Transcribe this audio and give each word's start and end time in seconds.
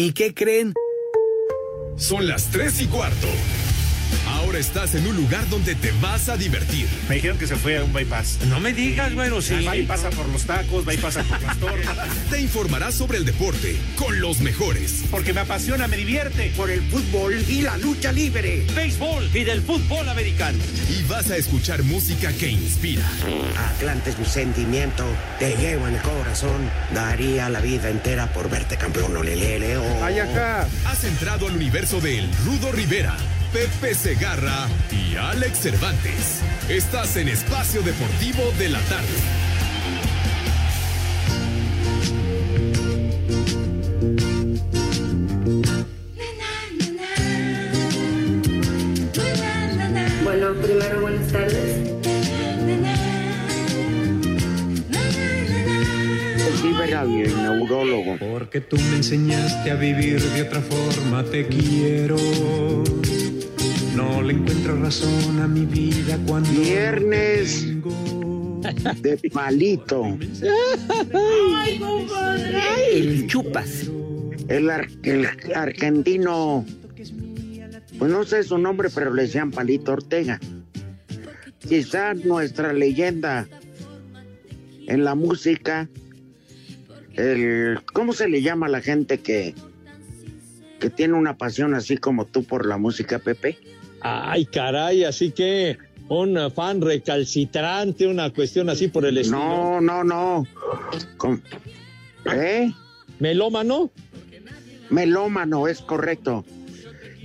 ¿Y 0.00 0.12
qué 0.12 0.32
creen? 0.32 0.74
Son 1.96 2.28
las 2.28 2.52
tres 2.52 2.80
y 2.80 2.86
cuarto. 2.86 3.26
Ahora 4.48 4.60
estás 4.60 4.94
en 4.94 5.06
un 5.06 5.14
lugar 5.14 5.46
donde 5.50 5.74
te 5.74 5.92
vas 6.00 6.30
a 6.30 6.38
divertir. 6.38 6.88
Me 7.06 7.16
dijeron 7.16 7.36
que 7.36 7.46
se 7.46 7.54
fue 7.54 7.76
a 7.76 7.84
un 7.84 7.92
bypass. 7.92 8.38
No 8.48 8.60
me 8.60 8.72
digas, 8.72 9.14
bueno, 9.14 9.42
sí. 9.42 9.62
Va 9.62 9.76
y 9.76 9.82
pasa 9.82 10.08
por 10.08 10.26
los 10.30 10.44
tacos, 10.44 10.88
va 10.88 10.94
y 10.94 10.96
pasa 10.96 11.22
por 11.22 11.42
las 11.42 11.58
tortas. 11.58 12.08
Te 12.30 12.40
informarás 12.40 12.94
sobre 12.94 13.18
el 13.18 13.26
deporte 13.26 13.76
con 13.96 14.22
los 14.22 14.40
mejores. 14.40 15.04
Porque 15.10 15.34
me 15.34 15.40
apasiona, 15.40 15.86
me 15.86 15.98
divierte. 15.98 16.50
Por 16.56 16.70
el 16.70 16.80
fútbol 16.80 17.34
y 17.46 17.60
la 17.60 17.76
lucha 17.76 18.10
libre. 18.10 18.64
Béisbol 18.74 19.28
y 19.34 19.44
del 19.44 19.60
fútbol 19.60 20.08
americano. 20.08 20.56
Y 20.98 21.02
vas 21.02 21.30
a 21.30 21.36
escuchar 21.36 21.82
música 21.82 22.32
que 22.32 22.48
inspira. 22.48 23.06
Atlante 23.74 24.08
es 24.08 24.18
mi 24.18 24.24
sentimiento, 24.24 25.04
te 25.38 25.58
llevo 25.58 25.88
en 25.88 25.96
el 25.96 26.00
corazón. 26.00 26.70
Daría 26.94 27.50
la 27.50 27.60
vida 27.60 27.90
entera 27.90 28.32
por 28.32 28.48
verte 28.48 28.78
campeón, 28.78 29.14
olelele. 29.14 29.76
Oh. 29.76 30.04
Ay, 30.04 30.20
acá. 30.20 30.66
Has 30.86 31.04
entrado 31.04 31.48
al 31.48 31.54
universo 31.54 32.00
de 32.00 32.20
El 32.20 32.30
Rudo 32.46 32.72
Rivera, 32.72 33.14
Pepe 33.52 33.94
Segarra 33.94 34.68
y 34.90 35.16
Alex 35.16 35.60
Cervantes. 35.60 36.40
Estás 36.68 37.16
en 37.16 37.28
Espacio 37.28 37.80
Deportivo 37.82 38.52
de 38.58 38.68
la 38.68 38.80
Tarde. 38.80 39.06
Bueno, 50.24 50.54
primero 50.60 51.00
buenas 51.00 51.32
tardes. 51.32 51.88
Vive 56.62 57.24
el 57.24 57.36
neurólogo. 57.36 58.18
Porque 58.18 58.60
tú 58.60 58.76
me 58.76 58.96
enseñaste 58.96 59.70
a 59.70 59.74
vivir 59.74 60.20
de 60.20 60.42
otra 60.42 60.60
forma, 60.60 61.24
te 61.24 61.46
quiero. 61.46 62.16
No 63.98 64.22
le 64.22 64.32
encuentro 64.34 64.76
razón 64.80 65.40
a 65.40 65.48
mi 65.48 65.66
vida 65.66 66.16
cuando. 66.24 66.48
Viernes 66.50 67.62
tengo. 67.62 68.60
de 69.02 69.16
palito. 69.32 70.16
El 72.92 73.26
chupas. 73.26 73.90
El, 74.46 74.70
ar- 74.70 74.86
el 75.02 75.26
argentino, 75.52 76.64
pues 77.98 78.10
no 78.12 78.22
sé 78.24 78.44
su 78.44 78.56
nombre, 78.56 78.88
pero 78.94 79.12
le 79.12 79.22
decían 79.22 79.50
Palito 79.50 79.92
Ortega. 79.92 80.38
Quizás 81.58 82.24
nuestra 82.24 82.72
leyenda 82.72 83.48
en 84.86 85.02
la 85.04 85.14
música, 85.16 85.88
el, 87.14 87.80
¿cómo 87.92 88.12
se 88.12 88.28
le 88.28 88.40
llama 88.42 88.66
a 88.66 88.70
la 88.70 88.80
gente 88.80 89.18
que, 89.18 89.54
que 90.78 90.88
tiene 90.88 91.14
una 91.14 91.36
pasión 91.36 91.74
así 91.74 91.96
como 91.98 92.24
tú 92.26 92.44
por 92.44 92.64
la 92.64 92.78
música, 92.78 93.18
Pepe? 93.18 93.58
Ay, 94.00 94.46
caray, 94.46 95.04
así 95.04 95.30
que 95.32 95.78
un 96.08 96.50
fan 96.52 96.80
recalcitrante, 96.80 98.06
una 98.06 98.30
cuestión 98.30 98.70
así 98.70 98.88
por 98.88 99.04
el 99.04 99.18
estilo. 99.18 99.38
No, 99.38 99.80
no, 99.80 100.04
no. 100.04 100.46
¿Eh? 102.32 102.70
¿Melómano? 103.18 103.90
Melómano, 104.90 105.68
es 105.68 105.80
correcto. 105.80 106.44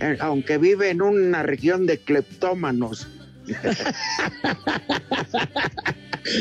Eh, 0.01 0.17
Aunque 0.19 0.57
vive 0.57 0.89
en 0.89 1.01
una 1.01 1.43
región 1.43 1.85
de 1.85 1.99
cleptómanos. 1.99 3.07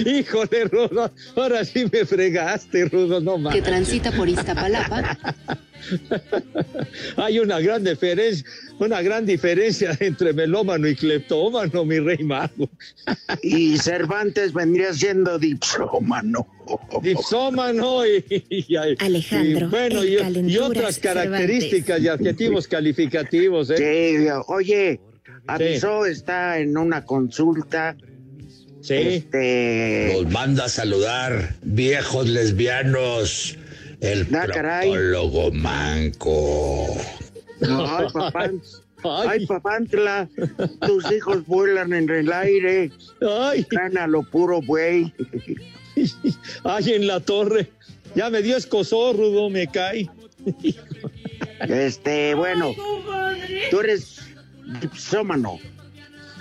Híjole, 0.06 0.64
Rudo, 0.64 1.12
ahora 1.36 1.64
sí 1.64 1.86
me 1.92 2.05
fregaste, 2.05 2.84
Rudo, 2.86 3.20
no 3.20 3.34
que 3.36 3.41
más. 3.60 3.62
transita 3.62 4.12
por 4.12 4.28
Iztapalapa, 4.28 5.19
Hay 7.16 7.38
una 7.38 7.61
gran 7.61 7.84
diferencia, 7.84 8.44
una 8.78 9.02
gran 9.02 9.27
diferencia 9.27 9.97
entre 10.00 10.33
melómano 10.33 10.88
y 10.88 10.94
cleptómano, 10.97 11.84
mi 11.84 11.98
rey 11.98 12.22
mago. 12.25 12.69
Y 13.42 13.78
Cervantes 13.78 14.53
vendría 14.53 14.92
siendo 14.92 15.38
dipsómano. 15.38 16.47
Dipsómano 17.03 18.06
y, 18.06 18.25
y- 18.28 18.66
y- 18.69 18.76
Alejandro, 18.98 19.66
y, 19.66 19.71
bueno, 19.71 20.04
y, 20.04 20.56
otras 20.59 20.98
características 20.98 22.00
y 22.00 22.09
adjetivos 22.09 22.69
calificativos, 22.69 23.71
¿eh? 23.71 23.76
Sí, 23.76 24.28
oye, 24.48 25.00
avisó, 25.47 26.06
está 26.06 26.59
en 26.59 26.76
una 26.76 27.04
consulta. 27.04 27.97
Sí. 28.81 28.94
Este. 28.94 30.12
Los 30.15 30.31
manda 30.32 30.65
a 30.65 30.69
saludar, 30.69 31.54
viejos 31.62 32.28
lesbianos, 32.28 33.56
el 34.03 34.27
Ah, 34.35 34.47
caray. 34.53 34.91
proctólogo 34.91 35.51
manco. 35.53 36.87
Ay, 37.63 38.07
papá. 38.13 38.45
Ay. 39.05 39.29
Ay, 39.31 39.47
papantla, 39.47 40.29
tus 40.87 41.11
hijos 41.11 41.45
vuelan 41.47 41.93
en 41.93 42.09
el 42.09 42.33
aire, 42.33 42.93
Ay, 43.21 43.67
gana 43.69 44.07
lo 44.07 44.23
puro 44.23 44.63
buey. 44.63 45.13
ay, 46.65 46.93
en 46.93 47.09
la 47.09 47.19
torre. 47.19 47.69
Ya 48.15 48.31
me 48.31 48.43
dio 48.43 48.57
escosor, 48.57 49.17
Rudo, 49.17 49.51
me 49.51 49.67
cae. 49.67 50.09
Este, 51.61 52.34
bueno, 52.34 52.75
tú 53.73 53.81
eres 53.81 54.21
dipsómano. 54.81 55.59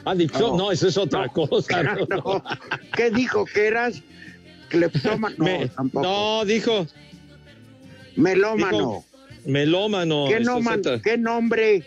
Ah, 0.06 0.14
dipsó- 0.14 0.56
No. 0.56 0.72
eso 0.72 0.88
es 0.88 0.98
otra 0.98 1.30
cosa. 1.30 1.82
No. 1.84 2.44
¿Qué 2.96 3.10
dijo 3.10 3.46
que 3.46 3.68
eras? 3.68 4.04
Cleptómano. 4.70 5.36
Me- 5.44 5.68
tampoco. 5.68 6.06
no, 6.06 6.46
dijo 6.46 6.86
Melómano. 8.16 9.04
melómano. 9.46 10.26
¿Qué, 10.30 10.40
noman- 10.42 11.02
¿Qué 11.02 11.18
nombre? 11.18 11.84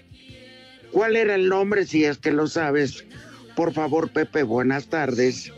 ¿Cuál 0.91 1.17
era 1.17 1.35
el 1.35 1.49
nombre, 1.49 1.87
si 1.87 2.05
es 2.05 2.19
que 2.19 2.31
lo 2.33 2.47
sabes? 2.47 3.05
Por 3.57 3.73
favor, 3.73 4.11
Pepe, 4.11 4.43
buenas 4.43 4.87
tardes. 4.89 5.53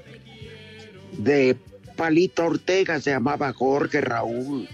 De 1.18 1.56
Palito 1.96 2.44
Ortega 2.44 3.00
se 3.00 3.10
llamaba 3.10 3.52
Jorge 3.52 4.00
Raúl. 4.00 4.68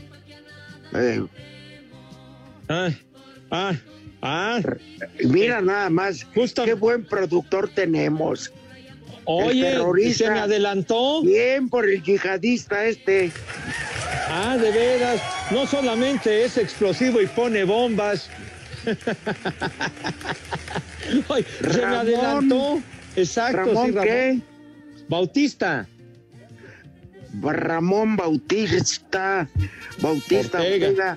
Eh, 0.94 1.24
Ah, 2.68 2.90
ah, 3.50 3.72
ah. 4.22 4.60
mira 5.24 5.60
nada 5.60 5.90
más, 5.90 6.24
Justo- 6.34 6.64
qué 6.64 6.74
buen 6.74 7.04
productor 7.04 7.68
tenemos. 7.68 8.52
Oye, 9.24 9.62
terrorista. 9.62 10.24
se 10.26 10.30
me 10.32 10.38
adelantó. 10.40 11.22
Bien 11.22 11.68
por 11.68 11.88
el 11.88 12.02
yihadista 12.02 12.86
este. 12.86 13.30
Ah, 14.34 14.56
de 14.56 14.70
veras. 14.70 15.20
No 15.50 15.66
solamente 15.66 16.44
es 16.44 16.56
explosivo 16.56 17.20
y 17.20 17.26
pone 17.26 17.64
bombas. 17.64 18.30
Ay, 21.28 21.44
se 21.60 21.66
me 21.66 21.72
Ramón. 21.72 21.98
adelantó. 21.98 22.82
Exacto, 23.14 23.56
Ramón, 23.58 23.86
sí, 23.86 23.92
Ramón. 23.92 24.04
¿qué? 24.04 24.38
Bautista. 25.08 25.86
Ramón 27.42 28.16
Bautista. 28.16 29.48
Bautista 30.00 30.58
Ortega. 30.58 30.88
Ortega. 30.88 31.16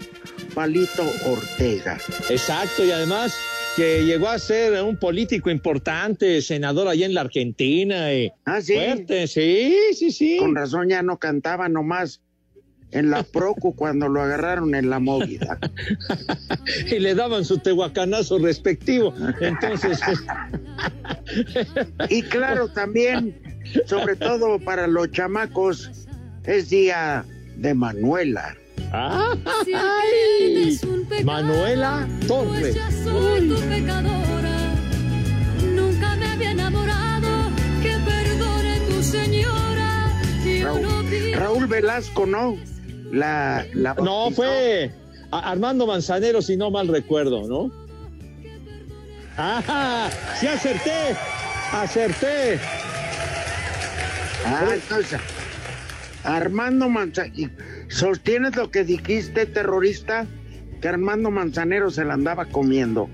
Palito 0.54 1.04
Ortega. 1.26 1.98
Exacto, 2.30 2.84
y 2.86 2.92
además 2.92 3.38
que 3.76 4.06
llegó 4.06 4.30
a 4.30 4.40
ser 4.40 4.82
un 4.84 4.98
político 4.98 5.50
importante, 5.50 6.42
senador 6.42 6.88
allá 6.88 7.06
en 7.06 7.14
la 7.14 7.22
Argentina. 7.22 8.14
Y 8.14 8.32
Ah, 8.46 8.62
sí. 8.62 8.74
Fuerte, 8.76 9.28
sí, 9.28 9.76
sí, 9.94 10.12
sí. 10.12 10.38
Con 10.38 10.56
razón 10.56 10.90
ya 10.90 11.02
no 11.02 11.18
cantaba 11.18 11.68
nomás 11.68 12.22
en 12.92 13.10
la 13.10 13.24
Procu 13.24 13.76
cuando 13.76 14.08
lo 14.08 14.22
agarraron 14.22 14.76
en 14.76 14.90
la 14.90 15.00
movida. 15.00 15.58
Y 16.88 17.00
le 17.00 17.14
daban 17.16 17.46
su 17.46 17.60
tehuacanazo 17.60 18.40
respectivo. 18.40 19.14
Entonces, 19.40 20.00
Y 22.10 22.24
claro, 22.24 22.68
también, 22.70 23.40
sobre 23.86 24.16
todo 24.16 24.60
para 24.60 24.88
los 24.88 25.12
chamacos, 25.12 25.92
es 26.46 26.70
día 26.70 27.26
de 27.58 27.74
Manuela. 27.74 28.56
¡ay! 28.92 30.80
Manuela 31.24 32.08
Torres. 32.28 32.78
soy 33.04 33.50
tu 33.50 33.60
pecadora. 33.62 34.74
Nunca 35.74 36.16
me 36.16 36.26
había 36.28 36.52
enamorado. 36.52 37.50
Que 37.82 37.96
perdone 38.06 38.80
tu 38.88 39.04
señora. 39.04 40.12
Raúl, 40.64 41.34
Raúl 41.34 41.68
Velasco, 41.68 42.26
¿no? 42.26 42.58
La, 43.16 43.66
la 43.74 43.94
No, 43.94 44.30
fue 44.30 44.92
Armando 45.32 45.88
Manzanero, 45.88 46.42
si 46.42 46.58
no 46.58 46.70
mal 46.70 46.90
recuerdo, 46.90 47.48
¿no? 47.48 47.72
¡Ajá! 49.38 50.10
¡Sí 50.38 50.48
acerté! 50.48 51.16
¡Acerté! 51.72 52.60
Ah, 54.46 54.66
entonces, 54.74 55.22
Armando 56.26 56.90
Manzanero. 56.90 57.54
¿Sostienes 57.88 58.58
lo 58.58 58.70
que 58.70 58.84
dijiste, 58.84 59.46
terrorista? 59.46 60.26
Que 60.82 60.90
Armando 60.90 61.32
Manzanero 61.32 61.92
se 61.92 62.04
la 62.04 62.16
andaba 62.16 62.44
comiendo. 62.44 63.08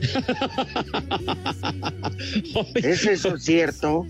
¿Es 2.74 3.06
eso 3.06 3.38
cierto? 3.38 4.04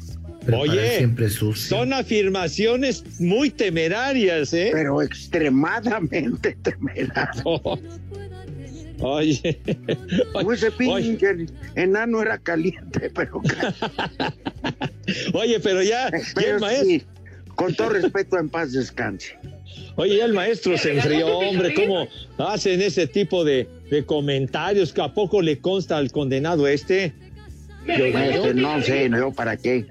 Oye, 0.52 0.99
siempre 0.99 1.29
sucio. 1.31 1.76
son 1.76 1.93
afirmaciones 1.93 3.05
muy 3.20 3.50
temerarias, 3.50 4.52
¿eh? 4.52 4.70
Pero 4.73 5.00
extremadamente 5.02 6.56
temeral. 6.62 7.29
Oh, 7.44 9.17
Oye, 9.17 9.61
Como 10.32 10.52
ese 10.52 10.70
pinche 10.70 11.46
enano 11.75 12.23
era 12.23 12.38
caliente, 12.38 13.11
pero 13.12 13.43
oye, 15.35 15.58
pero 15.61 15.82
ya, 15.82 16.06
el 16.08 16.61
maestro, 16.61 16.85
sí, 16.87 17.02
con 17.56 17.75
todo 17.75 17.90
respeto, 17.90 18.38
en 18.38 18.49
paz 18.49 18.73
descanse. 18.73 19.37
oye, 19.97 20.19
ya 20.19 20.25
el 20.25 20.32
maestro 20.32 20.79
se 20.79 20.94
enfrió, 20.94 21.26
hombre, 21.38 21.75
¿cómo 21.75 22.06
hacen 22.38 22.81
ese 22.81 23.06
tipo 23.08 23.44
de, 23.44 23.69
de 23.90 24.06
comentarios? 24.06 24.93
¿Que 24.93 25.02
a 25.02 25.12
poco 25.12 25.43
le 25.43 25.58
consta 25.58 25.97
al 25.97 26.11
condenado 26.12 26.67
este? 26.69 27.12
Mío. 27.87 28.06
Este, 28.06 28.55
no 28.55 28.81
sé, 28.81 29.11
yo 29.11 29.32
para 29.32 29.56
qué. 29.56 29.87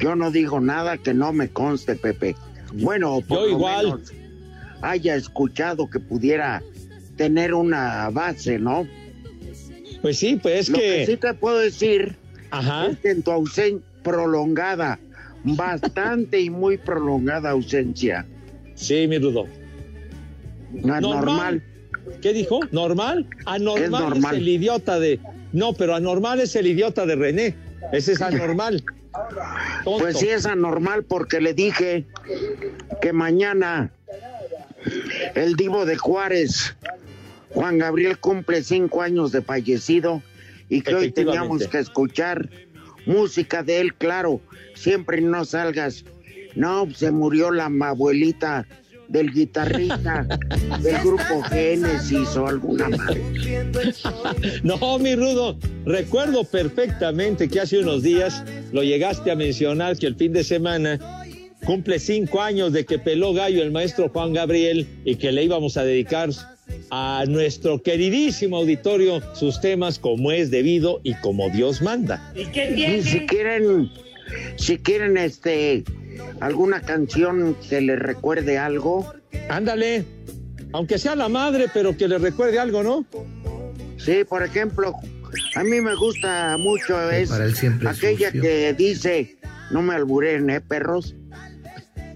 Yo 0.00 0.16
no 0.16 0.30
digo 0.30 0.60
nada 0.60 0.98
que 0.98 1.14
no 1.14 1.32
me 1.32 1.48
conste, 1.48 1.94
Pepe. 1.94 2.34
Bueno, 2.74 3.20
por 3.26 3.40
Yo 3.40 3.46
lo 3.46 3.52
igual. 3.52 3.86
menos 3.86 4.12
haya 4.82 5.14
escuchado 5.14 5.88
que 5.90 6.00
pudiera 6.00 6.62
tener 7.16 7.54
una 7.54 8.08
base, 8.10 8.58
¿no? 8.58 8.86
Pues 10.02 10.18
sí, 10.18 10.38
pues 10.40 10.60
es 10.60 10.68
Lo 10.70 10.78
que 10.78 10.82
que, 10.82 11.06
sí 11.06 11.16
te 11.16 11.34
puedo 11.34 11.58
decir 11.58 12.16
ajá, 12.50 12.86
es 12.86 12.98
que 12.98 13.10
en 13.10 13.22
tu 13.22 13.30
ausencia 13.30 13.86
prolongada, 14.02 14.98
bastante 15.44 16.40
y 16.40 16.48
muy 16.48 16.78
prolongada 16.78 17.50
ausencia, 17.50 18.26
sí, 18.74 19.06
mi 19.06 19.18
Rudo. 19.18 19.46
no 20.72 20.94
es 20.94 21.02
normal. 21.02 21.62
¿Qué 22.22 22.32
dijo? 22.32 22.60
¿Normal? 22.72 23.26
Anormal 23.44 23.84
es, 23.84 23.90
normal. 23.90 24.36
el 24.36 24.48
idiota 24.48 24.98
de. 24.98 25.20
No, 25.52 25.74
pero 25.74 25.94
anormal 25.94 26.40
es 26.40 26.56
el 26.56 26.66
idiota 26.66 27.04
de 27.04 27.14
René. 27.14 27.54
Ese 27.92 28.12
es 28.12 28.22
anormal. 28.22 28.82
Pues 29.84 30.18
sí 30.18 30.28
es 30.28 30.46
anormal 30.46 31.04
porque 31.04 31.40
le 31.40 31.54
dije 31.54 32.06
que 33.00 33.12
mañana 33.12 33.92
el 35.34 35.56
divo 35.56 35.84
de 35.84 35.96
Juárez, 35.96 36.76
Juan 37.50 37.78
Gabriel, 37.78 38.18
cumple 38.18 38.62
cinco 38.62 39.02
años 39.02 39.32
de 39.32 39.42
fallecido 39.42 40.22
y 40.68 40.82
que 40.82 40.94
hoy 40.94 41.12
teníamos 41.12 41.66
que 41.66 41.78
escuchar 41.78 42.48
música 43.06 43.62
de 43.62 43.80
él, 43.80 43.94
claro, 43.94 44.40
siempre 44.74 45.20
no 45.20 45.44
salgas. 45.44 46.04
No, 46.54 46.88
se 46.92 47.10
murió 47.10 47.50
la 47.50 47.66
abuelita 47.66 48.66
del 49.10 49.32
guitarrista 49.32 50.26
del 50.82 50.98
grupo 51.02 51.42
Génesis 51.50 52.36
o 52.36 52.46
alguna 52.46 52.88
madre. 52.88 53.20
No, 54.62 54.98
mi 54.98 55.14
Rudo, 55.14 55.58
recuerdo 55.84 56.44
perfectamente 56.44 57.48
que 57.48 57.60
hace 57.60 57.78
unos 57.78 58.02
días 58.02 58.42
lo 58.72 58.82
llegaste 58.82 59.30
a 59.30 59.36
mencionar 59.36 59.96
que 59.98 60.06
el 60.06 60.16
fin 60.16 60.32
de 60.32 60.44
semana 60.44 60.98
cumple 61.64 61.98
cinco 61.98 62.40
años 62.40 62.72
de 62.72 62.84
que 62.84 62.98
peló 62.98 63.32
gallo 63.34 63.62
el 63.62 63.70
maestro 63.70 64.08
Juan 64.08 64.32
Gabriel 64.32 64.86
y 65.04 65.16
que 65.16 65.32
le 65.32 65.44
íbamos 65.44 65.76
a 65.76 65.84
dedicar 65.84 66.30
a 66.90 67.24
nuestro 67.28 67.82
queridísimo 67.82 68.58
auditorio 68.58 69.20
sus 69.34 69.60
temas 69.60 69.98
como 69.98 70.32
es 70.32 70.50
debido 70.50 71.00
y 71.02 71.14
como 71.14 71.50
Dios 71.50 71.82
manda. 71.82 72.32
Y 72.34 72.44
si 73.02 73.26
quieren, 73.26 73.90
si 74.56 74.78
quieren 74.78 75.16
este 75.16 75.84
alguna 76.40 76.80
canción 76.80 77.56
que 77.68 77.80
les 77.80 77.98
recuerde 77.98 78.58
algo, 78.58 79.12
Ándale, 79.48 80.04
aunque 80.72 80.98
sea 80.98 81.16
la 81.16 81.28
madre, 81.28 81.66
pero 81.72 81.96
que 81.96 82.08
le 82.08 82.18
recuerde 82.18 82.58
algo, 82.58 82.82
¿no? 82.82 83.04
sí, 83.96 84.24
por 84.24 84.42
ejemplo, 84.42 84.94
a 85.56 85.64
mí 85.64 85.80
me 85.80 85.94
gusta 85.96 86.56
mucho 86.58 87.10
es 87.10 87.30
aquella 87.32 88.28
sucio. 88.28 88.42
que 88.42 88.74
dice, 88.74 89.36
no 89.70 89.82
me 89.82 89.94
alburen, 89.94 90.50
eh, 90.50 90.60
perros. 90.60 91.16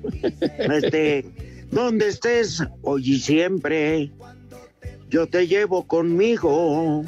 Este, 0.59 1.25
donde 1.71 2.09
estés, 2.09 2.63
hoy 2.83 3.15
y 3.15 3.19
siempre, 3.19 4.13
yo 5.09 5.27
te 5.27 5.47
llevo 5.47 5.87
conmigo. 5.87 7.05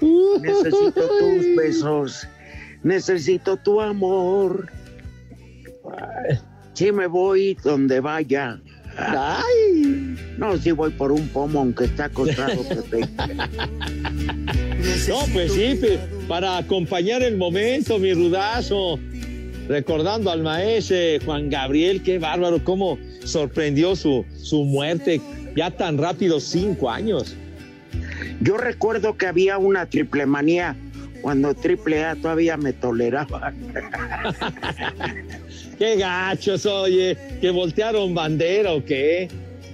Necesito 0.42 1.08
tus 1.18 1.56
besos, 1.56 2.28
necesito 2.86 3.56
tu 3.56 3.80
amor. 3.80 4.70
Si 6.72 6.92
me 6.92 7.06
voy 7.06 7.56
donde 7.62 8.00
vaya. 8.00 8.60
Ay. 8.96 10.16
No, 10.38 10.56
si 10.56 10.70
voy 10.70 10.90
por 10.90 11.12
un 11.12 11.28
pomo, 11.28 11.60
aunque 11.60 11.84
está 11.84 12.06
acostado. 12.06 12.64
No, 15.08 15.18
pues 15.32 15.52
sí, 15.52 15.78
para 16.28 16.58
acompañar 16.58 17.22
el 17.22 17.36
momento, 17.36 17.98
mi 17.98 18.14
rudazo. 18.14 18.98
Recordando 19.68 20.30
al 20.30 20.42
maestro 20.42 20.96
Juan 21.24 21.50
Gabriel, 21.50 22.02
qué 22.02 22.18
bárbaro, 22.18 22.62
cómo 22.62 22.98
sorprendió 23.24 23.96
su, 23.96 24.24
su 24.36 24.64
muerte 24.64 25.20
ya 25.56 25.70
tan 25.70 25.98
rápido, 25.98 26.38
cinco 26.38 26.90
años. 26.90 27.36
Yo 28.40 28.56
recuerdo 28.56 29.16
que 29.16 29.26
había 29.26 29.58
una 29.58 29.86
triple 29.86 30.24
manía 30.26 30.76
cuando 31.26 31.52
triple 31.54 32.04
A 32.04 32.14
todavía 32.14 32.56
me 32.56 32.72
toleraba. 32.72 33.52
Qué 35.76 35.96
gachos, 35.96 36.64
oye, 36.66 37.18
que 37.40 37.50
voltearon 37.50 38.14
bandera 38.14 38.70
o 38.70 38.84
qué. 38.84 39.26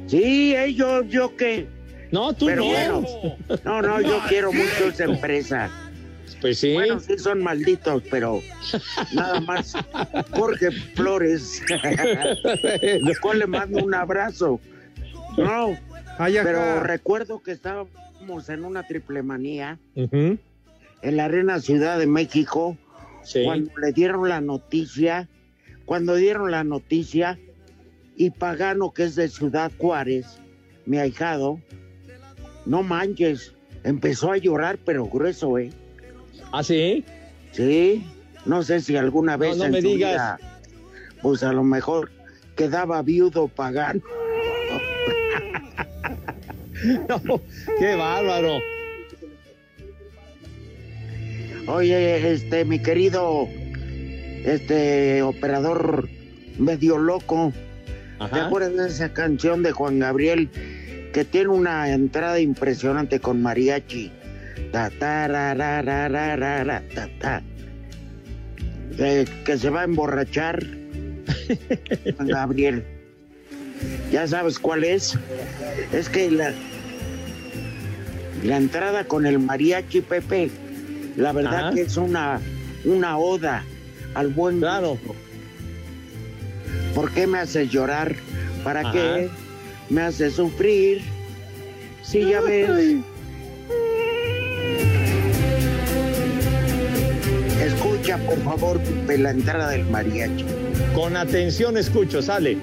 Sí, 0.06 0.56
ellos, 0.56 1.04
yo 1.10 1.36
qué. 1.36 1.66
No, 2.10 2.32
tú 2.32 2.46
Pero 2.46 2.62
no. 2.62 2.70
bueno, 2.70 3.36
no, 3.66 3.82
no, 3.82 4.00
yo 4.00 4.18
quiero 4.30 4.50
mucho 4.50 4.88
esa 4.88 5.04
empresa. 5.04 5.70
Pues 6.40 6.58
sí. 6.58 6.72
Bueno, 6.72 6.98
sí 7.00 7.18
son 7.18 7.42
malditos, 7.42 8.02
pero 8.10 8.40
nada 9.12 9.38
más. 9.42 9.74
Jorge 10.30 10.70
Flores. 10.94 11.62
¿A 11.70 13.20
cuál 13.20 13.40
le 13.40 13.46
mando 13.46 13.84
un 13.84 13.92
abrazo? 13.94 14.58
No, 15.36 15.76
Ay, 16.16 16.36
pero 16.42 16.80
recuerdo 16.80 17.42
que 17.42 17.52
estábamos 17.52 18.48
en 18.48 18.64
una 18.64 18.86
triple 18.86 19.22
manía 19.22 19.78
Ujú, 19.94 20.38
en 21.02 21.16
la 21.16 21.26
Arena 21.26 21.60
Ciudad 21.60 21.98
de 21.98 22.06
México 22.06 22.76
sí. 23.22 23.44
cuando 23.44 23.72
le 23.78 23.92
dieron 23.92 24.28
la 24.28 24.40
noticia, 24.40 25.28
cuando 25.84 26.14
dieron 26.14 26.50
la 26.50 26.64
noticia 26.64 27.38
y 28.16 28.30
Pagano, 28.30 28.92
que 28.92 29.04
es 29.04 29.14
de 29.14 29.28
Ciudad 29.28 29.72
Juárez, 29.78 30.38
mi 30.86 30.98
ahijado, 30.98 31.60
no 32.66 32.82
manches, 32.82 33.54
empezó 33.84 34.32
a 34.32 34.36
llorar, 34.36 34.78
pero 34.84 35.06
grueso, 35.06 35.58
¿eh? 35.58 35.70
¿Ah, 36.52 36.62
sí? 36.62 37.04
Sí, 37.52 38.06
no 38.44 38.62
sé 38.62 38.80
si 38.80 38.96
alguna 38.96 39.36
vez 39.36 39.56
no 39.56 39.64
en 39.64 39.72
me 39.72 39.82
su 39.82 39.88
digas. 39.88 40.38
vida, 40.38 40.38
pues 41.22 41.42
a 41.42 41.52
lo 41.52 41.64
mejor 41.64 42.10
quedaba 42.56 43.02
viudo 43.02 43.48
Pagano. 43.48 44.02
No, 47.08 47.40
qué 47.78 47.94
bárbaro. 47.94 48.58
Oye, 51.66 52.32
este, 52.32 52.64
mi 52.64 52.78
querido, 52.80 53.48
este, 54.44 55.22
operador 55.22 56.08
medio 56.58 56.98
loco, 56.98 57.52
¿Te 58.18 58.24
Ajá. 58.24 58.46
acuerdas 58.46 58.76
de 58.76 58.86
esa 58.88 59.12
canción 59.12 59.64
de 59.64 59.72
Juan 59.72 59.98
Gabriel 59.98 60.48
que 61.12 61.24
tiene 61.24 61.48
una 61.48 61.90
entrada 61.90 62.38
impresionante 62.38 63.18
con 63.18 63.42
mariachi? 63.42 64.12
Ta, 64.70 64.90
ta, 64.90 65.26
ra, 65.26 65.54
ra, 65.54 65.82
ra, 65.82 66.08
ra, 66.08 66.36
ra, 66.36 66.62
ra, 66.62 66.82
ta, 66.94 67.08
ta. 67.18 67.42
Que, 68.96 69.24
que 69.44 69.58
se 69.58 69.70
va 69.70 69.80
a 69.80 69.84
emborrachar 69.84 70.64
Juan 72.16 72.28
Gabriel. 72.28 72.84
¿Ya 74.12 74.26
sabes 74.28 74.58
cuál 74.60 74.84
es? 74.84 75.18
Es 75.92 76.08
que 76.08 76.30
la, 76.30 76.52
la 78.44 78.56
entrada 78.56 79.04
con 79.04 79.26
el 79.26 79.40
mariachi 79.40 80.00
Pepe, 80.00 80.50
la 81.16 81.32
verdad 81.32 81.66
Ajá. 81.68 81.74
que 81.74 81.82
es 81.82 81.96
una, 81.96 82.40
una 82.84 83.18
oda 83.18 83.64
al 84.14 84.28
buen 84.28 84.58
Claro. 84.60 84.90
gusto. 84.90 85.14
¿Por 86.94 87.10
qué 87.12 87.26
me 87.26 87.38
haces 87.38 87.70
llorar? 87.70 88.14
¿Para 88.64 88.80
Ajá. 88.80 88.92
qué 88.92 89.30
me 89.88 90.02
haces 90.02 90.34
sufrir? 90.34 91.02
Si 92.02 92.20
ya 92.28 92.40
ves. 92.40 92.96
Escucha, 97.64 98.18
por 98.18 98.38
favor, 98.42 98.80
la 99.18 99.30
entrada 99.30 99.70
del 99.70 99.84
mariachi. 99.86 100.44
Con 100.94 101.16
atención 101.16 101.76
escucho, 101.76 102.20
sale. 102.20 102.58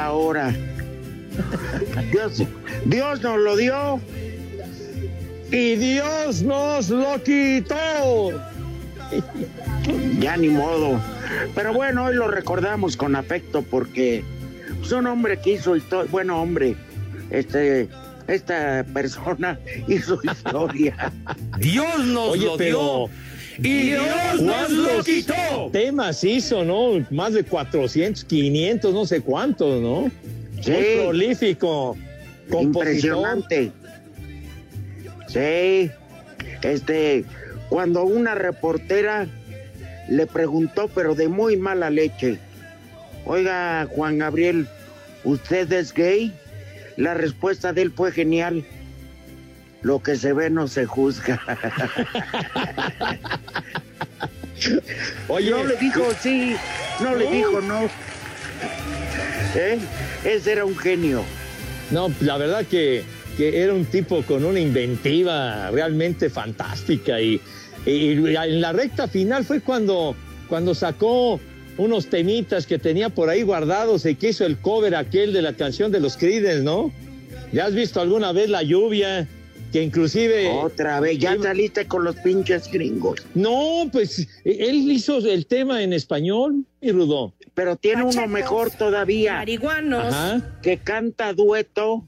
La 0.00 0.12
hora. 0.12 0.54
Dios, 2.10 2.42
Dios 2.86 3.20
nos 3.22 3.38
lo 3.38 3.56
dio. 3.56 4.00
Y 5.52 5.76
Dios 5.76 6.42
nos 6.42 6.88
lo 6.88 7.22
quitó. 7.22 8.30
Ya 10.18 10.36
ni 10.36 10.48
modo. 10.48 11.00
Pero 11.54 11.72
bueno, 11.74 12.06
hoy 12.06 12.14
lo 12.14 12.28
recordamos 12.28 12.96
con 12.96 13.14
afecto 13.14 13.62
porque 13.62 14.24
es 14.82 14.92
un 14.92 15.06
hombre 15.06 15.38
que 15.40 15.52
hizo 15.54 15.76
historia. 15.76 16.10
Bueno, 16.10 16.40
hombre, 16.40 16.76
este, 17.30 17.88
esta 18.26 18.84
persona 18.94 19.58
hizo 19.88 20.18
historia. 20.22 21.12
Dios 21.58 22.06
nos 22.06 22.30
Oye, 22.30 22.46
lo 22.46 22.56
pero- 22.56 22.78
dio 23.08 23.10
y 23.62 23.82
Dios 23.82 24.40
nos 24.40 24.70
lo 24.70 24.84
¿Cuántos 24.84 25.06
quitó. 25.06 25.70
temas 25.72 26.24
hizo, 26.24 26.64
no? 26.64 27.04
Más 27.10 27.34
de 27.34 27.44
400, 27.44 28.24
500, 28.24 28.94
no 28.94 29.06
sé 29.06 29.20
cuántos, 29.20 29.80
¿no? 29.80 30.10
Sí. 30.60 30.70
Muy 30.70 30.84
prolífico. 30.96 31.96
Compositor. 32.50 33.18
Impresionante. 33.18 33.72
Sí. 35.28 35.90
Este, 36.62 37.24
cuando 37.68 38.04
una 38.04 38.34
reportera 38.34 39.28
le 40.08 40.26
preguntó, 40.26 40.88
pero 40.88 41.14
de 41.14 41.28
muy 41.28 41.56
mala 41.56 41.90
leche, 41.90 42.38
oiga, 43.24 43.86
Juan 43.90 44.18
Gabriel, 44.18 44.66
¿usted 45.24 45.70
es 45.72 45.92
gay? 45.94 46.32
La 46.96 47.14
respuesta 47.14 47.72
de 47.72 47.82
él 47.82 47.92
fue 47.92 48.10
genial. 48.12 48.64
Lo 49.82 50.02
que 50.02 50.16
se 50.16 50.32
ve 50.32 50.50
no 50.50 50.68
se 50.68 50.84
juzga. 50.86 51.40
Oye, 55.28 55.50
no 55.50 55.64
le 55.64 55.76
dijo 55.76 56.02
sí, 56.20 56.54
no 57.00 57.14
le 57.16 57.30
dijo 57.30 57.60
no. 57.60 57.84
¿Eh? 59.54 59.78
Ese 60.24 60.52
era 60.52 60.64
un 60.64 60.76
genio. 60.76 61.22
No, 61.90 62.12
la 62.20 62.36
verdad 62.36 62.64
que, 62.66 63.02
que 63.36 63.62
era 63.62 63.72
un 63.72 63.84
tipo 63.86 64.22
con 64.22 64.44
una 64.44 64.60
inventiva 64.60 65.70
realmente 65.70 66.28
fantástica 66.30 67.20
y, 67.20 67.40
y- 67.86 67.90
y 68.12 68.36
en 68.36 68.60
la 68.60 68.72
recta 68.72 69.08
final 69.08 69.44
fue 69.44 69.60
cuando, 69.60 70.14
cuando 70.48 70.74
sacó 70.74 71.40
unos 71.78 72.06
temitas 72.08 72.66
que 72.66 72.78
tenía 72.78 73.08
por 73.08 73.30
ahí 73.30 73.42
guardados 73.42 74.04
y 74.04 74.14
que 74.14 74.28
hizo 74.28 74.44
el 74.44 74.58
cover 74.58 74.94
aquel 74.94 75.32
de 75.32 75.40
la 75.42 75.54
canción 75.54 75.90
de 75.90 76.00
los 76.00 76.16
Creedence, 76.18 76.62
¿no? 76.62 76.92
¿Ya 77.52 77.64
has 77.64 77.74
visto 77.74 78.00
alguna 78.00 78.32
vez 78.32 78.50
la 78.50 78.62
lluvia? 78.62 79.26
Que 79.72 79.82
inclusive... 79.82 80.48
Otra 80.48 80.98
vez, 81.00 81.18
ya 81.18 81.36
saliste 81.40 81.86
con 81.86 82.04
los 82.04 82.16
pinches 82.16 82.70
gringos. 82.70 83.20
No, 83.34 83.88
pues 83.92 84.26
él 84.44 84.90
hizo 84.90 85.18
el 85.18 85.46
tema 85.46 85.82
en 85.82 85.92
español, 85.92 86.64
mi 86.80 86.90
Rudo. 86.90 87.34
Pero 87.54 87.76
tiene 87.76 88.02
uno 88.02 88.26
mejor 88.26 88.70
todavía. 88.70 89.34
Marihuanos. 89.34 90.06
Ajá. 90.14 90.58
que 90.62 90.78
canta 90.78 91.32
dueto. 91.32 92.04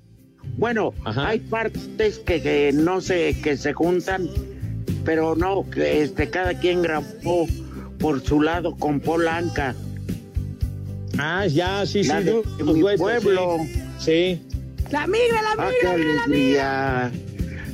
Bueno, 0.57 0.93
Ajá. 1.05 1.29
hay 1.29 1.39
partes 1.39 2.19
que, 2.19 2.43
que 2.43 2.73
no 2.75 3.01
sé, 3.01 3.37
que 3.43 3.57
se 3.57 3.73
juntan, 3.73 4.29
pero 5.05 5.37
no, 5.37 5.69
que 5.71 6.03
este, 6.03 6.31
cada 6.31 6.59
quien 6.59 6.83
grabó 6.83 7.47
por 7.99 8.23
su 8.23 8.43
lado 8.43 8.77
con 8.77 9.01
Polanca. 9.01 9.75
Ah, 11.19 11.47
ya, 11.47 11.87
sí, 11.87 12.03
La 12.05 12.21
sí. 12.21 12.25
de 12.25 12.65
mi 12.65 12.97
pueblo. 12.97 13.59
Sí. 13.99 14.41
sí. 14.41 14.41
La 14.91 15.07
migra, 15.07 15.41
la 15.43 15.71
migra, 15.71 15.97
la 15.97 16.27
migra, 16.27 17.13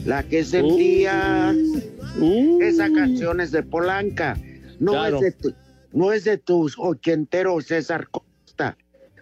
la 0.04 0.22
migra. 0.22 0.22
alegría, 0.22 0.22
la 0.22 0.22
que 0.24 0.44
sentía. 0.44 1.54
Uh, 2.20 2.60
Esa 2.62 2.90
canción 2.92 3.40
es 3.40 3.50
de 3.52 3.62
Polanca. 3.62 4.36
No, 4.80 4.92
Claro. 4.92 5.16
es 5.18 5.22
de 5.22 5.32
tu- 5.32 5.54
no 5.92 6.12
es 6.12 6.24
de 6.24 6.38
tus 6.38 6.74
ochenteros 6.78 7.66
César 7.66 8.08
Costa, 8.10 8.76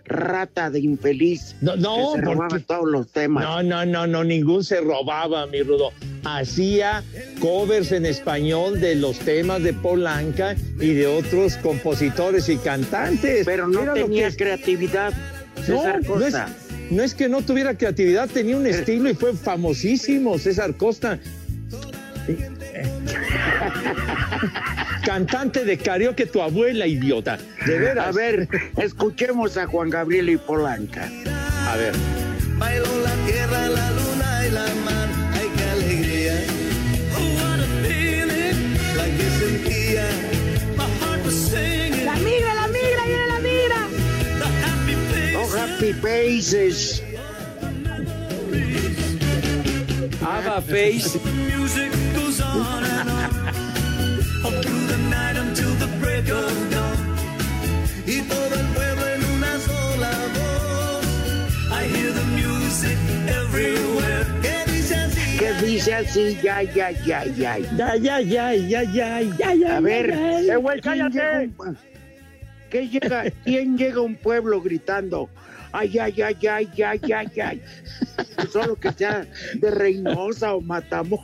rata 0.05 0.71
de 0.71 0.81
infeliz. 0.81 1.57
No, 1.61 1.77
no, 1.77 1.97
que 1.97 2.03
se 2.21 2.25
¿por 2.27 2.35
robaba 2.35 2.59
qué? 2.59 2.65
todos 2.65 2.91
los 2.91 3.09
temas. 3.13 3.45
No, 3.45 3.63
no, 3.63 3.85
no, 3.87 4.07
no, 4.07 4.25
ningún 4.25 4.65
se 4.65 4.81
robaba, 4.81 5.47
mi 5.47 5.63
Rudo. 5.63 5.91
Hacía 6.25 7.03
covers 7.41 7.93
en 7.93 8.05
español 8.07 8.81
de 8.81 8.95
los 8.97 9.19
temas 9.21 9.63
de 9.63 9.73
Polanca 9.73 10.55
y 10.81 10.93
de 10.95 11.07
otros 11.07 11.57
compositores 11.59 12.49
y 12.49 12.57
cantantes. 12.57 13.45
pero 13.47 13.67
no 13.69 13.83
Era 13.83 13.95
tenía 13.95 14.31
que- 14.31 14.37
creatividad. 14.37 15.13
No, 15.57 15.63
César 15.65 15.95
no 15.95 16.01
es, 16.01 16.07
Costa. 16.35 16.49
No 16.91 17.03
es 17.03 17.15
que 17.15 17.29
no 17.29 17.43
tuviera 17.43 17.77
creatividad, 17.77 18.29
tenía 18.29 18.57
un 18.57 18.67
estilo 18.67 19.09
y 19.11 19.15
fue 19.15 19.35
famosísimo, 19.35 20.39
César 20.39 20.75
Costa. 20.77 21.19
Cantante 25.05 25.65
de 25.65 25.79
karaoke 25.79 26.27
tu 26.27 26.43
abuela, 26.43 26.87
idiota. 26.87 27.39
De 27.65 27.79
veras. 27.79 28.09
A 28.09 28.13
ver, 28.13 28.49
escuchemos 28.77 29.57
a 29.57 29.67
Juan 29.67 29.91
Gabriel 29.91 30.31
y 30.31 30.37
Polanca. 30.37 31.09
A 31.69 31.77
ver. 31.77 31.95
Break 56.01 56.29
of 56.31 56.71
dawn. 56.71 56.97
Y 58.07 58.21
todo 58.23 58.55
el 58.55 58.67
pueblo 58.75 59.07
en 59.09 59.25
una 59.37 59.59
sola 59.59 60.11
voz. 60.35 61.07
I 61.71 61.85
hear 61.89 62.13
the 62.13 62.25
music 62.37 62.97
everywhere. 63.29 64.25
Que 64.43 64.73
dice 64.73 64.95
así. 64.95 65.39
Que 65.39 65.67
dice 65.67 65.95
así, 65.95 66.39
ya, 66.43 66.63
ya, 66.63 66.91
ya, 66.91 67.25
ya. 67.25 67.59
Ya, 67.77 67.97
ya, 67.97 68.21
ya, 68.21 68.53
ya, 68.55 68.83
ya, 68.83 69.21
ya, 69.21 69.55
ya. 69.55 69.77
A 69.77 69.81
ver, 69.81 70.11
ya, 70.11 70.41
ya. 70.41 70.57
güey, 70.57 70.81
¿quién 70.81 71.11
llega, 71.11 71.41
un- 71.59 71.79
¿qué 72.71 72.89
llega, 72.89 73.25
¿quién 73.45 73.77
llega 73.77 73.99
a 73.99 74.03
un 74.03 74.15
pueblo 74.17 74.61
gritando? 74.63 75.29
Ay, 75.73 75.99
ay, 75.99 76.23
ay, 76.23 76.47
ay, 76.49 76.69
ay, 76.83 77.13
ay, 77.13 77.41
ay. 77.41 77.63
Solo 78.53 78.77
que 78.77 78.93
sea 78.93 79.27
de 79.55 79.71
Reynosa 79.71 80.55
o 80.55 80.61
Matamos. 80.61 81.21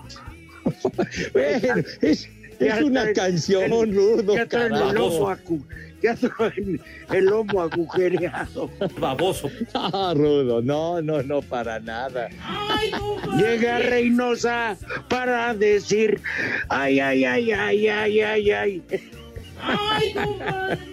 Bueno, 1.32 1.82
es, 2.00 2.28
una 2.82 3.02
traen 3.02 3.14
canción, 3.14 3.72
el- 3.72 3.94
Rudo. 3.94 4.34
Ya 4.36 4.46
traen 4.46 4.74
el 4.74 4.94
lomo, 4.94 5.28
acu- 5.30 5.64
ya 6.02 6.14
traen 6.14 6.80
el 7.10 7.24
lomo 7.24 7.62
agujereado. 7.62 8.70
Baboso. 8.98 9.50
Ah, 9.74 10.12
Rudo, 10.16 10.62
no, 10.62 11.00
no, 11.02 11.22
no, 11.22 11.42
para 11.42 11.80
nada. 11.80 12.28
Llega 13.36 13.78
Reynosa 13.78 14.76
para 15.08 15.54
decir, 15.54 16.20
ay, 16.68 17.00
ay, 17.00 17.24
ay, 17.24 17.50
ay, 17.52 17.88
ay, 17.88 18.20
ay, 18.20 18.50
ay. 18.50 18.82
No, 19.64 20.91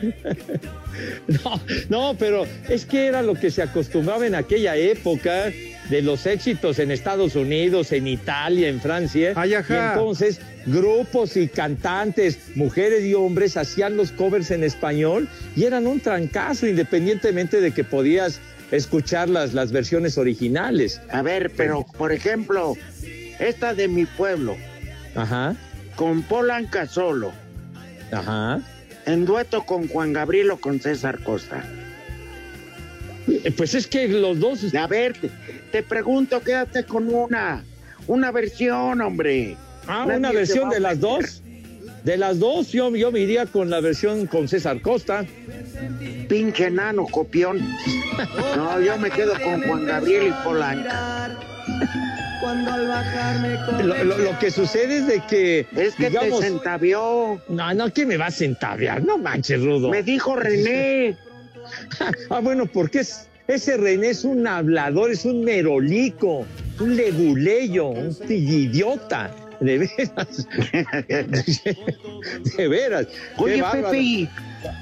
no, 1.88 2.16
pero 2.18 2.46
es 2.68 2.84
que 2.84 3.06
era 3.06 3.22
lo 3.22 3.34
que 3.34 3.50
se 3.50 3.62
acostumbraba 3.62 4.26
en 4.26 4.34
aquella 4.34 4.76
época 4.76 5.52
de 5.88 6.02
los 6.02 6.26
éxitos 6.26 6.78
en 6.78 6.90
Estados 6.90 7.34
Unidos, 7.34 7.92
en 7.92 8.06
Italia, 8.06 8.68
en 8.68 8.80
Francia. 8.80 9.32
Ay, 9.36 9.54
ajá. 9.54 9.74
Y 9.74 9.98
entonces 9.98 10.40
grupos 10.66 11.36
y 11.36 11.48
cantantes, 11.48 12.38
mujeres 12.54 13.04
y 13.04 13.14
hombres, 13.14 13.56
hacían 13.56 13.96
los 13.96 14.12
covers 14.12 14.50
en 14.50 14.64
español 14.64 15.28
y 15.56 15.64
eran 15.64 15.86
un 15.86 16.00
trancazo, 16.00 16.66
independientemente 16.66 17.60
de 17.60 17.72
que 17.72 17.84
podías 17.84 18.40
escuchar 18.70 19.28
las, 19.28 19.54
las 19.54 19.72
versiones 19.72 20.18
originales. 20.18 21.00
A 21.10 21.22
ver, 21.22 21.50
pero 21.56 21.86
por 21.96 22.12
ejemplo, 22.12 22.74
esta 23.38 23.74
de 23.74 23.88
mi 23.88 24.04
pueblo, 24.04 24.56
Ajá, 25.14 25.54
con 25.96 26.22
Polanca 26.22 26.86
solo, 26.86 27.32
ajá. 28.12 28.60
En 29.08 29.24
dueto 29.24 29.64
con 29.64 29.88
Juan 29.88 30.12
Gabriel 30.12 30.50
o 30.50 30.58
con 30.58 30.80
César 30.80 31.22
Costa. 31.22 31.64
Eh, 33.26 33.50
Pues 33.56 33.74
es 33.74 33.86
que 33.86 34.06
los 34.08 34.38
dos. 34.38 34.74
A 34.74 34.86
ver, 34.86 35.14
te, 35.18 35.30
te 35.72 35.82
pregunto, 35.82 36.40
quédate 36.42 36.84
con 36.84 37.12
una, 37.12 37.64
una 38.06 38.30
versión, 38.30 39.00
hombre. 39.00 39.56
Ah, 39.86 40.04
Nadie 40.06 40.18
una 40.18 40.32
versión 40.32 40.70
de 40.70 40.80
las 40.80 41.00
dos. 41.00 41.42
De 42.04 42.16
las 42.16 42.38
dos, 42.38 42.70
yo, 42.70 42.94
yo 42.94 43.10
me 43.10 43.20
iría 43.20 43.46
con 43.46 43.70
la 43.70 43.80
versión 43.80 44.26
con 44.26 44.46
César 44.48 44.80
Costa. 44.80 45.26
Pinche 46.28 46.66
enano, 46.66 47.06
copión. 47.06 47.58
No, 48.56 48.80
yo 48.80 48.96
me 48.98 49.10
quedo 49.10 49.32
con 49.42 49.62
Juan 49.62 49.84
Gabriel 49.86 50.28
y 50.28 50.44
Polanca. 50.44 51.36
Cuando 52.48 52.72
al 52.72 52.88
bajarme 52.88 53.58
con 53.66 53.88
Lo, 53.88 54.04
lo- 54.04 54.18
lo 54.18 54.38
que 54.38 54.50
sucede 54.50 54.96
es 54.98 55.06
de 55.06 55.20
que. 55.28 55.66
Es 55.76 55.94
que 55.96 56.08
digamos, 56.08 56.40
te 56.40 56.46
centavió. 56.46 57.42
No, 57.50 57.74
no, 57.74 57.92
¿qué 57.92 58.06
me 58.06 58.16
vas 58.16 58.40
a 58.40 58.46
entabear? 58.46 59.04
No 59.04 59.18
manches, 59.18 59.60
Rudo. 59.62 59.90
Me 59.90 60.02
dijo 60.02 60.34
René. 60.34 61.16
Ah, 62.30 62.40
bueno, 62.40 62.64
porque 62.64 63.00
es, 63.00 63.28
ese 63.46 63.76
René 63.76 64.08
es 64.08 64.24
un 64.24 64.46
hablador, 64.46 65.10
es 65.10 65.26
un 65.26 65.44
merolico, 65.44 66.46
un 66.80 66.96
leguleyo, 66.96 67.88
un 67.88 68.16
idiota. 68.26 69.30
De 69.60 69.76
veras. 69.78 70.46
De 72.56 72.68
veras. 72.68 73.06
Qué 73.36 73.42
Oye. 73.42 73.62
Pepe, 73.72 74.28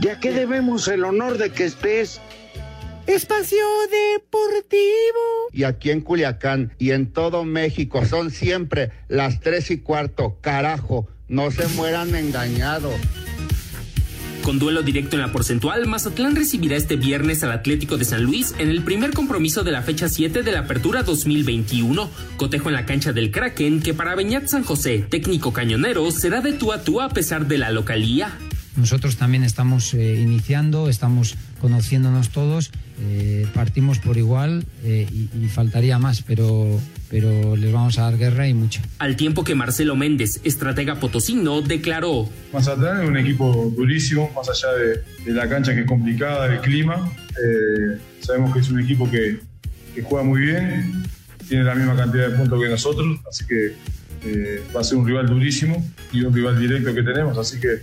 ya 0.01 0.21
que 0.21 0.31
debemos 0.33 0.87
el 0.87 1.03
honor 1.05 1.39
de 1.39 1.51
que 1.51 1.65
estés. 1.65 2.21
Espacio 3.07 3.59
Deportivo. 3.91 4.89
y 5.53 5.65
aquí 5.65 5.91
en 5.91 6.01
Culiacán 6.01 6.73
y 6.79 6.91
en 6.91 7.13
todo 7.13 7.45
México 7.45 8.05
son 8.05 8.31
siempre 8.31 8.91
las 9.09 9.41
tres 9.41 9.71
y 9.71 9.79
cuarto. 9.79 10.39
Carajo, 10.41 11.09
No 11.29 11.51
se 11.51 11.67
mueran 11.69 12.15
engañados. 12.15 12.95
Con 14.43 14.61
duelo 14.61 14.83
directo 14.83 15.17
en 15.17 15.23
la 15.23 15.33
porcentual, 15.33 15.87
Mazatlán 15.89 16.37
recibirá 16.37 16.77
este 16.77 16.95
viernes 16.95 17.43
al 17.43 17.51
Atlético 17.51 17.97
de 17.97 18.05
San 18.05 18.23
Luis 18.23 18.55
en 18.59 18.69
el 18.71 18.85
primer 18.85 19.11
compromiso 19.13 19.65
de 19.65 19.73
la 19.73 19.83
fecha 19.83 20.09
7 20.09 20.45
de 20.45 20.53
la 20.53 20.61
Apertura 20.61 21.03
2021. 21.03 22.09
Cotejo 22.37 22.69
en 22.69 22.77
la 22.77 22.87
cancha 22.87 23.13
del 23.13 23.33
Kraken, 23.33 23.83
que 23.83 23.93
para 23.93 24.15
Beñat 24.15 24.47
San 24.47 24.63
José, 24.63 25.05
técnico 25.09 25.53
cañonero, 25.53 26.09
será 26.13 26.41
de 26.43 26.53
tú 26.53 26.73
a 26.73 26.83
tú 26.85 27.01
a 27.01 27.09
pesar 27.09 27.49
de 27.49 27.59
la 27.59 27.73
localía. 27.73 28.39
Nosotros 28.77 29.17
también 29.17 29.43
estamos 29.43 29.95
eh, 29.95 30.21
iniciando, 30.21 30.89
estamos 30.89 31.35
conociéndonos 31.61 32.31
todos, 32.31 32.71
eh, 33.01 33.47
partimos 33.55 33.99
por 33.99 34.17
igual 34.17 34.65
eh, 34.85 35.07
y, 35.11 35.45
y 35.45 35.49
faltaría 35.49 35.99
más, 35.99 36.23
pero, 36.23 36.81
pero 37.11 37.57
les 37.57 37.73
vamos 37.73 37.99
a 37.99 38.03
dar 38.03 38.19
guerra 38.19 38.49
y 38.49 38.55
mucho. 38.55 38.81
Al 38.99 39.17
tiempo 39.17 39.45
que 39.45 39.55
Marcelo 39.55 39.97
Méndez, 39.97 40.41
estratega 40.45 41.01
potosino, 41.01 41.63
declaró. 41.63 42.29
Mazatlán 42.53 43.03
es 43.03 43.09
un 43.09 43.17
equipo 43.17 43.73
durísimo, 43.77 44.31
más 44.35 44.49
allá 44.49 44.73
de, 44.75 45.25
de 45.25 45.33
la 45.33 45.49
cancha 45.49 45.75
que 45.75 45.81
es 45.81 45.87
complicada, 45.87 46.49
del 46.49 46.61
clima. 46.61 47.11
Eh, 47.31 47.99
sabemos 48.21 48.53
que 48.55 48.61
es 48.61 48.71
un 48.71 48.81
equipo 48.81 49.11
que, 49.11 49.41
que, 49.95 50.03
juega 50.03 50.25
muy 50.25 50.41
bien, 50.41 51.05
tiene 51.49 51.65
la 51.65 51.75
misma 51.75 51.97
cantidad 51.97 52.31
de 52.31 52.37
puntos 52.37 52.63
que 52.63 52.69
nosotros, 52.69 53.21
así 53.31 53.47
que 53.47 53.75
eh, 54.25 54.63
va 54.75 54.81
a 54.81 54.85
ser 54.85 54.99
un 54.99 55.07
rival 55.07 55.27
durísimo 55.27 55.87
y 56.13 56.23
un 56.23 56.35
rival 56.35 56.59
directo 56.59 56.95
que 56.95 57.03
tenemos, 57.03 57.37
así 57.37 57.61
que 57.61 57.83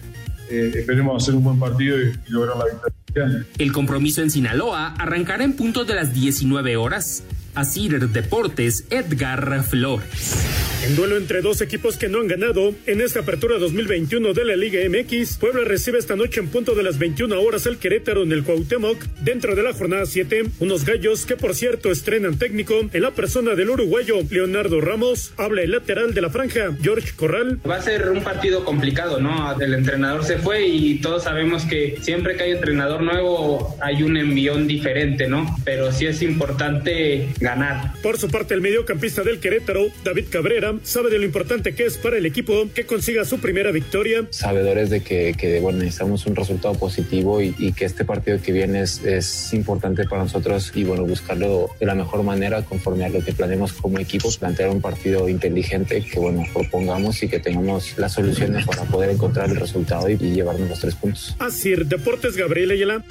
eh, 0.49 0.71
esperemos 0.75 1.21
hacer 1.21 1.35
un 1.35 1.43
buen 1.43 1.59
partido 1.59 1.99
y, 2.01 2.13
y 2.27 2.31
lograr 2.31 2.57
la 2.57 2.65
victoria. 2.65 3.45
El 3.57 3.71
compromiso 3.71 4.21
en 4.21 4.31
Sinaloa 4.31 4.95
arrancará 4.97 5.43
en 5.43 5.53
punto 5.53 5.85
de 5.85 5.95
las 5.95 6.13
19 6.13 6.77
horas. 6.77 7.23
Asir 7.55 8.09
Deportes, 8.09 8.85
Edgar 8.89 9.63
Flores. 9.63 10.63
En 10.85 10.97
duelo 10.97 11.15
entre 11.15 11.41
dos 11.41 11.61
equipos 11.61 11.95
que 11.95 12.09
no 12.09 12.19
han 12.19 12.27
ganado, 12.27 12.75
en 12.87 12.99
esta 12.99 13.21
apertura 13.21 13.57
2021 13.57 14.33
de 14.33 14.43
la 14.43 14.57
Liga 14.57 14.81
MX, 14.89 15.37
Puebla 15.37 15.63
recibe 15.63 15.97
esta 15.97 16.17
noche 16.17 16.41
en 16.41 16.49
punto 16.49 16.75
de 16.75 16.83
las 16.83 16.99
21 16.99 17.39
horas 17.41 17.65
al 17.67 17.77
Querétaro 17.77 18.23
en 18.23 18.33
el 18.33 18.43
Cuauhtémoc, 18.43 19.01
dentro 19.21 19.55
de 19.55 19.63
la 19.63 19.71
jornada 19.71 20.05
7, 20.05 20.43
unos 20.59 20.83
gallos 20.83 21.25
que 21.25 21.37
por 21.37 21.55
cierto 21.55 21.89
estrenan 21.89 22.37
técnico 22.37 22.73
en 22.91 23.01
la 23.01 23.11
persona 23.11 23.55
del 23.55 23.69
uruguayo 23.69 24.15
Leonardo 24.29 24.81
Ramos, 24.81 25.33
habla 25.37 25.61
el 25.61 25.71
lateral 25.71 26.13
de 26.13 26.19
la 26.19 26.29
franja, 26.29 26.75
George 26.81 27.13
Corral. 27.15 27.61
Va 27.65 27.77
a 27.77 27.81
ser 27.81 28.09
un 28.09 28.21
partido 28.21 28.65
complicado, 28.65 29.21
¿no? 29.21 29.57
El 29.61 29.73
entrenador 29.73 30.25
se 30.25 30.37
fue 30.37 30.67
y 30.67 30.99
todos 30.99 31.23
sabemos 31.23 31.63
que 31.63 31.97
siempre 32.01 32.35
que 32.35 32.43
hay 32.43 32.51
entrenador 32.51 33.01
nuevo 33.03 33.77
hay 33.81 34.03
un 34.03 34.17
envión 34.17 34.67
diferente, 34.67 35.29
¿no? 35.29 35.45
Pero 35.63 35.93
sí 35.93 36.07
es 36.07 36.21
importante 36.21 37.29
ganar. 37.43 37.93
Por 38.01 38.17
su 38.17 38.29
parte, 38.29 38.53
el 38.53 38.61
mediocampista 38.61 39.21
del 39.21 39.39
Querétaro, 39.39 39.87
David 40.03 40.25
Cabrera, 40.31 40.73
sabe 40.83 41.09
de 41.09 41.19
lo 41.19 41.25
importante 41.25 41.75
que 41.75 41.85
es 41.85 41.97
para 41.97 42.17
el 42.17 42.25
equipo 42.25 42.69
que 42.73 42.85
consiga 42.85 43.25
su 43.25 43.39
primera 43.39 43.71
victoria. 43.71 44.25
Sabedores 44.31 44.89
de 44.89 45.03
que, 45.03 45.35
que 45.37 45.59
bueno, 45.59 45.79
necesitamos 45.79 46.25
un 46.25 46.35
resultado 46.35 46.73
positivo 46.75 47.41
y, 47.41 47.53
y, 47.59 47.73
que 47.73 47.85
este 47.85 48.05
partido 48.05 48.41
que 48.41 48.51
viene 48.51 48.81
es, 48.81 49.03
es 49.03 49.53
importante 49.53 50.05
para 50.05 50.23
nosotros 50.23 50.71
y 50.73 50.85
bueno, 50.85 51.05
buscarlo 51.05 51.69
de 51.79 51.85
la 51.85 51.95
mejor 51.95 52.23
manera 52.23 52.63
conforme 52.63 53.05
a 53.05 53.09
lo 53.09 53.23
que 53.23 53.33
planeemos 53.33 53.73
como 53.73 53.99
equipo, 53.99 54.29
plantear 54.39 54.69
un 54.69 54.81
partido 54.81 55.27
inteligente 55.27 56.03
que 56.03 56.19
bueno, 56.19 56.43
propongamos 56.53 57.21
y 57.23 57.27
que 57.27 57.39
tengamos 57.39 57.97
las 57.97 58.13
soluciones 58.13 58.65
para 58.65 58.83
poder 58.83 59.09
encontrar 59.09 59.49
el 59.49 59.57
resultado 59.57 60.09
y, 60.09 60.13
y 60.13 60.31
llevarnos 60.31 60.69
los 60.69 60.79
tres 60.79 60.95
puntos. 60.95 61.35
Así, 61.39 61.73
Deportes 61.75 62.37
Gabriel 62.37 62.71
Ayala. 62.71 63.03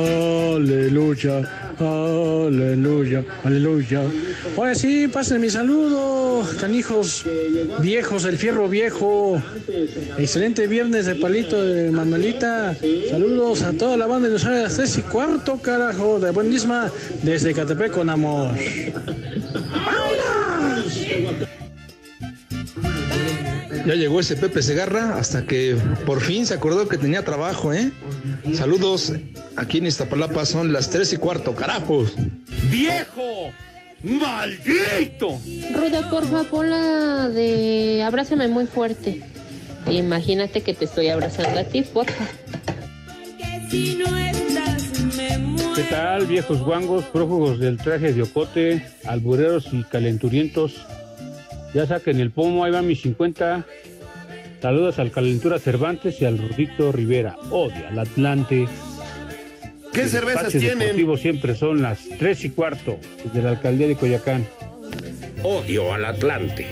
Aleluya, 0.00 1.42
aleluya, 1.78 3.24
aleluya. 3.44 4.02
Ahora 4.56 4.74
sí, 4.74 5.08
pasen 5.08 5.40
mi 5.40 5.50
saludo, 5.50 6.46
canijos 6.60 7.24
viejos, 7.80 8.24
el 8.24 8.36
fierro 8.36 8.68
viejo. 8.68 9.42
Excelente 10.18 10.66
viernes 10.66 11.06
de 11.06 11.14
palito 11.16 11.62
de 11.62 11.90
Manuelita. 11.90 12.76
Saludos 13.10 13.62
a 13.62 13.72
toda 13.72 13.96
la 13.96 14.06
banda 14.06 14.28
de 14.28 14.34
los 14.34 14.44
áreas 14.44 14.76
3 14.76 14.98
y 14.98 15.02
cuarto, 15.02 15.56
carajo, 15.58 16.18
de 16.20 16.30
buenísima, 16.30 16.90
desde 17.22 17.54
Catepec 17.54 17.92
con 17.92 18.10
amor. 18.10 18.50
Ya 23.86 23.94
llegó 23.94 24.20
ese 24.20 24.36
Pepe 24.36 24.62
Segarra 24.62 25.16
hasta 25.16 25.46
que 25.46 25.76
por 26.04 26.20
fin 26.20 26.44
se 26.46 26.54
acordó 26.54 26.86
que 26.88 26.98
tenía 26.98 27.24
trabajo, 27.24 27.72
¿eh? 27.72 27.90
Saludos, 28.54 29.12
aquí 29.56 29.78
en 29.78 29.86
Iztapalapa 29.86 30.44
son 30.44 30.72
las 30.72 30.90
tres 30.90 31.12
y 31.12 31.16
cuarto, 31.16 31.54
carajos. 31.54 32.12
¡Viejo! 32.70 33.50
¡Maldito! 34.02 35.40
Ruda, 35.74 36.08
porfa, 36.10 36.44
ponla 36.44 37.28
de 37.28 38.02
abrázame 38.02 38.48
muy 38.48 38.66
fuerte. 38.66 39.22
Imagínate 39.88 40.60
que 40.60 40.74
te 40.74 40.84
estoy 40.84 41.08
abrazando 41.08 41.60
a 41.60 41.64
ti, 41.64 41.82
porfa. 41.82 42.26
¿Qué 45.74 45.82
tal, 45.88 46.26
viejos 46.26 46.60
guangos, 46.60 47.04
prófugos 47.04 47.58
del 47.58 47.78
traje 47.78 48.12
de 48.12 48.22
ocote, 48.22 48.86
albureros 49.06 49.68
y 49.72 49.84
calenturientos? 49.84 50.86
Ya 51.74 51.86
saquen 51.86 52.20
el 52.20 52.30
pomo, 52.30 52.64
ahí 52.64 52.72
va 52.72 52.82
mis 52.82 53.02
50. 53.02 53.64
Saludos 54.60 54.98
al 54.98 55.10
Calentura 55.10 55.58
Cervantes 55.58 56.20
y 56.20 56.24
al 56.24 56.38
Rudito 56.38 56.92
Rivera. 56.92 57.36
Odia 57.50 57.88
al 57.88 57.98
Atlante. 57.98 58.66
¿Qué 59.92 60.02
Los 60.02 60.10
cervezas 60.10 60.52
tienen? 60.52 61.18
siempre 61.18 61.54
son 61.54 61.82
las 61.82 62.00
3 62.18 62.44
y 62.44 62.50
cuarto, 62.50 62.98
desde 63.24 63.42
la 63.42 63.50
alcaldía 63.50 63.88
de 63.88 63.96
Coyacán. 63.96 64.46
Odio 65.42 65.92
al 65.92 66.04
Atlante. 66.04 66.66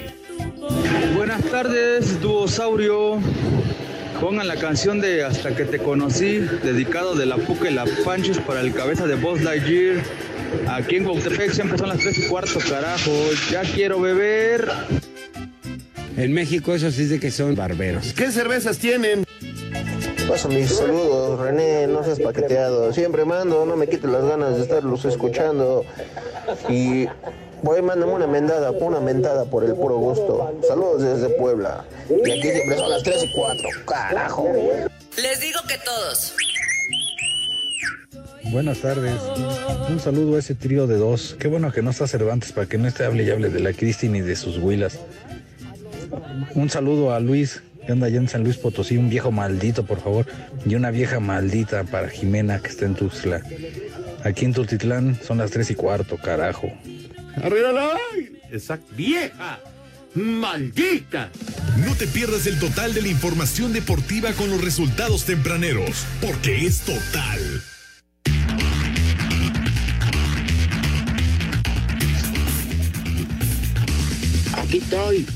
Buenas 1.16 1.42
tardes, 1.44 2.20
Duosaurio. 2.20 3.18
Pongan 4.20 4.48
la 4.48 4.56
canción 4.56 5.00
de 5.00 5.24
Hasta 5.24 5.54
que 5.54 5.64
te 5.64 5.78
conocí, 5.78 6.38
dedicado 6.62 7.14
de 7.14 7.26
la 7.26 7.36
Puca 7.36 7.70
y 7.70 7.74
la 7.74 7.86
Panchos 8.04 8.38
para 8.38 8.60
el 8.60 8.74
cabeza 8.74 9.06
de 9.06 9.14
Buzz 9.14 9.42
Lightyear. 9.42 9.96
Aquí 10.68 10.96
en 10.96 11.04
Cuautepec 11.04 11.52
siempre 11.52 11.78
son 11.78 11.88
las 11.88 11.98
3 11.98 12.18
y 12.18 12.22
cuarto, 12.28 12.58
carajo. 12.68 13.10
Ya 13.50 13.62
quiero 13.62 14.00
beber. 14.00 14.68
En 16.16 16.32
México 16.32 16.74
eso 16.74 16.90
sí 16.90 17.02
es 17.02 17.10
de 17.10 17.20
que 17.20 17.30
son 17.30 17.54
barberos. 17.54 18.12
¿Qué 18.12 18.30
cervezas 18.30 18.78
tienen? 18.78 19.24
Paso 20.28 20.48
mis 20.48 20.68
saludos, 20.70 21.40
René, 21.40 21.86
no 21.86 22.04
seas 22.04 22.20
paqueteado. 22.20 22.92
Siempre 22.92 23.24
mando, 23.24 23.64
no 23.64 23.76
me 23.76 23.88
quites 23.88 24.10
las 24.10 24.24
ganas 24.24 24.56
de 24.56 24.62
estarlos 24.62 25.04
escuchando. 25.04 25.84
Y 26.68 27.06
voy, 27.62 27.80
mándame 27.80 28.12
una 28.12 28.26
mendada, 28.26 28.70
una 28.72 29.00
mentada 29.00 29.44
por 29.44 29.64
el 29.64 29.74
puro 29.74 29.96
gusto. 29.96 30.60
Saludos 30.66 31.02
desde 31.02 31.34
Puebla. 31.36 31.84
Y 32.10 32.30
aquí 32.30 32.50
siempre 32.50 32.76
son 32.76 32.90
las 32.90 33.02
3 33.04 33.24
y 33.24 33.32
4, 33.34 33.68
carajo. 33.86 34.52
Les 35.16 35.40
digo 35.40 35.60
que 35.66 35.78
todos. 35.78 36.34
Buenas 38.44 38.78
tardes. 38.78 39.20
Un 39.88 40.00
saludo 40.00 40.36
a 40.36 40.38
ese 40.38 40.54
trío 40.54 40.86
de 40.86 40.96
dos. 40.96 41.36
Qué 41.38 41.48
bueno 41.48 41.72
que 41.72 41.82
no 41.82 41.90
está 41.90 42.06
Cervantes 42.06 42.52
para 42.52 42.66
que 42.66 42.78
no 42.78 42.88
esté 42.88 43.04
hable 43.04 43.24
y 43.24 43.30
hable 43.30 43.50
de 43.50 43.60
la 43.60 43.72
Cristi 43.72 44.08
ni 44.08 44.20
de 44.20 44.36
sus 44.36 44.58
huilas. 44.58 44.98
Un 46.54 46.70
saludo 46.70 47.12
a 47.14 47.20
Luis, 47.20 47.62
que 47.84 47.92
anda 47.92 48.06
allá 48.06 48.18
en 48.18 48.28
San 48.28 48.44
Luis 48.44 48.56
Potosí, 48.56 48.96
un 48.96 49.10
viejo 49.10 49.30
maldito, 49.30 49.84
por 49.84 50.00
favor. 50.00 50.26
Y 50.66 50.74
una 50.74 50.90
vieja 50.90 51.20
maldita 51.20 51.84
para 51.84 52.08
Jimena, 52.08 52.60
que 52.60 52.68
está 52.68 52.86
en 52.86 52.94
Tuxtla. 52.94 53.42
Aquí 54.24 54.44
en 54.44 54.52
Tultitlán 54.52 55.18
son 55.26 55.38
las 55.38 55.50
tres 55.50 55.70
y 55.70 55.74
cuarto, 55.74 56.16
carajo. 56.16 56.72
¡Arréglala! 57.36 57.90
Exacto. 58.50 58.92
¡Vieja! 58.96 59.60
¡Maldita! 60.14 61.30
No 61.84 61.94
te 61.94 62.06
pierdas 62.06 62.46
el 62.46 62.58
total 62.58 62.94
de 62.94 63.02
la 63.02 63.08
información 63.08 63.72
deportiva 63.72 64.32
con 64.32 64.50
los 64.50 64.62
resultados 64.64 65.24
tempraneros, 65.24 66.04
porque 66.20 66.66
es 66.66 66.80
total. 66.80 67.38
Aquí 74.68 74.76
estoy. 74.76 75.26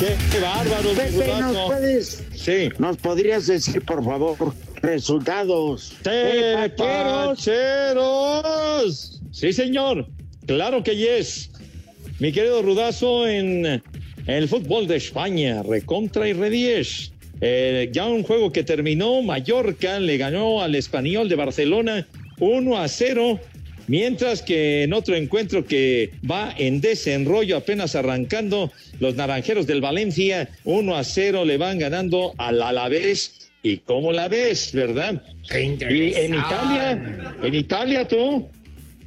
Qué, 0.00 0.16
qué 0.32 0.40
bárbaro, 0.40 0.90
Pepe, 0.96 1.40
¿nos 1.40 1.56
puedes? 1.68 2.24
Sí. 2.34 2.70
¿Nos 2.78 2.96
podrías 2.96 3.46
decir, 3.46 3.84
por 3.84 4.04
favor, 4.04 4.36
resultados? 4.86 5.92
¡Tepacheros! 6.02 7.44
Sí, 9.32 9.52
señor. 9.52 10.06
Claro 10.46 10.82
que 10.82 10.96
yes. 10.96 11.50
Mi 12.20 12.32
querido 12.32 12.62
Rudazo 12.62 13.28
en 13.28 13.82
el 14.26 14.48
fútbol 14.48 14.86
de 14.86 14.96
España, 14.96 15.62
recontra 15.62 16.26
y 16.28 16.32
redies. 16.32 17.12
eh, 17.42 17.90
ya 17.92 18.06
un 18.06 18.22
juego 18.22 18.50
que 18.50 18.64
terminó, 18.64 19.20
Mallorca 19.20 20.00
le 20.00 20.16
ganó 20.16 20.62
al 20.62 20.74
español 20.74 21.28
de 21.28 21.34
Barcelona 21.34 22.06
1 22.40 22.78
a 22.78 22.88
0. 22.88 23.38
Mientras 23.88 24.42
que 24.42 24.82
en 24.84 24.92
otro 24.94 25.14
encuentro 25.14 25.64
que 25.64 26.10
va 26.28 26.52
en 26.58 26.80
desenrollo, 26.80 27.56
apenas 27.58 27.94
arrancando, 27.94 28.72
los 28.98 29.14
naranjeros 29.16 29.66
del 29.66 29.80
Valencia 29.80 30.48
1 30.64 30.96
a 30.96 31.04
0 31.04 31.44
le 31.44 31.56
van 31.58 31.78
ganando 31.78 32.32
al 32.38 32.62
Alavés. 32.62 33.45
¿Y 33.66 33.78
cómo 33.78 34.12
la 34.12 34.28
ves, 34.28 34.70
verdad? 34.72 35.20
y 35.50 36.14
en 36.14 36.34
Italia, 36.34 37.34
en 37.42 37.52
Italia 37.52 38.06
tú, 38.06 38.46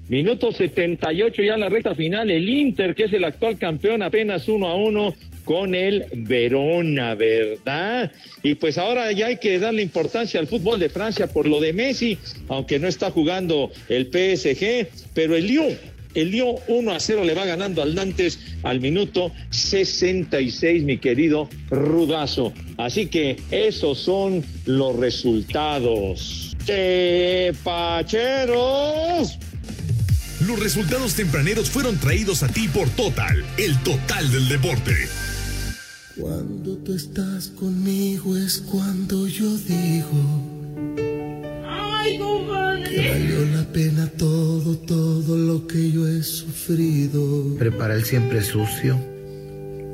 minuto 0.10 0.52
78 0.52 1.44
ya 1.44 1.54
en 1.54 1.62
la 1.62 1.70
recta 1.70 1.96
final, 1.96 2.30
el 2.30 2.50
Inter, 2.50 2.94
que 2.94 3.06
es 3.06 3.14
el 3.14 3.24
actual 3.24 3.58
campeón, 3.58 4.04
apenas 4.04 4.50
1 4.50 4.68
a 4.68 4.76
1 4.76 5.16
con 5.46 5.74
el 5.74 6.08
Verona, 6.12 7.16
¿verdad? 7.16 8.12
Y 8.44 8.56
pues 8.56 8.78
ahora 8.78 9.10
ya 9.14 9.28
hay 9.28 9.38
que 9.38 9.60
darle 9.60 9.82
importancia 9.82 10.42
al 10.42 10.48
fútbol 10.48 10.78
de 10.78 10.90
Francia 10.90 11.28
por 11.28 11.48
lo 11.48 11.62
de 11.62 11.72
Messi, 11.72 12.18
aunque 12.50 12.80
no 12.80 12.90
está 12.90 13.12
jugando 13.12 13.72
el 13.88 14.08
PSG, 14.08 14.90
pero 15.14 15.38
el 15.38 15.48
Lyon, 15.48 15.78
el 16.14 16.32
Lyon 16.32 16.56
1 16.68 16.92
a 16.92 17.00
0 17.00 17.24
le 17.24 17.34
va 17.34 17.46
ganando 17.46 17.82
al 17.82 17.96
Nantes 17.96 18.40
al 18.64 18.82
minuto 18.82 19.32
66, 19.52 20.84
mi 20.84 20.98
querido 20.98 21.50
Rudazo. 21.70 22.54
Así 22.78 23.08
que 23.08 23.40
esos 23.52 24.00
son 24.00 24.44
los 24.66 24.96
resultados. 24.96 26.56
¡Pacheros! 27.64 29.40
Los 30.46 30.60
resultados 30.60 31.16
tempraneros 31.16 31.70
fueron 31.70 31.98
traídos 31.98 32.44
a 32.44 32.48
ti 32.48 32.68
por 32.68 32.90
Total, 32.92 33.44
el 33.58 33.78
total 33.84 34.32
del 34.32 34.48
deporte. 34.48 34.94
Cuando 36.18 36.78
tú 36.78 36.94
estás 36.94 37.48
conmigo 37.50 38.38
es 38.38 38.60
cuando 38.60 39.28
yo 39.28 39.58
digo 39.58 40.60
Ay, 41.66 42.18
compadre. 42.18 42.69
Que 42.84 43.10
valió 43.10 43.46
la 43.56 43.64
pena 43.72 44.08
todo, 44.18 44.78
todo 44.78 45.38
lo 45.38 45.68
que 45.68 45.92
yo 45.92 46.08
he 46.08 46.24
sufrido. 46.24 47.56
Prepara 47.58 47.96
el 47.96 48.04
siempre 48.04 48.42
sucio. 48.42 49.00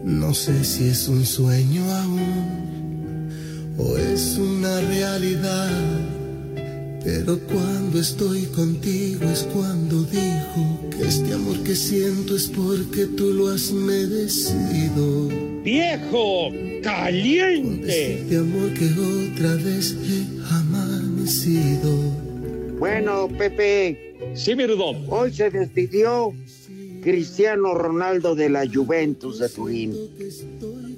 No 0.04 0.34
sé 0.34 0.64
si 0.64 0.90
es 0.90 1.08
un 1.08 1.26
sueño 1.26 1.84
aún 1.92 3.30
o 3.78 3.98
es 3.98 4.38
una 4.38 4.82
realidad. 4.82 5.72
Pero 7.04 7.40
cuando 7.40 8.00
estoy 8.00 8.44
contigo 8.48 9.30
es 9.30 9.44
cuando 9.54 10.04
digo 10.06 10.90
que 10.90 11.08
este 11.08 11.34
amor 11.34 11.60
que 11.64 11.76
siento 11.76 12.36
es 12.36 12.48
porque 12.48 13.06
tú 13.06 13.32
lo 13.32 13.50
has 13.50 13.72
merecido. 13.72 15.30
¡Viejo! 15.64 16.52
¡Caliente! 16.82 18.22
Este 18.22 18.38
amor 18.38 18.74
que 18.74 18.86
otra 18.86 19.56
vez 19.56 19.96
he 20.04 20.26
amanecido. 20.52 22.25
Bueno, 22.78 23.30
Pepe. 23.38 24.16
Sí, 24.34 24.56
mi 24.56 24.66
Rudolf. 24.66 24.98
Hoy 25.10 25.32
se 25.32 25.50
despidió 25.50 26.34
Cristiano 27.02 27.74
Ronaldo 27.74 28.36
de 28.36 28.50
la 28.50 28.66
Juventus 28.68 29.40
de 29.40 29.50
Turín. 29.50 29.94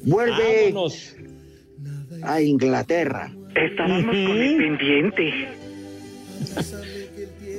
Vuelve 0.03 0.71
Vámonos. 0.71 1.15
a 2.23 2.41
Inglaterra. 2.41 3.31
Estábamos 3.55 4.05
con 4.05 4.15
el 4.15 4.57
pendiente. 4.57 5.33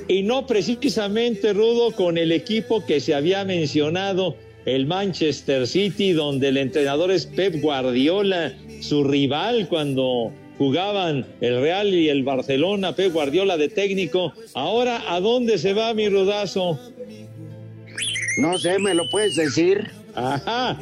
Y 0.09 0.23
no 0.23 0.47
precisamente, 0.47 1.53
Rudo, 1.53 1.93
con 1.93 2.17
el 2.19 2.33
equipo 2.33 2.85
que 2.85 3.01
se 3.01 3.15
había 3.15 3.45
mencionado, 3.45 4.37
el 4.65 4.87
Manchester 4.87 5.67
City, 5.67 6.13
donde 6.13 6.49
el 6.49 6.57
entrenador 6.57 7.11
es 7.11 7.27
Pep 7.27 7.61
Guardiola, 7.61 8.55
su 8.81 9.05
rival 9.05 9.69
cuando 9.69 10.33
jugaban 10.59 11.25
el 11.41 11.61
Real 11.61 11.95
y 11.95 12.09
el 12.09 12.25
Barcelona, 12.25 12.95
Pep 12.95 13.13
Guardiola 13.13 13.57
de 13.57 13.69
técnico. 13.69 14.33
Ahora, 14.55 15.03
¿a 15.15 15.21
dónde 15.21 15.57
se 15.57 15.73
va 15.73 15.95
mi 15.95 16.09
rudazo? 16.09 16.79
No 18.41 18.59
sé, 18.59 18.79
¿me 18.79 18.95
lo 18.95 19.09
puedes 19.11 19.37
decir? 19.37 19.91
Ajá, 20.15 20.79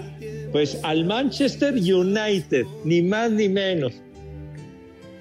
pues 0.50 0.78
al 0.82 1.04
Manchester 1.04 1.74
United, 1.74 2.64
ni 2.84 3.02
más 3.02 3.30
ni 3.30 3.48
menos. 3.48 3.92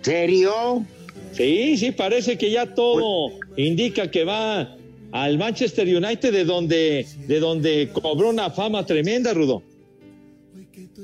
¿Serio? 0.02 0.86
Sí, 1.34 1.76
sí, 1.78 1.91
parece 1.91 2.38
que 2.38 2.50
ya 2.50 2.74
todo 2.74 3.32
indica 3.58 4.10
que 4.10 4.24
va 4.24 4.78
al 5.12 5.38
Manchester 5.38 5.88
United 5.88 6.32
de 6.32 6.46
donde, 6.46 7.06
de 7.28 7.39
donde 7.39 7.89
cobró 7.91 8.30
una 8.30 8.50
fama 8.50 8.86
tremenda, 8.86 9.34
Rudo. 9.34 9.63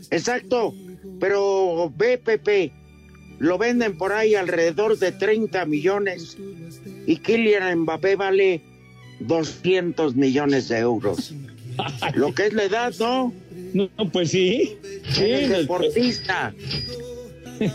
Exacto, 0.10 0.74
pero 1.20 1.92
ve, 1.98 2.18
Pepe, 2.18 2.72
lo 3.42 3.58
venden 3.58 3.98
por 3.98 4.14
ahí 4.14 4.36
alrededor 4.36 5.00
de 5.00 5.12
30 5.12 5.66
millones 5.66 6.38
y 7.08 7.18
Kylian 7.18 7.80
Mbappé 7.80 8.16
vale 8.16 8.62
200 9.22 10.16
millones 10.16 10.70
de 10.70 10.78
euros. 10.78 11.34
Lo 12.14 12.36
que 12.36 12.46
es 12.48 12.54
la 12.54 12.66
edad, 12.66 12.94
¿no? 13.00 13.34
No, 13.74 13.90
pues 14.12 14.30
sí. 14.30 14.78
Sí, 15.14 15.24
Eres 15.24 15.50
el- 15.50 15.62
deportista. 15.62 16.54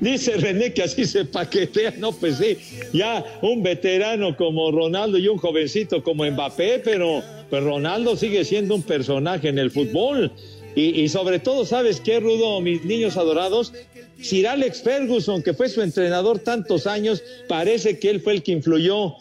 Dice 0.00 0.36
René 0.36 0.72
que 0.72 0.82
así 0.82 1.04
se 1.04 1.24
paquetea, 1.24 1.94
no, 1.98 2.12
pues 2.12 2.36
sí, 2.38 2.56
ya 2.92 3.24
un 3.42 3.62
veterano 3.62 4.36
como 4.36 4.70
Ronaldo 4.70 5.18
y 5.18 5.26
un 5.28 5.38
jovencito 5.38 6.02
como 6.02 6.24
Mbappé, 6.24 6.80
pero 6.84 7.22
pues 7.50 7.62
Ronaldo 7.62 8.16
sigue 8.16 8.44
siendo 8.44 8.74
un 8.76 8.82
personaje 8.82 9.48
en 9.48 9.58
el 9.58 9.70
fútbol. 9.70 10.32
Y, 10.78 11.00
y 11.00 11.08
sobre 11.08 11.40
todo, 11.40 11.66
¿sabes 11.66 12.00
qué, 12.00 12.20
Rudo, 12.20 12.60
mis 12.60 12.84
niños 12.84 13.16
adorados? 13.16 13.72
Sir 14.20 14.46
Alex 14.46 14.82
Ferguson, 14.82 15.42
que 15.42 15.52
fue 15.52 15.68
su 15.68 15.82
entrenador 15.82 16.38
tantos 16.38 16.86
años, 16.86 17.20
parece 17.48 17.98
que 17.98 18.10
él 18.10 18.20
fue 18.20 18.34
el 18.34 18.44
que 18.44 18.52
influyó 18.52 19.14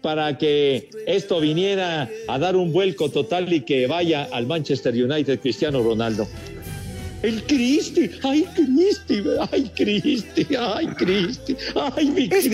para 0.00 0.38
que 0.38 0.88
esto 1.08 1.40
viniera 1.40 2.08
a 2.28 2.38
dar 2.38 2.54
un 2.54 2.72
vuelco 2.72 3.10
total 3.10 3.52
y 3.52 3.62
que 3.62 3.88
vaya 3.88 4.28
al 4.30 4.46
Manchester 4.46 4.94
United 4.94 5.40
Cristiano 5.40 5.82
Ronaldo. 5.82 6.28
El 7.22 7.42
Cristi, 7.42 8.08
ay 8.22 8.46
Cristi, 8.54 9.24
ay 9.50 9.70
Cristi, 9.74 10.46
ay 10.56 10.86
Cristi, 10.86 11.56
ay 11.74 12.10
mi 12.10 12.28
Cristi. 12.28 12.50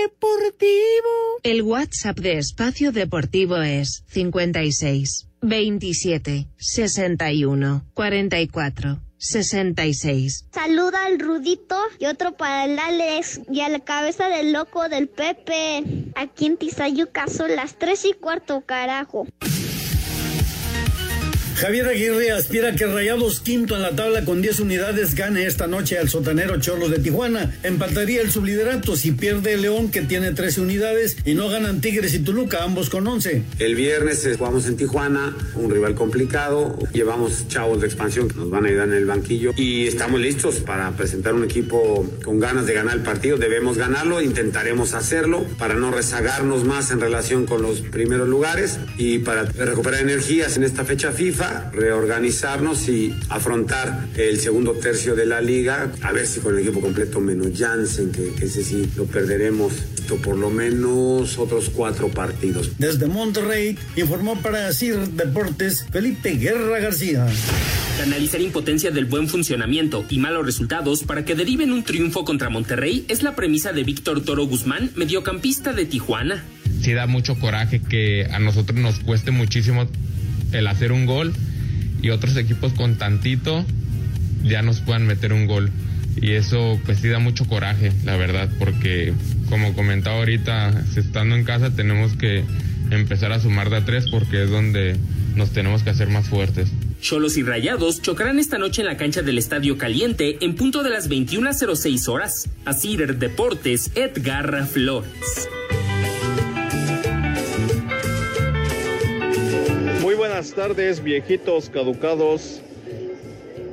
Deportivo. 0.00 1.10
El 1.42 1.60
WhatsApp 1.60 2.18
de 2.18 2.38
Espacio 2.38 2.92
Deportivo 2.92 3.56
es 3.56 4.04
56 4.08 5.31
27 5.42 6.46
61 6.56 7.84
44 7.94 9.00
66. 9.18 10.46
Saluda 10.52 11.04
al 11.06 11.20
Rudito 11.20 11.76
y 11.98 12.06
otro 12.06 12.36
para 12.36 12.64
el 12.64 12.78
Alex 12.78 13.40
y 13.50 13.60
a 13.60 13.68
la 13.68 13.78
cabeza 13.78 14.28
del 14.28 14.52
loco 14.52 14.88
del 14.88 15.08
Pepe. 15.08 15.84
Aquí 16.16 16.46
en 16.46 16.56
Tizayuca 16.56 17.28
son 17.28 17.54
las 17.54 17.76
tres 17.76 18.04
y 18.04 18.14
cuarto, 18.14 18.62
carajo. 18.66 19.26
Javier 21.62 21.86
Aguirre 21.86 22.32
aspira 22.32 22.70
a 22.70 22.72
que 22.72 22.86
Rayados 22.86 23.38
quinto 23.38 23.76
en 23.76 23.82
la 23.82 23.94
tabla 23.94 24.24
con 24.24 24.42
10 24.42 24.58
unidades 24.58 25.14
gane 25.14 25.46
esta 25.46 25.68
noche 25.68 25.96
al 25.96 26.08
sotanero 26.08 26.58
Cholos 26.58 26.90
de 26.90 26.98
Tijuana. 26.98 27.54
Empataría 27.62 28.20
el 28.20 28.32
subliderato 28.32 28.96
si 28.96 29.12
pierde 29.12 29.56
León 29.56 29.92
que 29.92 30.02
tiene 30.02 30.32
13 30.32 30.60
unidades 30.60 31.18
y 31.24 31.34
no 31.34 31.48
ganan 31.48 31.80
Tigres 31.80 32.14
y 32.14 32.18
Toluca, 32.18 32.64
ambos 32.64 32.90
con 32.90 33.06
11. 33.06 33.44
El 33.60 33.76
viernes 33.76 34.28
jugamos 34.36 34.66
en 34.66 34.76
Tijuana, 34.76 35.36
un 35.54 35.70
rival 35.70 35.94
complicado. 35.94 36.76
Llevamos 36.92 37.46
chavos 37.46 37.80
de 37.80 37.86
expansión 37.86 38.26
que 38.26 38.34
nos 38.34 38.50
van 38.50 38.64
a 38.64 38.68
ayudar 38.68 38.88
en 38.88 38.94
el 38.94 39.06
banquillo 39.06 39.52
y 39.56 39.86
estamos 39.86 40.20
listos 40.20 40.56
para 40.56 40.90
presentar 40.96 41.32
un 41.32 41.44
equipo 41.44 42.12
con 42.24 42.40
ganas 42.40 42.66
de 42.66 42.74
ganar 42.74 42.96
el 42.96 43.02
partido. 43.04 43.36
Debemos 43.36 43.78
ganarlo, 43.78 44.20
intentaremos 44.20 44.94
hacerlo 44.94 45.46
para 45.60 45.74
no 45.74 45.92
rezagarnos 45.92 46.64
más 46.64 46.90
en 46.90 47.00
relación 47.00 47.46
con 47.46 47.62
los 47.62 47.82
primeros 47.82 48.28
lugares 48.28 48.80
y 48.98 49.20
para 49.20 49.44
recuperar 49.44 50.00
energías 50.00 50.56
en 50.56 50.64
esta 50.64 50.84
fecha 50.84 51.12
FIFA, 51.12 51.51
reorganizarnos 51.72 52.88
y 52.88 53.14
afrontar 53.28 54.08
el 54.16 54.38
segundo 54.40 54.72
tercio 54.72 55.14
de 55.14 55.26
la 55.26 55.40
liga. 55.40 55.92
A 56.02 56.12
ver 56.12 56.26
si 56.26 56.40
con 56.40 56.54
el 56.54 56.62
equipo 56.62 56.80
completo 56.80 57.20
menos 57.20 57.48
Jansen, 57.56 58.12
que, 58.12 58.32
que 58.32 58.46
ese 58.46 58.62
sí 58.64 58.90
lo 58.96 59.04
perderemos 59.06 59.72
esto 60.02 60.16
por 60.16 60.36
lo 60.36 60.50
menos 60.50 61.38
otros 61.38 61.70
cuatro 61.70 62.08
partidos. 62.08 62.72
Desde 62.78 63.06
Monterrey 63.06 63.78
informó 63.94 64.36
para 64.36 64.72
CIR 64.72 65.08
Deportes 65.10 65.86
Felipe 65.92 66.32
Guerra 66.32 66.80
García. 66.80 67.26
Canalizar 67.98 68.40
impotencia 68.40 68.90
del 68.90 69.04
buen 69.04 69.28
funcionamiento 69.28 70.04
y 70.10 70.18
malos 70.18 70.44
resultados 70.44 71.04
para 71.04 71.24
que 71.24 71.36
deriven 71.36 71.70
un 71.70 71.84
triunfo 71.84 72.24
contra 72.24 72.50
Monterrey 72.50 73.04
es 73.08 73.22
la 73.22 73.36
premisa 73.36 73.72
de 73.72 73.84
Víctor 73.84 74.24
Toro 74.24 74.44
Guzmán, 74.46 74.90
mediocampista 74.96 75.72
de 75.72 75.86
Tijuana. 75.86 76.42
sí 76.80 76.92
da 76.92 77.06
mucho 77.06 77.36
coraje 77.38 77.80
que 77.80 78.26
a 78.32 78.40
nosotros 78.40 78.76
nos 78.78 78.98
cueste 79.00 79.30
muchísimo 79.30 79.86
el 80.52 80.66
hacer 80.66 80.92
un 80.92 81.06
gol 81.06 81.32
y 82.02 82.10
otros 82.10 82.36
equipos 82.36 82.72
con 82.72 82.96
tantito 82.96 83.64
ya 84.44 84.62
nos 84.62 84.80
puedan 84.80 85.06
meter 85.06 85.32
un 85.32 85.46
gol. 85.46 85.70
Y 86.20 86.32
eso 86.32 86.78
pues 86.84 86.98
sí 86.98 87.08
da 87.08 87.18
mucho 87.18 87.46
coraje, 87.46 87.92
la 88.04 88.16
verdad, 88.16 88.50
porque 88.58 89.14
como 89.48 89.72
comentaba 89.74 90.16
ahorita, 90.16 90.84
estando 90.96 91.36
en 91.36 91.44
casa 91.44 91.74
tenemos 91.74 92.14
que 92.14 92.44
empezar 92.90 93.32
a 93.32 93.40
sumar 93.40 93.70
de 93.70 93.76
a 93.76 93.84
tres 93.84 94.06
porque 94.10 94.42
es 94.44 94.50
donde 94.50 94.96
nos 95.34 95.50
tenemos 95.50 95.82
que 95.82 95.90
hacer 95.90 96.08
más 96.08 96.28
fuertes. 96.28 96.68
Cholos 97.00 97.36
y 97.36 97.42
Rayados 97.42 98.00
chocarán 98.00 98.38
esta 98.38 98.58
noche 98.58 98.82
en 98.82 98.86
la 98.86 98.96
cancha 98.96 99.22
del 99.22 99.38
Estadio 99.38 99.76
Caliente 99.76 100.38
en 100.40 100.54
punto 100.54 100.82
de 100.82 100.90
las 100.90 101.10
21.06 101.10 102.08
horas. 102.08 102.48
Asir 102.64 103.18
Deportes, 103.18 103.90
Edgar 103.96 104.66
Flores. 104.66 105.48
Buenas 110.42 110.56
tardes, 110.56 111.04
viejitos 111.04 111.70
caducados 111.70 112.60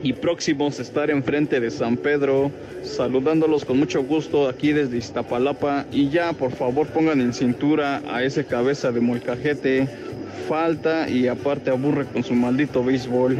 y 0.03 0.13
próximos 0.13 0.77
a 0.77 0.83
estar 0.83 1.09
enfrente 1.09 1.59
de 1.59 1.71
San 1.71 1.97
Pedro, 1.97 2.51
saludándolos 2.83 3.65
con 3.65 3.79
mucho 3.79 4.03
gusto 4.03 4.47
aquí 4.47 4.71
desde 4.71 4.97
Iztapalapa 4.97 5.87
y 5.91 6.09
ya 6.09 6.31
por 6.33 6.51
favor 6.51 6.85
pongan 6.89 7.21
en 7.21 7.33
cintura 7.33 8.03
a 8.07 8.21
ese 8.21 8.45
cabeza 8.45 8.91
de 8.91 9.01
molcajete, 9.01 9.87
falta 10.47 11.09
y 11.09 11.27
aparte 11.27 11.71
aburre 11.71 12.05
con 12.05 12.23
su 12.23 12.35
maldito 12.35 12.83
béisbol. 12.83 13.39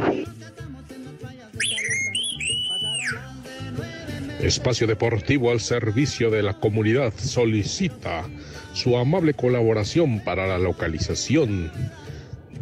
Espacio 4.40 4.88
Deportivo 4.88 5.52
al 5.52 5.60
servicio 5.60 6.32
de 6.32 6.42
la 6.42 6.54
comunidad 6.54 7.12
solicita 7.16 8.24
su 8.72 8.96
amable 8.96 9.34
colaboración 9.34 10.18
para 10.18 10.48
la 10.48 10.58
localización 10.58 11.70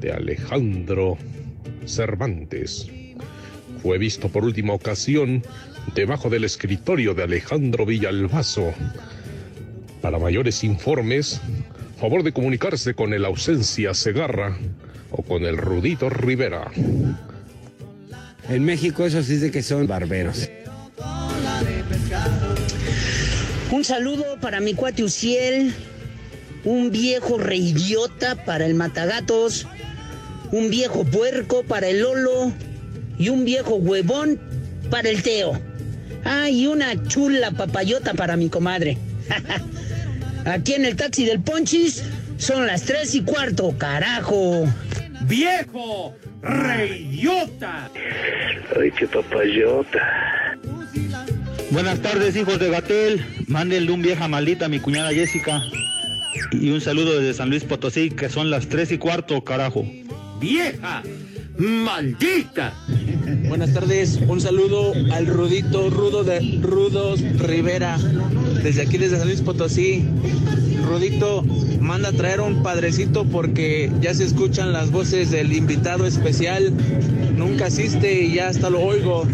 de 0.00 0.12
Alejandro 0.12 1.16
Cervantes. 1.86 2.88
Fue 3.82 3.98
visto 3.98 4.28
por 4.28 4.44
última 4.44 4.72
ocasión 4.74 5.42
debajo 5.94 6.28
del 6.28 6.44
escritorio 6.44 7.14
de 7.14 7.24
Alejandro 7.24 7.86
Villalbazo. 7.86 8.72
Para 10.00 10.18
mayores 10.18 10.64
informes, 10.64 11.40
favor 12.00 12.22
de 12.22 12.32
comunicarse 12.32 12.94
con 12.94 13.12
el 13.14 13.24
ausencia 13.24 13.94
Segarra 13.94 14.56
o 15.10 15.22
con 15.22 15.44
el 15.44 15.56
Rudito 15.56 16.10
Rivera. 16.10 16.70
En 18.48 18.64
México 18.64 19.04
eso 19.04 19.22
sí 19.22 19.36
de 19.36 19.50
que 19.50 19.62
son 19.62 19.86
barberos. 19.86 20.48
Un 23.70 23.84
saludo 23.84 24.24
para 24.40 24.60
mi 24.60 24.74
cuate 24.74 25.04
Uciel, 25.04 25.74
un 26.64 26.90
viejo 26.90 27.38
reidiota 27.38 28.44
para 28.44 28.64
el 28.64 28.74
Matagatos, 28.74 29.66
un 30.52 30.70
viejo 30.70 31.04
puerco 31.04 31.62
para 31.62 31.88
el 31.88 32.00
Lolo 32.00 32.52
y 33.18 33.28
un 33.28 33.44
viejo 33.44 33.76
huevón 33.76 34.38
para 34.90 35.08
el 35.08 35.22
Teo. 35.22 35.58
Ah, 36.24 36.50
y 36.50 36.66
una 36.66 37.02
chula 37.06 37.50
papayota 37.50 38.14
para 38.14 38.36
mi 38.36 38.48
comadre. 38.48 38.98
Aquí 40.44 40.74
en 40.74 40.84
el 40.84 40.96
taxi 40.96 41.24
del 41.24 41.40
Ponchis 41.40 42.02
son 42.38 42.66
las 42.66 42.82
tres 42.82 43.14
y 43.14 43.22
cuarto, 43.22 43.76
carajo. 43.76 44.66
¡Viejo! 45.22 46.14
¡Reyota! 46.42 47.90
Ay, 48.78 48.90
qué 48.92 49.06
papayota. 49.06 50.56
Buenas 51.70 52.00
tardes, 52.00 52.36
hijos 52.36 52.58
de 52.58 52.70
Gatel. 52.70 53.24
Mándenle 53.46 53.90
un 53.90 54.00
vieja 54.00 54.28
maldita 54.28 54.66
a 54.66 54.68
mi 54.68 54.78
cuñada 54.78 55.10
Jessica. 55.10 55.60
Y 56.52 56.70
un 56.70 56.80
saludo 56.80 57.18
desde 57.18 57.34
San 57.34 57.50
Luis 57.50 57.64
Potosí, 57.64 58.10
que 58.10 58.28
son 58.28 58.50
las 58.50 58.68
tres 58.68 58.90
y 58.92 58.98
cuarto, 58.98 59.42
carajo. 59.44 59.84
¡Vieja! 60.40 61.02
¡Maldita! 61.58 62.72
Buenas 63.48 63.74
tardes, 63.74 64.20
un 64.28 64.40
saludo 64.40 64.92
al 65.12 65.26
Rudito 65.26 65.90
Rudo 65.90 66.22
de 66.22 66.60
Rudos 66.62 67.20
Rivera, 67.38 67.98
desde 68.62 68.82
aquí 68.82 68.98
desde 68.98 69.18
San 69.18 69.26
Luis 69.26 69.40
Potosí. 69.40 70.04
Rudito, 70.88 71.42
manda 71.80 72.10
a 72.10 72.12
traer 72.12 72.40
un 72.40 72.62
padrecito 72.62 73.24
porque 73.24 73.90
ya 74.00 74.14
se 74.14 74.24
escuchan 74.24 74.72
las 74.72 74.92
voces 74.92 75.32
del 75.32 75.52
invitado 75.52 76.06
especial. 76.06 76.72
Nunca 77.36 77.66
asiste 77.66 78.22
y 78.22 78.34
ya 78.34 78.48
hasta 78.48 78.70
lo 78.70 78.80
oigo. 78.80 79.26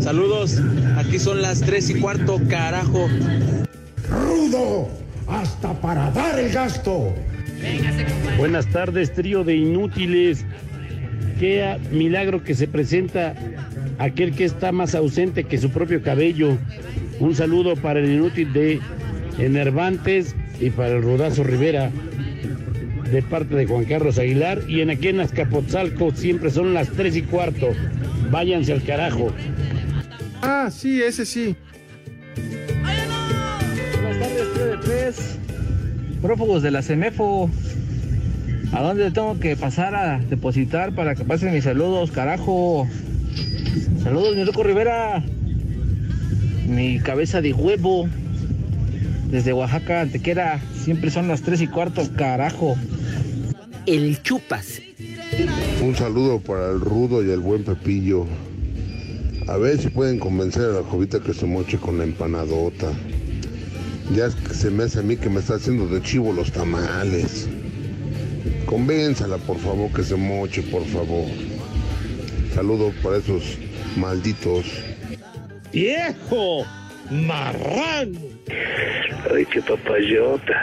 Saludos, 0.00 0.56
aquí 0.96 1.18
son 1.18 1.42
las 1.42 1.60
tres 1.60 1.90
y 1.90 2.00
cuarto, 2.00 2.40
carajo. 2.48 3.08
¡Rudo! 4.08 4.88
¡Hasta 5.28 5.78
para 5.80 6.10
dar 6.10 6.38
el 6.38 6.50
gasto! 6.50 7.14
Buenas 8.36 8.66
tardes, 8.68 9.12
trío 9.12 9.44
de 9.44 9.56
inútiles. 9.56 10.44
Qué 11.38 11.76
milagro 11.90 12.42
que 12.42 12.54
se 12.54 12.68
presenta 12.68 13.34
aquel 13.98 14.34
que 14.34 14.44
está 14.44 14.72
más 14.72 14.94
ausente 14.94 15.44
que 15.44 15.58
su 15.58 15.70
propio 15.70 16.02
cabello. 16.02 16.56
Un 17.18 17.34
saludo 17.34 17.76
para 17.76 18.00
el 18.00 18.10
inútil 18.10 18.52
de 18.52 18.80
Enervantes 19.38 20.34
y 20.60 20.70
para 20.70 20.96
el 20.96 21.02
Rodazo 21.02 21.44
Rivera 21.44 21.90
de 23.10 23.22
parte 23.22 23.54
de 23.54 23.66
Juan 23.66 23.84
Carlos 23.84 24.18
Aguilar. 24.18 24.62
Y 24.68 24.80
en 24.80 24.90
aquí 24.90 25.08
en 25.08 25.20
Azcapotzalco 25.20 26.12
siempre 26.12 26.50
son 26.50 26.74
las 26.74 26.88
tres 26.90 27.16
y 27.16 27.22
cuarto. 27.22 27.68
Váyanse 28.30 28.72
al 28.72 28.82
carajo. 28.82 29.32
Ah, 30.42 30.70
sí, 30.70 31.02
ese 31.02 31.26
sí. 31.26 31.56
Buenas 32.82 34.18
tardes, 34.18 34.52
tío 34.54 34.66
de 34.66 34.76
tres. 34.78 35.39
Prófugos 36.22 36.62
de 36.62 36.70
la 36.70 36.82
CEMEFO. 36.82 37.50
¿A 38.72 38.82
dónde 38.82 39.10
tengo 39.10 39.40
que 39.40 39.56
pasar 39.56 39.94
a 39.94 40.18
depositar 40.18 40.94
para 40.94 41.14
que 41.14 41.24
pasen 41.24 41.52
mis 41.52 41.64
saludos, 41.64 42.10
carajo? 42.10 42.86
Saludos, 44.02 44.36
mi 44.36 44.44
Loco 44.44 44.62
Rivera. 44.62 45.24
Mi 46.68 47.00
cabeza 47.00 47.40
de 47.40 47.52
huevo. 47.52 48.06
Desde 49.30 49.52
Oaxaca, 49.52 50.02
Antequera. 50.02 50.60
Siempre 50.84 51.10
son 51.10 51.26
las 51.26 51.42
tres 51.42 51.62
y 51.62 51.66
cuarto, 51.66 52.02
carajo. 52.16 52.76
El 53.86 54.22
chupas. 54.22 54.82
Un 55.82 55.96
saludo 55.96 56.38
para 56.38 56.70
el 56.70 56.80
rudo 56.80 57.24
y 57.24 57.30
el 57.30 57.40
buen 57.40 57.64
Pepillo. 57.64 58.26
A 59.48 59.56
ver 59.56 59.78
si 59.78 59.88
pueden 59.88 60.18
convencer 60.18 60.64
a 60.64 60.80
la 60.80 60.82
jovita 60.82 61.20
que 61.20 61.32
se 61.32 61.46
moche 61.46 61.78
con 61.78 61.98
la 61.98 62.04
empanadota. 62.04 62.92
Ya 64.14 64.26
es 64.26 64.34
que 64.34 64.54
se 64.54 64.70
me 64.70 64.84
hace 64.84 64.98
a 64.98 65.02
mí 65.02 65.16
que 65.16 65.28
me 65.28 65.38
está 65.40 65.54
haciendo 65.54 65.86
de 65.86 66.02
chivo 66.02 66.32
los 66.32 66.50
tamales. 66.50 67.48
Convénzala, 68.66 69.38
por 69.38 69.58
favor, 69.58 69.92
que 69.92 70.02
se 70.02 70.16
moche, 70.16 70.62
por 70.62 70.84
favor. 70.86 71.26
Saludo 72.54 72.92
para 73.02 73.18
esos 73.18 73.56
malditos. 73.96 74.66
¡Viejo! 75.72 76.66
¡Marrano! 77.10 78.18
Ay, 79.32 79.46
qué 79.46 79.62
papayota. 79.62 80.54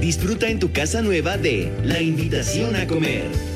Disfruta 0.00 0.48
en 0.48 0.58
tu 0.58 0.72
casa 0.72 1.02
nueva 1.02 1.36
de 1.36 1.70
La 1.84 2.00
Invitación 2.00 2.76
a 2.76 2.86
Comer. 2.86 3.51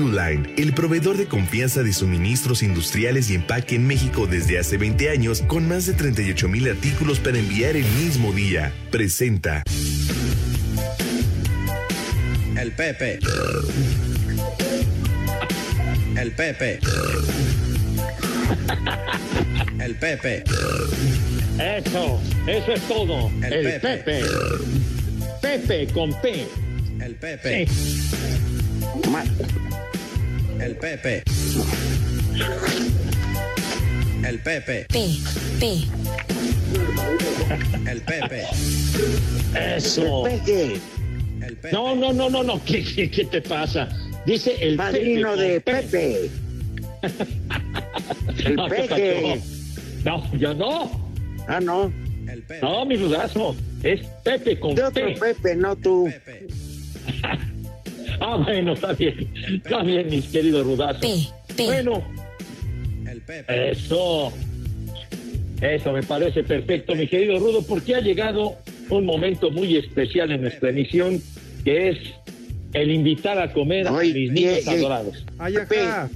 Uline, 0.00 0.52
el 0.56 0.72
proveedor 0.74 1.16
de 1.16 1.26
confianza 1.26 1.82
de 1.82 1.92
suministros 1.92 2.62
industriales 2.62 3.30
y 3.30 3.34
empaque 3.34 3.76
en 3.76 3.86
México 3.86 4.26
desde 4.26 4.58
hace 4.58 4.76
20 4.76 5.10
años, 5.10 5.42
con 5.46 5.68
más 5.68 5.86
de 5.86 5.92
38 5.92 6.48
mil 6.48 6.68
artículos 6.68 7.20
para 7.20 7.38
enviar 7.38 7.76
el 7.76 7.84
mismo 7.84 8.32
día, 8.32 8.72
presenta. 8.90 9.62
El 12.56 12.72
Pepe. 12.72 13.18
El 16.16 16.32
Pepe. 16.32 16.80
El 19.80 19.94
Pepe. 19.96 20.44
Eso, 21.58 22.20
eso 22.46 22.72
es 22.72 22.82
todo. 22.88 23.30
El 23.42 23.52
El, 23.52 23.80
Pepe. 23.80 23.96
Pepe. 23.98 24.22
Pepe 25.40 25.86
con 25.92 26.12
P. 26.20 26.46
El 27.00 27.14
Pepe. 27.16 27.66
El 30.60 30.76
Pepe. 30.76 31.22
El 34.24 34.38
Pepe. 34.40 34.86
P, 34.88 35.08
P. 35.60 35.84
El 37.90 38.00
Pepe. 38.02 38.42
Eso. 39.76 40.26
El 40.26 40.40
Pepe. 41.56 41.72
No, 41.72 41.94
no, 41.94 42.12
no, 42.12 42.30
no, 42.30 42.42
no. 42.42 42.64
¿Qué, 42.64 42.82
qué, 42.82 43.10
qué 43.10 43.24
te 43.26 43.42
pasa? 43.42 43.88
Dice 44.26 44.56
el 44.60 44.76
Padrino 44.76 45.34
Pepe 45.34 45.42
de. 45.42 45.60
Pepe. 45.60 46.30
El 48.44 48.56
No, 48.56 48.68
¿qué 48.68 48.74
peje. 48.88 49.38
pasó? 49.38 49.42
No, 50.04 50.36
yo 50.38 50.54
no. 50.54 51.10
Ah, 51.46 51.60
no. 51.60 51.92
No, 52.62 52.86
mi 52.86 52.96
rudazo. 52.96 53.54
Es 53.82 54.00
Pepe 54.24 54.58
con 54.58 54.74
De 54.74 54.82
otro 54.84 55.06
P. 55.06 55.14
Pepe, 55.20 55.56
no 55.56 55.76
tú. 55.76 56.10
Ah, 58.20 58.36
bueno, 58.36 58.72
está 58.74 58.92
bien. 58.92 59.30
Está 59.64 59.82
bien, 59.82 60.08
mis 60.08 60.26
queridos 60.26 60.64
rudazos. 60.66 61.00
P, 61.48 61.54
P. 61.56 61.64
Bueno, 61.66 62.02
El 63.10 63.20
Pepe. 63.22 63.70
eso. 63.70 64.32
Eso 65.60 65.92
me 65.92 66.02
parece 66.02 66.42
perfecto, 66.42 66.94
mi 66.94 67.06
querido 67.06 67.38
Rudo, 67.38 67.62
porque 67.62 67.94
ha 67.94 68.00
llegado 68.00 68.56
un 68.90 69.06
momento 69.06 69.50
muy 69.50 69.76
especial 69.76 70.30
en 70.32 70.42
nuestra 70.42 70.70
emisión, 70.70 71.22
que 71.64 71.88
es 71.90 71.98
el 72.74 72.90
invitar 72.90 73.38
a 73.38 73.52
comer 73.52 73.86
a 73.88 73.96
Ay, 73.98 74.12
mis 74.12 74.32
niños 74.32 74.56
ye- 74.56 74.62
ye- 74.64 74.70
adorados. 74.70 75.24
Ay, 75.38 75.54
ajá. 75.56 76.10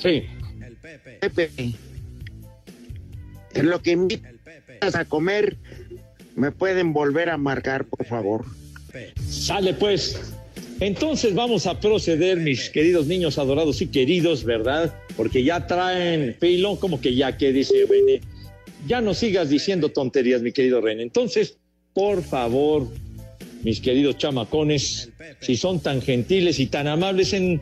Sí. 0.00 0.24
Pepe. 1.20 1.50
En 3.54 3.70
lo 3.70 3.82
que 3.82 3.92
invitas 3.92 4.94
a 4.94 5.04
comer, 5.06 5.56
me 6.36 6.52
pueden 6.52 6.92
volver 6.92 7.30
a 7.30 7.36
marcar, 7.38 7.84
por 7.86 8.06
favor. 8.06 8.44
Sale 9.28 9.74
pues. 9.74 10.34
Entonces 10.80 11.34
vamos 11.34 11.66
a 11.66 11.80
proceder, 11.80 12.38
mis 12.38 12.70
queridos 12.70 13.06
niños 13.06 13.38
adorados 13.38 13.82
y 13.82 13.88
queridos, 13.88 14.44
¿verdad? 14.44 14.94
Porque 15.16 15.42
ya 15.42 15.66
traen 15.66 16.36
filo, 16.38 16.76
como 16.76 17.00
que 17.00 17.14
ya 17.14 17.36
que 17.36 17.52
dice 17.52 17.84
René. 17.88 18.20
Ya 18.86 19.00
no 19.00 19.12
sigas 19.12 19.48
diciendo 19.48 19.88
tonterías, 19.88 20.40
mi 20.40 20.52
querido 20.52 20.80
René. 20.80 21.02
Entonces, 21.02 21.58
por 21.94 22.22
favor, 22.22 22.86
mis 23.64 23.80
queridos 23.80 24.18
chamacones, 24.18 25.10
si 25.40 25.56
son 25.56 25.80
tan 25.80 26.00
gentiles 26.00 26.60
y 26.60 26.66
tan 26.66 26.86
amables 26.86 27.32
en 27.32 27.60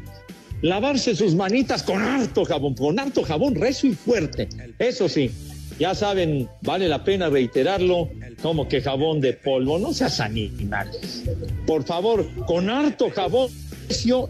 lavarse 0.60 1.14
sus 1.14 1.34
manitas 1.34 1.82
con 1.82 2.02
harto 2.02 2.44
jabón, 2.44 2.74
con 2.74 2.98
harto 2.98 3.22
jabón 3.22 3.54
recio 3.54 3.90
y 3.90 3.94
fuerte. 3.94 4.48
Eso 4.78 5.08
sí, 5.08 5.30
ya 5.78 5.94
saben, 5.94 6.48
vale 6.62 6.88
la 6.88 7.04
pena 7.04 7.28
reiterarlo, 7.28 8.08
como 8.42 8.68
que 8.68 8.80
jabón 8.80 9.20
de 9.20 9.34
polvo, 9.34 9.78
no 9.78 9.92
seas 9.92 10.20
animales. 10.20 11.24
Por 11.66 11.84
favor, 11.84 12.26
con 12.46 12.70
harto 12.70 13.10
jabón 13.10 13.50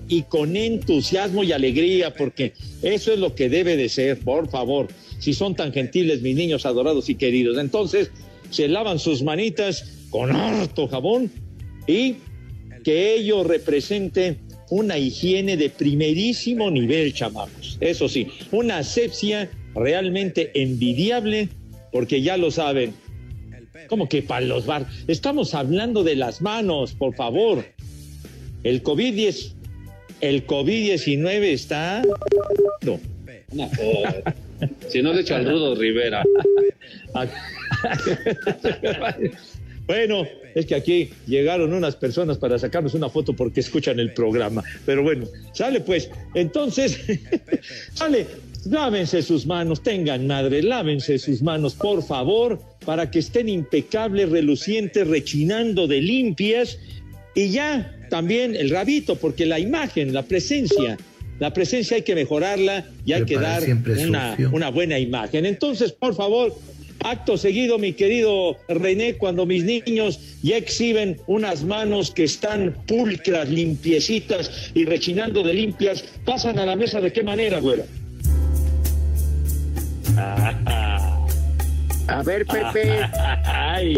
y 0.09 0.23
con 0.23 0.57
entusiasmo 0.57 1.45
y 1.45 1.53
alegría, 1.53 2.13
porque 2.15 2.53
eso 2.83 3.13
es 3.13 3.19
lo 3.19 3.35
que 3.35 3.49
debe 3.49 3.77
de 3.77 3.89
ser, 3.89 4.19
por 4.19 4.49
favor. 4.49 4.89
Si 5.19 5.33
son 5.33 5.55
tan 5.55 5.73
gentiles, 5.73 6.21
mis 6.21 6.37
niños 6.37 6.67
adorados 6.67 7.09
y 7.09 7.15
queridos, 7.15 7.59
entonces 7.59 8.11
se 8.51 8.69
lavan 8.69 8.99
sus 8.99 9.23
manitas 9.23 10.07
con 10.11 10.35
harto 10.35 10.89
jabón 10.89 11.31
y 11.87 12.17
que 12.85 13.15
ello 13.15 13.45
represente 13.45 14.39
una 14.71 14.99
higiene 14.99 15.57
de 15.57 15.71
primerísimo 15.71 16.71
nivel, 16.71 17.15
chamacos. 17.15 17.79
Eso 17.81 18.09
sí, 18.09 18.27
una 18.51 18.79
asepsia 18.79 19.51
realmente 19.77 20.51
envidiable, 20.55 21.49
porque 21.93 22.23
ya 22.23 22.37
lo 22.37 22.51
saben. 22.51 22.95
Como 23.89 24.09
que 24.09 24.23
para 24.23 24.45
los 24.45 24.67
bar. 24.67 24.87
Estamos 25.07 25.55
hablando 25.55 26.03
de 26.03 26.17
las 26.17 26.41
manos, 26.41 26.95
por 26.95 27.15
favor. 27.15 27.65
El 28.65 28.83
COVID-10, 28.83 29.53
el 30.23 30.47
COVID-19 30.47 31.45
está. 31.45 32.03
No. 32.83 32.99
Si 34.89 35.03
no 35.03 35.13
le 35.13 35.21
echo 35.21 35.37
al 35.37 35.45
Rudo 35.45 35.75
Rivera. 35.75 36.25
Bueno, 39.87 40.27
es 40.57 40.67
que 40.67 40.75
aquí 40.75 41.11
llegaron 41.27 41.73
unas 41.73 41.95
personas 41.95 42.39
para 42.39 42.59
sacarnos 42.59 42.95
una 42.95 43.09
foto 43.09 43.35
porque 43.35 43.61
escuchan 43.61 44.01
el 44.01 44.13
programa. 44.13 44.65
Pero 44.85 45.05
bueno, 45.05 45.27
sale 45.53 45.81
pues. 45.81 46.11
Entonces, 46.35 46.99
sale, 47.95 48.27
lávense 48.67 49.23
sus 49.23 49.47
manos, 49.47 49.83
tengan 49.83 50.27
madre, 50.27 50.63
lávense 50.63 51.19
sus 51.19 51.43
manos, 51.43 51.75
por 51.75 52.03
favor, 52.03 52.61
para 52.85 53.11
que 53.11 53.21
estén 53.21 53.49
impecables, 53.49 54.31
relucientes, 54.31 55.07
rechinando 55.07 55.87
de 55.87 56.01
limpias. 56.01 56.79
Y 57.35 57.51
ya 57.51 57.95
también 58.11 58.55
el 58.55 58.71
rabito, 58.71 59.17
porque 59.17 59.47
la 59.47 59.59
imagen, 59.59 60.13
la 60.13 60.23
presencia, 60.23 60.97
la 61.39 61.53
presencia 61.53 61.97
hay 61.97 62.03
que 62.03 62.15
mejorarla 62.15 62.87
y 63.05 63.13
hay 63.13 63.25
que 63.25 63.37
dar 63.37 63.63
una, 64.07 64.37
una 64.53 64.71
buena 64.71 64.99
imagen. 64.99 65.45
Entonces, 65.45 65.93
por 65.93 66.15
favor, 66.15 66.55
Acto 67.05 67.37
seguido, 67.37 67.79
mi 67.79 67.93
querido 67.93 68.57
René, 68.69 69.15
cuando 69.15 69.47
mis 69.47 69.65
niños 69.65 70.19
ya 70.43 70.57
exhiben 70.57 71.19
unas 71.27 71.63
manos 71.63 72.11
que 72.11 72.25
están 72.25 72.75
pulcras, 72.87 73.49
limpiecitas 73.49 74.71
y 74.75 74.85
rechinando 74.87 75.43
de 75.43 75.55
limpias, 75.55 76.05
pasan 76.25 76.59
a 76.59 76.67
la 76.67 76.75
mesa 76.75 77.01
de 77.01 77.13
qué 77.13 77.23
manera, 77.23 77.61
güera. 77.61 77.85
A 82.09 82.23
ver, 82.25 82.47
Pepe. 82.47 83.01
Ay, 83.45 83.97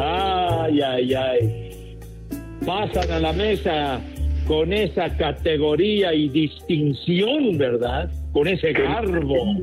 ay, 0.00 0.80
ay, 0.80 1.14
ay. 1.14 1.98
Pasan 2.64 3.10
a 3.12 3.20
la 3.20 3.32
mesa 3.32 4.00
con 4.48 4.72
esa 4.72 5.14
categoría 5.16 6.14
y 6.14 6.28
distinción, 6.28 7.58
¿verdad? 7.58 8.10
Con 8.32 8.48
ese 8.48 8.72
garbo 8.72 9.62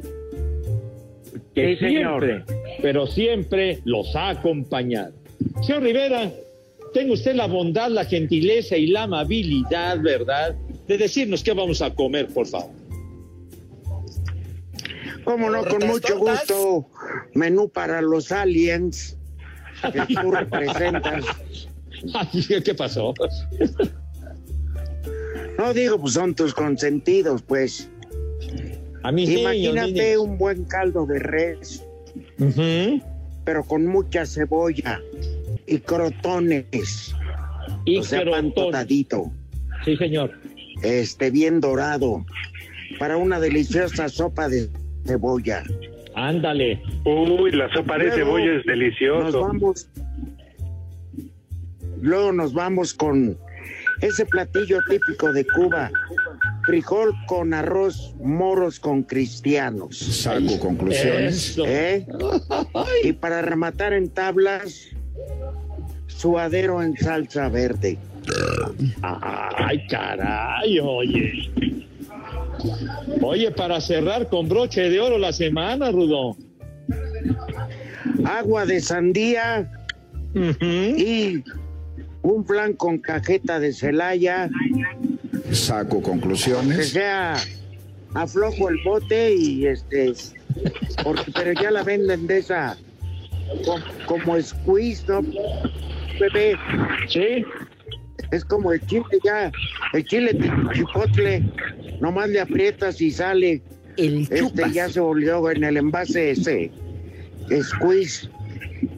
que 1.55 1.75
siempre, 1.77 2.43
pero 2.81 3.07
siempre 3.07 3.79
los 3.83 4.15
ha 4.15 4.29
acompañado. 4.29 5.13
Señor 5.61 5.83
Rivera, 5.83 6.31
tenga 6.93 7.13
usted 7.13 7.35
la 7.35 7.47
bondad, 7.47 7.89
la 7.89 8.05
gentileza 8.05 8.77
y 8.77 8.87
la 8.87 9.03
amabilidad, 9.03 9.99
¿verdad?, 10.01 10.55
de 10.87 10.97
decirnos 10.97 11.43
qué 11.43 11.53
vamos 11.53 11.81
a 11.81 11.93
comer, 11.93 12.27
por 12.27 12.47
favor. 12.47 12.82
Cómo 15.23 15.49
no, 15.49 15.63
con 15.65 15.87
mucho 15.87 16.17
gusto. 16.17 16.89
Menú 17.33 17.69
para 17.69 18.01
los 18.01 18.31
aliens 18.31 19.17
que 19.81 20.15
tú 20.15 20.31
representas. 20.31 21.25
¿Qué 22.65 22.73
pasó? 22.73 23.13
No 25.57 25.73
digo, 25.73 25.99
pues 25.99 26.13
son 26.13 26.35
tus 26.35 26.53
consentidos, 26.53 27.41
pues. 27.41 27.89
A 29.03 29.11
mis 29.11 29.29
Imagínate 29.29 30.17
un 30.17 30.37
buen 30.37 30.63
caldo 30.65 31.05
de 31.05 31.19
res, 31.19 31.83
pero 33.43 33.63
con 33.63 33.85
mucha 33.85 34.25
cebolla 34.25 35.01
y 35.67 35.79
crotones. 35.79 37.13
Y 37.85 37.97
o 37.97 38.03
sea, 38.03 38.23
Sí, 39.83 39.97
señor. 39.97 40.31
Este, 40.83 41.31
bien 41.31 41.59
dorado. 41.59 42.25
Para 42.99 43.17
una 43.17 43.39
deliciosa 43.39 44.07
sopa 44.07 44.47
de 44.47 44.69
cebolla. 45.05 45.63
Ándale. 46.15 46.81
Uy, 47.05 47.51
la 47.51 47.71
sopa 47.73 47.97
de 47.97 48.11
cebolla 48.11 48.53
es 48.53 48.65
deliciosa. 48.65 49.23
Nos 49.23 49.41
vamos. 49.41 49.87
Luego 52.01 52.31
nos 52.33 52.53
vamos 52.53 52.93
con 52.93 53.37
ese 54.01 54.25
platillo 54.25 54.79
típico 54.89 55.31
de 55.31 55.45
Cuba, 55.45 55.89
frijol 56.65 57.13
con 57.27 57.53
arroz, 57.53 58.13
moros 58.21 58.79
con 58.79 59.03
cristianos. 59.03 59.97
Saco 59.97 60.59
conclusiones. 60.59 61.57
¿Eh? 61.65 62.05
Y 63.03 63.13
para 63.13 63.41
rematar 63.41 63.93
en 63.93 64.09
tablas, 64.09 64.89
suadero 66.07 66.81
en 66.81 66.97
salsa 66.97 67.47
verde. 67.49 67.97
Ay, 69.01 69.85
caray, 69.87 70.79
oye. 70.79 71.87
Oye, 73.21 73.51
para 73.51 73.81
cerrar 73.81 74.29
con 74.29 74.47
broche 74.47 74.89
de 74.89 74.99
oro 74.99 75.17
la 75.17 75.33
semana, 75.33 75.91
Rudo. 75.91 76.37
Agua 78.25 78.65
de 78.65 78.79
sandía 78.81 79.69
y 80.33 81.43
un 82.21 82.43
plan 82.45 82.73
con 82.73 82.99
cajeta 82.99 83.59
de 83.59 83.73
Celaya. 83.73 84.49
Saco 85.51 86.01
conclusiones. 86.01 86.77
Que 86.77 86.83
sea 86.83 87.35
aflojo 88.13 88.69
el 88.69 88.77
bote 88.83 89.35
y 89.35 89.65
este, 89.65 90.13
porque, 91.03 91.31
pero 91.33 91.53
ya 91.59 91.71
la 91.71 91.83
venden 91.83 92.27
de 92.27 92.37
esa 92.39 92.77
como, 94.05 94.41
squeeze, 94.41 95.03
¿no? 95.07 95.21
Bebé. 96.19 96.55
Sí. 97.07 97.43
Es 98.31 98.45
como 98.45 98.71
el 98.71 98.81
chile 98.87 99.19
ya, 99.23 99.51
el 99.93 100.03
chile 100.05 100.37
chipotle, 100.73 101.43
nomás 101.99 102.29
le 102.29 102.41
aprietas 102.41 103.01
y 103.01 103.11
sale. 103.11 103.61
El 103.97 104.27
este 104.31 104.71
ya 104.71 104.89
se 104.89 104.99
volvió 104.99 105.49
en 105.51 105.63
el 105.63 105.77
envase 105.77 106.31
ese 106.31 106.71
squeeze. 107.61 108.27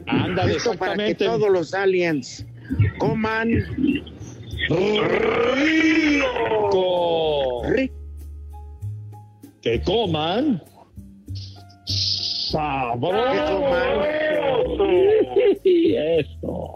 Ándale, 0.06 0.56
Esto 0.56 0.74
para 0.74 0.96
que 0.96 1.14
todos 1.14 1.50
los 1.50 1.74
aliens 1.74 2.46
coman 2.98 3.50
rico. 5.58 7.62
rico. 7.66 7.94
Que 9.60 9.82
coman 9.82 10.62
sabroso. 12.50 13.76
Eso. 15.64 16.74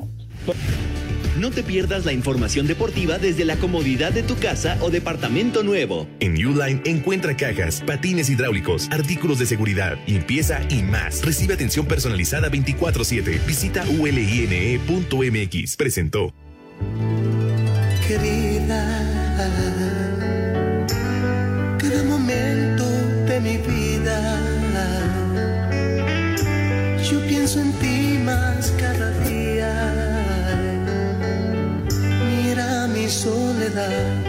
No 1.41 1.51
te 1.51 1.63
pierdas 1.63 2.05
la 2.05 2.13
información 2.13 2.67
deportiva 2.67 3.17
desde 3.17 3.47
la 3.47 3.57
comodidad 3.57 4.13
de 4.13 4.23
tu 4.23 4.37
casa 4.37 4.77
o 4.83 4.91
departamento 4.91 5.63
nuevo. 5.63 6.07
En 6.21 6.33
Uline 6.33 6.83
encuentra 6.85 7.35
cajas, 7.35 7.83
patines 7.87 8.29
hidráulicos, 8.29 8.91
artículos 8.91 9.39
de 9.39 9.47
seguridad, 9.47 9.97
limpieza 10.07 10.61
y 10.69 10.83
más. 10.83 11.25
Recibe 11.25 11.55
atención 11.55 11.87
personalizada 11.87 12.51
24/7. 12.51 13.41
Visita 13.47 13.87
uline.mx. 13.89 15.77
Presentó. 15.77 16.35
Querida, 18.07 19.90
soledad, 33.61 34.25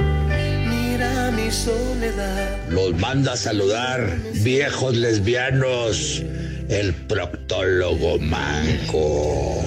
mira 0.67 1.32
mi 1.32 1.49
soledad. 1.51 2.69
Los 2.69 2.93
manda 2.99 3.34
a 3.34 3.38
saludar, 3.38 4.17
viejos 4.43 4.97
lesbianos, 4.97 6.21
el 6.67 6.93
proctólogo 7.07 8.19
manco. 8.19 9.63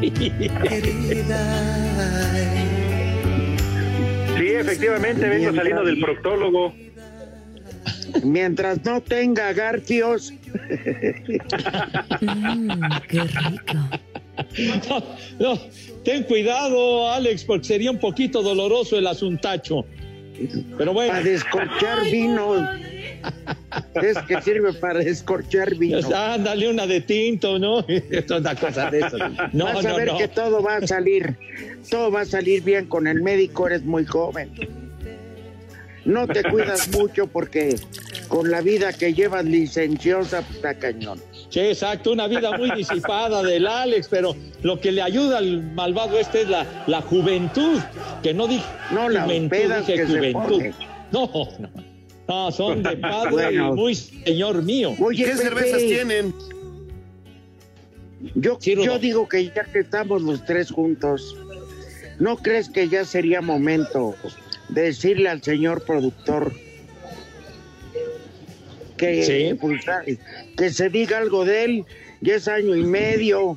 Querida, 0.00 1.40
Sí, 4.38 4.48
efectivamente, 4.48 5.28
vengo 5.28 5.52
saliendo 5.54 5.84
del 5.84 5.98
proctólogo. 5.98 6.74
Mientras 8.22 8.84
no 8.84 9.00
tenga 9.00 9.52
garfios. 9.52 10.32
Mm, 12.20 12.80
qué 13.08 13.20
rico. 13.20 13.74
No, 14.88 15.02
no, 15.38 15.58
ten 16.06 16.22
cuidado, 16.22 17.10
Alex, 17.10 17.42
porque 17.42 17.64
sería 17.64 17.90
un 17.90 17.98
poquito 17.98 18.40
doloroso 18.40 18.96
el 18.96 19.08
asuntacho. 19.08 19.84
Pero 20.78 20.92
bueno. 20.92 21.12
Para 21.12 21.24
descorchar 21.24 22.04
vino. 22.04 22.68
Es 24.00 24.16
que 24.28 24.40
sirve 24.40 24.72
para 24.74 25.00
descorchar 25.00 25.74
vino. 25.74 25.98
Ándale 26.14 26.70
una 26.70 26.86
de 26.86 27.00
tinto, 27.00 27.58
¿no? 27.58 27.80
Es 27.88 28.30
una 28.30 28.54
cosa 28.54 28.88
de 28.88 29.00
eso. 29.00 29.18
No, 29.52 29.64
Vas 29.64 29.84
a 29.84 29.88
no, 29.88 29.96
ver 29.96 30.06
no. 30.12 30.18
que 30.18 30.28
todo 30.28 30.62
va 30.62 30.76
a 30.76 30.86
salir. 30.86 31.36
Todo 31.90 32.12
va 32.12 32.20
a 32.20 32.24
salir 32.24 32.62
bien 32.62 32.86
con 32.86 33.08
el 33.08 33.20
médico, 33.20 33.66
eres 33.66 33.82
muy 33.82 34.04
joven. 34.04 34.52
No 36.04 36.28
te 36.28 36.44
cuidas 36.44 36.86
mucho 36.96 37.26
porque 37.26 37.74
con 38.28 38.48
la 38.48 38.60
vida 38.60 38.92
que 38.92 39.12
llevas 39.12 39.44
licenciosa, 39.44 40.42
pues, 40.42 40.56
está 40.56 40.74
cañón. 40.74 41.20
Sí, 41.56 41.62
exacto, 41.62 42.12
una 42.12 42.28
vida 42.28 42.54
muy 42.58 42.70
disipada 42.72 43.42
del 43.42 43.66
Alex, 43.66 44.08
pero 44.10 44.36
lo 44.60 44.78
que 44.78 44.92
le 44.92 45.00
ayuda 45.00 45.38
al 45.38 45.62
malvado 45.72 46.18
este 46.18 46.42
es 46.42 46.50
la, 46.50 46.66
la 46.86 47.00
juventud, 47.00 47.80
que 48.22 48.34
no 48.34 48.46
dije 48.46 48.66
No, 48.90 49.08
las 49.08 49.24
juventud, 49.24 49.56
dije 49.56 49.94
que 49.94 50.06
se 50.06 50.32
juventud. 50.34 50.62
No, 51.12 51.30
no, 51.58 51.70
no, 52.28 52.52
son 52.52 52.82
de 52.82 52.98
padre 52.98 53.30
Bueno. 53.30 53.72
y 53.72 53.74
muy 53.74 53.94
señor 53.94 54.62
mío. 54.64 54.92
Oye, 55.00 55.24
¿Qué 55.24 55.30
Pepe, 55.30 55.42
cervezas 55.44 55.78
tienen? 55.78 56.34
Yo, 58.34 58.58
Sí, 58.60 58.74
yo 58.76 58.98
digo 58.98 59.26
que 59.26 59.46
ya 59.46 59.64
que 59.64 59.78
estamos 59.78 60.20
los 60.20 60.44
tres 60.44 60.70
juntos, 60.70 61.38
¿no 62.18 62.36
crees 62.36 62.68
que 62.68 62.90
ya 62.90 63.06
sería 63.06 63.40
momento 63.40 64.14
de 64.68 64.82
decirle 64.82 65.30
al 65.30 65.42
señor 65.42 65.82
productor 65.86 66.52
que, 68.96 69.24
Sí. 69.24 69.54
pues, 69.60 69.84
que 70.56 70.70
se 70.70 70.88
diga 70.88 71.18
algo 71.18 71.44
de 71.44 71.64
él? 71.64 71.84
Ya 72.20 72.36
es 72.36 72.48
año 72.48 72.74
y 72.74 72.82
medio 72.82 73.56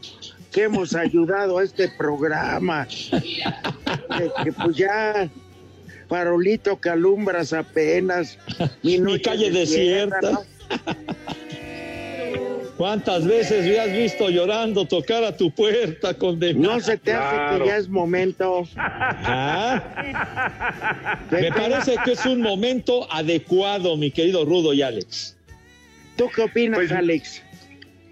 que 0.51 0.63
hemos 0.63 0.95
ayudado 0.95 1.59
a 1.59 1.63
este 1.63 1.89
programa. 1.89 2.87
Que, 2.87 4.43
que, 4.43 4.51
pues 4.51 4.75
ya, 4.75 5.29
farolito 6.07 6.79
que 6.79 6.89
alumbras 6.89 7.53
apenas. 7.53 8.37
Mi, 8.83 9.21
calle 9.21 9.51
desierta. 9.51 10.41
¿Cuántas 12.80 13.27
veces 13.27 13.65
me 13.67 13.77
has 13.77 13.91
visto 13.91 14.30
llorando 14.30 14.86
tocar 14.86 15.21
a 15.25 15.36
tu 15.36 15.51
puerta, 15.51 16.13
condenado? 16.13 16.75
No 16.75 16.80
se 16.80 16.95
te 16.95 17.11
hace 17.11 17.36
Claro. 17.36 17.59
que 17.65 17.69
ya 17.71 17.75
es 17.75 17.89
momento. 17.89 18.63
Ah, 18.77 19.84
me 21.30 21.51
parece 21.51 21.95
que 22.05 22.13
es 22.13 22.25
un 22.25 22.41
momento 22.41 23.11
adecuado, 23.11 23.97
mi 23.97 24.11
querido 24.11 24.45
Rudo 24.45 24.71
y 24.73 24.82
Alex. 24.82 25.38
¿Tú 26.15 26.30
qué 26.34 26.43
opinas, 26.43 26.77
Pues- 26.80 26.91
Alex? 26.93 27.43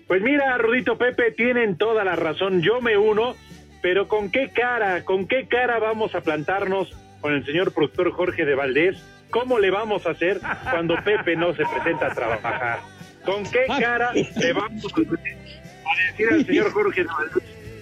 Pues 0.05 0.21
mira, 0.21 0.57
Rudito 0.57 0.97
Pepe, 0.97 1.31
tienen 1.31 1.77
toda 1.77 2.03
la 2.03 2.17
razón. 2.17 2.61
Yo 2.61 2.81
me 2.81 2.97
uno, 2.97 3.37
pero 3.81 4.09
¿con 4.09 4.29
qué 4.31 4.49
cara? 4.49 5.05
¿Con 5.05 5.27
qué 5.29 5.47
cara 5.47 5.79
vamos 5.79 6.13
a 6.13 6.19
plantarnos 6.19 6.89
con 7.21 7.33
el 7.33 7.45
señor 7.45 7.73
productor 7.73 8.11
Jorge 8.11 8.43
de 8.43 8.53
Valdés? 8.55 8.97
¿Cómo 9.29 9.59
le 9.59 9.71
vamos 9.71 10.05
a 10.05 10.09
hacer 10.09 10.41
cuando 10.69 10.95
Pepe 11.05 11.37
no 11.37 11.53
se 11.55 11.63
presenta 11.63 12.07
a 12.07 12.13
trabajar? 12.13 12.79
¿Con 13.27 13.43
qué 13.43 13.65
cara 13.67 14.13
le 14.13 14.53
vamos 14.53 14.85
a 14.85 16.11
decir 16.11 16.27
al 16.31 16.45
señor 16.45 16.71
Jorge 16.71 17.05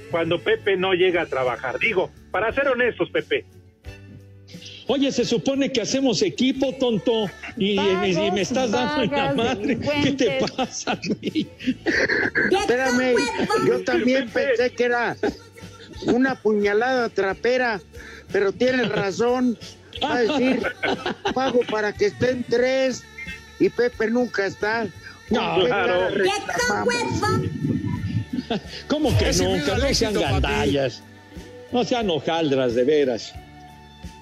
cuando 0.09 0.39
Pepe 0.41 0.75
no 0.75 0.93
llega 0.93 1.21
a 1.21 1.25
trabajar? 1.27 1.77
Digo, 1.77 2.09
para 2.31 2.51
ser 2.51 2.67
honestos, 2.67 3.11
Pepe, 3.11 3.45
Oye, 4.87 5.11
se 5.11 5.23
supone 5.25 5.71
que 5.71 5.81
hacemos 5.81 6.21
equipo, 6.21 6.73
tonto, 6.73 7.29
y, 7.57 7.79
me 7.79 8.41
estás 8.41 8.71
dando 8.71 9.03
en 9.03 9.11
la 9.11 9.33
madre. 9.33 9.79
¿Qué 10.03 10.11
te 10.11 10.39
pasa, 10.55 10.99
güey? 11.07 11.47
Espérame, 12.51 13.15
yo 13.67 13.83
también 13.83 14.29
pensé 14.29 14.71
que 14.71 14.83
era 14.83 15.17
una 16.05 16.35
puñalada 16.35 17.09
trapera, 17.09 17.81
pero 18.31 18.51
tienes 18.51 18.89
razón. 18.89 19.57
Va 20.03 20.17
a 20.17 20.21
decir, 20.21 20.61
pago 21.33 21.61
para 21.71 21.93
que 21.93 22.05
estén 22.05 22.45
tres 22.47 23.03
y 23.59 23.69
Pepe 23.69 24.11
nunca 24.11 24.45
está. 24.45 24.87
No, 25.29 25.55
¿Con 25.55 25.61
qué 25.61 25.67
claro. 25.67 26.07
¿Cómo 28.87 29.17
que 29.17 29.31
nunca? 29.33 29.77
No 29.77 29.93
sean 29.93 30.13
gandallas. 30.13 31.03
No 31.71 31.83
sean 31.83 32.09
hojaldras, 32.09 32.75
de 32.75 32.83
veras. 32.83 33.33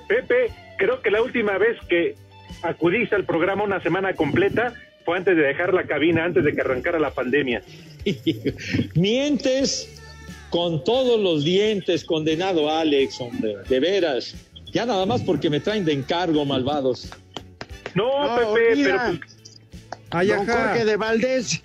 Pepe, 0.08 0.52
creo 0.78 1.02
que 1.02 1.12
la 1.12 1.22
última 1.22 1.58
vez 1.58 1.78
que 1.88 2.16
acudiste 2.62 3.16
al 3.16 3.26
programa 3.26 3.64
una 3.64 3.82
semana 3.82 4.14
completa 4.14 4.74
fue 5.06 5.18
antes 5.18 5.36
de 5.36 5.44
dejar 5.44 5.74
la 5.74 5.84
cabina, 5.84 6.24
antes 6.24 6.44
de 6.44 6.54
que 6.54 6.62
arrancara 6.62 7.00
la 7.00 7.12
pandemia. 7.12 7.62
Mientes 8.96 10.02
con 10.50 10.84
todos 10.84 11.20
los 11.20 11.44
dientes, 11.44 12.06
condenado 12.06 12.70
Alex, 12.70 13.20
hombre, 13.20 13.56
de 13.68 13.80
veras. 13.80 14.36
Ya 14.72 14.86
nada 14.86 15.06
más 15.06 15.22
porque 15.22 15.50
me 15.50 15.60
traen 15.60 15.84
de 15.84 15.94
encargo, 15.94 16.46
malvados. 16.46 17.10
No, 17.96 18.28
No, 18.28 18.54
Pepe, 18.54 18.84
pero 18.84 19.00
pues, 19.08 19.33
Ay, 20.14 20.28
Don 20.28 20.50
ajá. 20.50 20.68
Jorge 20.68 20.86
de 20.86 20.96
Valdés, 20.96 21.62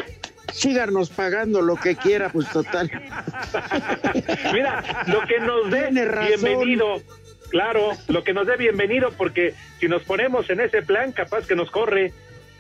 síganos 0.53 1.11
pagando 1.11 1.61
lo 1.61 1.77
que 1.77 1.97
quiera, 1.97 2.31
pues 2.33 2.49
total. 2.51 2.91
mira, 4.53 5.05
lo 5.07 5.21
que 5.27 5.39
nos 5.41 5.71
dé 5.71 5.91
bienvenido. 5.91 7.03
Claro, 7.51 7.93
lo 8.09 8.25
que 8.25 8.35
nos 8.35 8.47
dé 8.47 8.57
bienvenido, 8.57 9.11
porque 9.17 9.55
si 9.81 9.89
nos 9.89 10.03
ponemos 10.03 10.51
en 10.51 10.61
ese 10.61 10.83
plan, 10.83 11.13
capaz 11.13 11.47
que 11.47 11.55
nos 11.57 11.71
corre. 11.71 12.13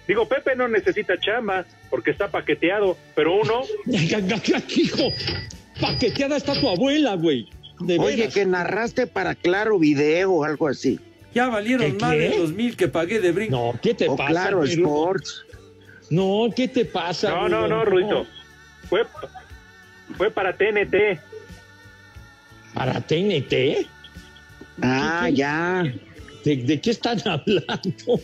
Digo, 0.06 0.26
Pepe 0.26 0.56
no 0.56 0.66
necesita 0.68 1.18
chamba 1.18 1.66
porque 1.90 2.10
está 2.10 2.28
paqueteado, 2.28 2.96
pero 3.14 3.34
uno, 3.36 3.62
Hijo, 3.86 5.12
paqueteada 5.80 6.36
está 6.38 6.58
tu 6.58 6.68
abuela, 6.68 7.14
güey. 7.16 7.50
De 7.80 7.98
Oye, 7.98 8.16
veras. 8.16 8.34
que 8.34 8.46
narraste 8.46 9.06
para 9.06 9.34
Claro 9.34 9.78
Video 9.78 10.32
o 10.32 10.44
algo 10.44 10.68
así. 10.68 10.98
Ya 11.34 11.48
valieron 11.48 11.92
¿Qué, 11.92 11.98
más 12.02 12.12
qué? 12.14 12.18
de 12.20 12.38
los 12.38 12.52
mil 12.52 12.74
que 12.76 12.88
pagué 12.88 13.20
de 13.20 13.32
brinco. 13.32 13.54
No, 13.74 13.78
¿qué 13.80 13.92
te 13.92 14.08
O 14.08 14.16
pasa? 14.16 14.30
Claro? 14.30 14.64
Sports. 14.64 15.44
No, 16.10 16.48
¿qué 16.54 16.68
te 16.68 16.84
pasa? 16.84 17.30
no, 17.30 17.48
no, 17.48 17.66
Rudo? 17.66 17.68
no, 17.68 17.84
Rudito, 17.84 18.26
fue, 18.88 19.06
fue 20.16 20.30
para 20.30 20.56
TNT. 20.56 21.20
¿Para 22.74 23.00
TNT? 23.00 23.86
Ah, 24.82 25.24
¿Qué? 25.26 25.34
ya. 25.34 25.92
¿De, 26.44 26.56
de 26.56 26.80
qué 26.80 26.90
están 26.90 27.18
hablando? 27.26 28.20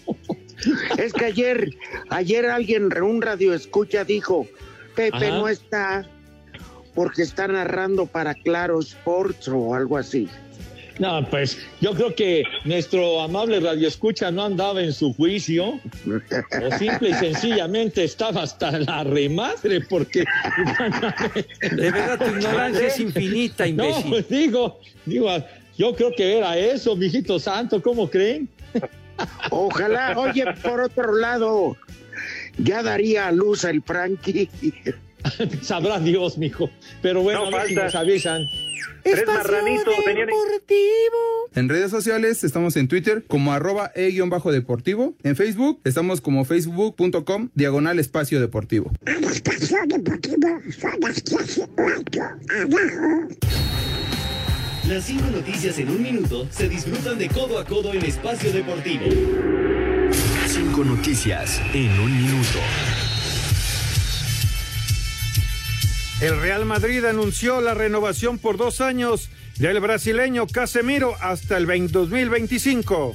Es 0.96 1.12
que 1.12 1.24
ayer, 1.26 1.68
ayer 2.10 2.46
alguien, 2.46 2.90
un 3.02 3.20
radio 3.20 3.52
escucha, 3.52 4.04
dijo, 4.04 4.46
Pepe 4.94 5.16
Ajá. 5.28 5.30
no 5.30 5.48
está 5.48 6.06
porque 6.94 7.22
está 7.22 7.48
narrando 7.48 8.06
para 8.06 8.34
Claro 8.34 8.78
Sports 8.80 9.48
o 9.48 9.74
algo 9.74 9.98
así. 9.98 10.28
No, 10.98 11.28
pues 11.28 11.58
yo 11.80 11.92
creo 11.92 12.14
que 12.14 12.44
nuestro 12.64 13.20
amable 13.20 13.58
radioescucha 13.60 14.30
no 14.30 14.44
andaba 14.44 14.80
en 14.80 14.92
su 14.92 15.12
juicio, 15.14 15.80
o 16.06 16.78
simple 16.78 17.10
y 17.10 17.14
sencillamente 17.14 18.04
estaba 18.04 18.42
hasta 18.42 18.78
la 18.78 19.04
remadre, 19.04 19.80
porque. 19.80 20.24
De 21.62 21.90
verdad, 21.90 22.18
tu 22.18 22.36
ignorancia 22.36 22.86
es 22.86 23.00
infinita, 23.00 23.64
No, 23.64 23.70
imbécil. 23.70 24.10
pues 24.10 24.28
digo, 24.28 24.80
digo, 25.04 25.28
yo 25.76 25.94
creo 25.94 26.12
que 26.16 26.38
era 26.38 26.56
eso, 26.56 26.94
mijito 26.94 27.38
santo, 27.38 27.82
¿cómo 27.82 28.08
creen? 28.08 28.48
Ojalá, 29.50 30.18
oye, 30.18 30.44
por 30.62 30.80
otro 30.80 31.16
lado, 31.16 31.76
ya 32.58 32.82
daría 32.82 33.28
a 33.28 33.32
luz 33.32 33.64
el 33.64 33.82
Frankie. 33.82 34.48
Sabrá 35.62 35.98
Dios, 36.00 36.38
mijo. 36.38 36.70
Pero 37.02 37.22
bueno, 37.22 37.50
No 37.50 37.56
a 37.56 37.60
ver 37.60 37.68
si 37.68 37.74
nos 37.74 37.94
avisan. 37.94 38.42
Tres 39.02 39.26
marranitos 39.26 39.94
venían 40.06 40.28
en- 40.30 40.34
En 41.54 41.68
redes 41.68 41.90
sociales 41.90 42.42
estamos 42.42 42.74
en 42.76 42.88
Twitter 42.88 43.24
como 43.26 43.52
arroba 43.52 43.92
e-deportivo. 43.94 45.14
En 45.22 45.36
Facebook 45.36 45.80
estamos 45.84 46.20
como 46.22 46.44
facebook.com 46.44 47.50
diagonal 47.54 47.98
espacio 47.98 48.40
deportivo. 48.40 48.90
Las 54.88 55.04
cinco 55.04 55.24
noticias 55.32 55.78
en 55.78 55.88
un 55.90 56.02
minuto 56.02 56.46
se 56.50 56.68
disfrutan 56.68 57.18
de 57.18 57.28
codo 57.28 57.58
a 57.58 57.64
codo 57.64 57.92
en 57.94 58.04
espacio 58.04 58.52
deportivo. 58.52 59.04
Cinco 60.46 60.84
noticias 60.84 61.60
en 61.72 61.98
un 62.00 62.12
minuto. 62.22 62.58
El 66.24 66.40
Real 66.40 66.64
Madrid 66.64 67.04
anunció 67.04 67.60
la 67.60 67.74
renovación 67.74 68.38
por 68.38 68.56
dos 68.56 68.80
años 68.80 69.28
del 69.58 69.78
brasileño 69.78 70.46
Casemiro 70.46 71.14
hasta 71.20 71.58
el 71.58 71.66
20 71.66 71.92
2025. 71.92 73.14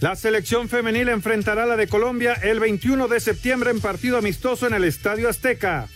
La 0.00 0.16
selección 0.16 0.68
femenil 0.68 1.08
enfrentará 1.08 1.62
a 1.62 1.66
la 1.66 1.78
de 1.78 1.88
Colombia 1.88 2.34
el 2.34 2.60
21 2.60 3.08
de 3.08 3.20
septiembre 3.20 3.70
en 3.70 3.80
partido 3.80 4.18
amistoso 4.18 4.66
en 4.66 4.74
el 4.74 4.84
Estadio 4.84 5.30
Azteca. 5.30 5.88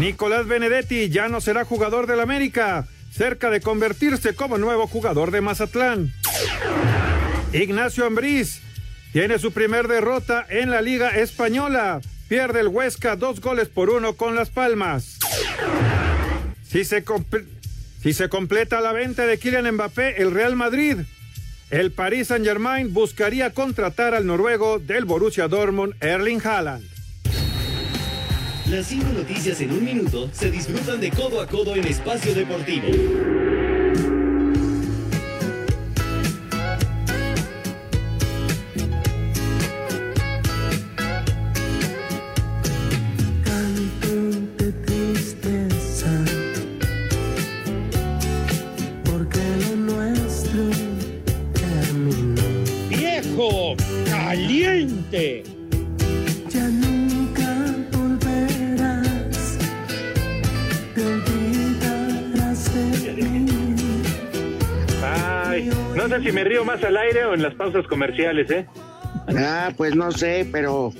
Nicolás 0.00 0.48
Benedetti 0.48 1.08
ya 1.08 1.28
no 1.28 1.40
será 1.40 1.64
jugador 1.64 2.08
del 2.08 2.18
América, 2.18 2.88
cerca 3.12 3.48
de 3.48 3.60
convertirse 3.60 4.34
como 4.34 4.58
nuevo 4.58 4.88
jugador 4.88 5.30
de 5.30 5.40
Mazatlán. 5.40 6.12
Ignacio 7.52 8.06
Ambriz 8.06 8.60
tiene 9.12 9.38
su 9.38 9.52
primer 9.52 9.86
derrota 9.86 10.44
en 10.48 10.72
la 10.72 10.82
Liga 10.82 11.10
Española. 11.10 12.00
Pierde 12.32 12.60
el 12.60 12.68
Huesca 12.68 13.14
dos 13.14 13.42
goles 13.42 13.68
por 13.68 13.90
uno 13.90 14.14
con 14.14 14.34
Las 14.34 14.48
Palmas. 14.48 15.18
Si 16.66 16.82
se, 16.82 17.04
si 18.02 18.14
se 18.14 18.30
completa 18.30 18.80
la 18.80 18.92
venta 18.92 19.26
de 19.26 19.36
Kylian 19.36 19.70
Mbappé, 19.72 20.22
el 20.22 20.30
Real 20.30 20.56
Madrid, 20.56 20.96
el 21.68 21.92
Paris 21.92 22.28
Saint-Germain 22.28 22.94
buscaría 22.94 23.50
contratar 23.50 24.14
al 24.14 24.24
noruego 24.24 24.78
del 24.78 25.04
Borussia 25.04 25.46
Dortmund, 25.46 25.92
Erling 26.00 26.40
Haaland. 26.42 26.88
Las 28.70 28.86
cinco 28.86 29.12
noticias 29.12 29.60
en 29.60 29.72
un 29.72 29.84
minuto 29.84 30.30
se 30.32 30.50
disfrutan 30.50 31.02
de 31.02 31.10
codo 31.10 31.38
a 31.42 31.46
codo 31.46 31.76
en 31.76 31.86
Espacio 31.86 32.34
Deportivo. 32.34 32.88
Me 66.42 66.48
río 66.48 66.64
más 66.64 66.82
al 66.82 66.96
aire 66.96 67.24
o 67.24 67.34
en 67.34 67.42
las 67.42 67.54
pausas 67.54 67.86
comerciales, 67.86 68.50
¿eh? 68.50 68.66
Ah, 69.38 69.72
pues 69.76 69.94
no 69.94 70.10
sé, 70.10 70.46
pero. 70.50 70.92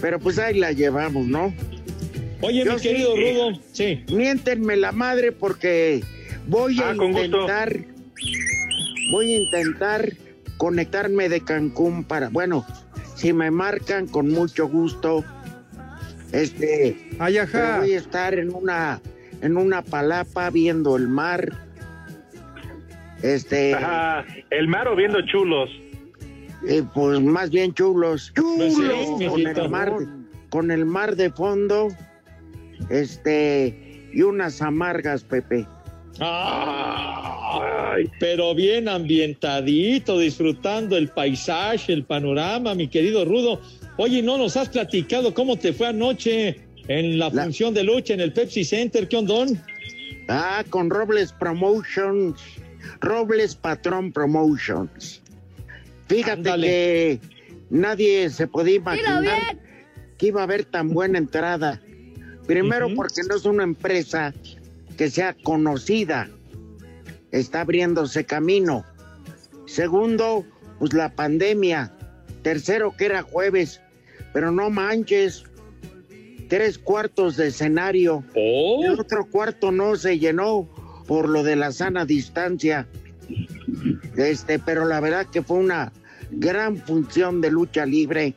Pero 0.00 0.18
pues 0.18 0.38
ahí 0.38 0.58
la 0.58 0.72
llevamos, 0.72 1.26
¿no? 1.26 1.52
Oye, 2.40 2.64
Yo 2.64 2.74
mi 2.74 2.78
sí, 2.78 2.88
querido 2.88 3.16
eh, 3.16 3.32
Rudo, 3.32 3.60
sí. 3.72 4.04
Miéntenme 4.10 4.76
la 4.76 4.92
madre 4.92 5.32
porque 5.32 6.02
voy 6.46 6.80
a 6.80 6.90
Ah, 6.90 6.94
intentar. 6.94 7.76
Voy 9.10 9.34
a 9.34 9.36
intentar 9.38 10.12
conectarme 10.56 11.28
de 11.28 11.42
Cancún 11.42 12.04
para. 12.04 12.28
Bueno, 12.30 12.64
si 13.14 13.32
me 13.32 13.50
marcan 13.50 14.06
con 14.06 14.30
mucho 14.30 14.68
gusto. 14.68 15.22
Este. 16.32 16.96
Ay, 17.18 17.38
ajá. 17.38 17.50
pero 17.52 17.78
voy 17.80 17.92
a 17.92 17.98
estar 17.98 18.34
en 18.34 18.54
una. 18.54 19.00
En 19.42 19.58
una 19.58 19.82
palapa 19.82 20.48
viendo 20.48 20.96
el 20.96 21.08
mar. 21.08 21.65
Este. 23.22 23.74
Ajá, 23.74 24.24
el 24.50 24.68
mar 24.68 24.88
o 24.88 24.96
viendo 24.96 25.20
chulos. 25.26 25.70
Eh, 26.68 26.82
pues 26.94 27.20
más 27.20 27.50
bien 27.50 27.72
chulos. 27.74 28.32
Sí, 28.34 28.42
Chulos. 28.74 29.30
con 29.30 29.46
el 29.46 29.68
mar, 29.70 29.92
con 30.50 30.70
el 30.70 30.84
mar 30.86 31.16
de 31.16 31.30
fondo. 31.30 31.88
Este. 32.90 34.08
Y 34.12 34.22
unas 34.22 34.62
amargas, 34.62 35.24
Pepe. 35.24 35.66
Ay, 36.18 38.10
pero 38.18 38.54
bien 38.54 38.88
ambientadito, 38.88 40.18
disfrutando 40.18 40.96
el 40.96 41.08
paisaje, 41.08 41.92
el 41.92 42.04
panorama, 42.04 42.74
mi 42.74 42.88
querido 42.88 43.24
Rudo. 43.24 43.60
Oye, 43.98 44.22
¿no 44.22 44.38
nos 44.38 44.56
has 44.56 44.68
platicado 44.70 45.32
cómo 45.34 45.56
te 45.58 45.72
fue 45.72 45.86
anoche 45.88 46.56
en 46.88 47.18
la, 47.18 47.28
La- 47.30 47.44
función 47.44 47.74
de 47.74 47.84
lucha 47.84 48.14
en 48.14 48.20
el 48.20 48.32
Pepsi 48.32 48.64
Center? 48.64 49.08
¿Qué 49.08 49.16
ondón? 49.16 49.60
Ah, 50.28 50.64
con 50.70 50.90
Robles 50.90 51.32
Promotions. 51.32 52.40
Robles 53.00 53.54
Patrón 53.54 54.12
Promotions. 54.12 55.22
Fíjate 56.08 56.32
Ándale. 56.32 56.66
que 56.66 57.20
nadie 57.70 58.30
se 58.30 58.46
podía 58.46 58.76
imaginar 58.76 59.58
que 60.18 60.26
iba 60.26 60.40
a 60.40 60.44
haber 60.44 60.64
tan 60.64 60.90
buena 60.90 61.18
entrada. 61.18 61.80
Primero 62.46 62.88
porque 62.94 63.22
no 63.28 63.34
es 63.36 63.44
una 63.44 63.64
empresa 63.64 64.32
que 64.96 65.10
sea 65.10 65.34
conocida. 65.42 66.30
Está 67.32 67.62
abriéndose 67.62 68.24
camino. 68.24 68.84
Segundo, 69.66 70.44
pues 70.78 70.92
la 70.92 71.14
pandemia. 71.14 71.92
Tercero, 72.42 72.96
que 72.96 73.06
era 73.06 73.22
jueves. 73.22 73.80
Pero 74.32 74.52
no 74.52 74.70
manches. 74.70 75.44
Tres 76.48 76.78
cuartos 76.78 77.36
de 77.36 77.48
escenario. 77.48 78.22
Oh, 78.36 78.84
El 78.84 79.00
otro 79.00 79.26
cuarto 79.28 79.72
no 79.72 79.96
se 79.96 80.18
llenó 80.18 80.68
por 81.06 81.28
lo 81.28 81.42
de 81.42 81.56
la 81.56 81.72
sana 81.72 82.04
distancia. 82.04 82.86
Este, 84.16 84.58
pero 84.58 84.86
la 84.86 85.00
verdad 85.00 85.26
que 85.26 85.42
fue 85.42 85.58
una 85.58 85.92
gran 86.30 86.76
función 86.76 87.40
de 87.40 87.50
lucha 87.50 87.86
libre 87.86 88.34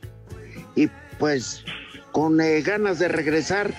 y 0.75 0.87
pues 1.17 1.63
con 2.11 2.39
eh, 2.41 2.61
ganas 2.61 2.99
de 2.99 3.07
regresar 3.07 3.73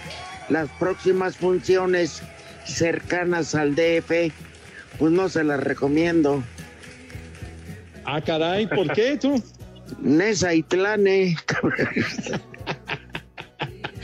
las 0.49 0.69
próximas 0.79 1.37
funciones 1.37 2.23
cercanas 2.65 3.55
al 3.55 3.75
DF, 3.75 4.33
pues 4.99 5.13
no 5.13 5.29
se 5.29 5.45
las 5.45 5.63
recomiendo. 5.63 6.43
ah, 8.05 8.21
caray, 8.21 8.67
¿por 8.67 8.93
qué 8.93 9.17
tú? 9.17 9.43
Nesa 10.01 10.55
y 10.55 10.63
Tlane, 10.63 11.37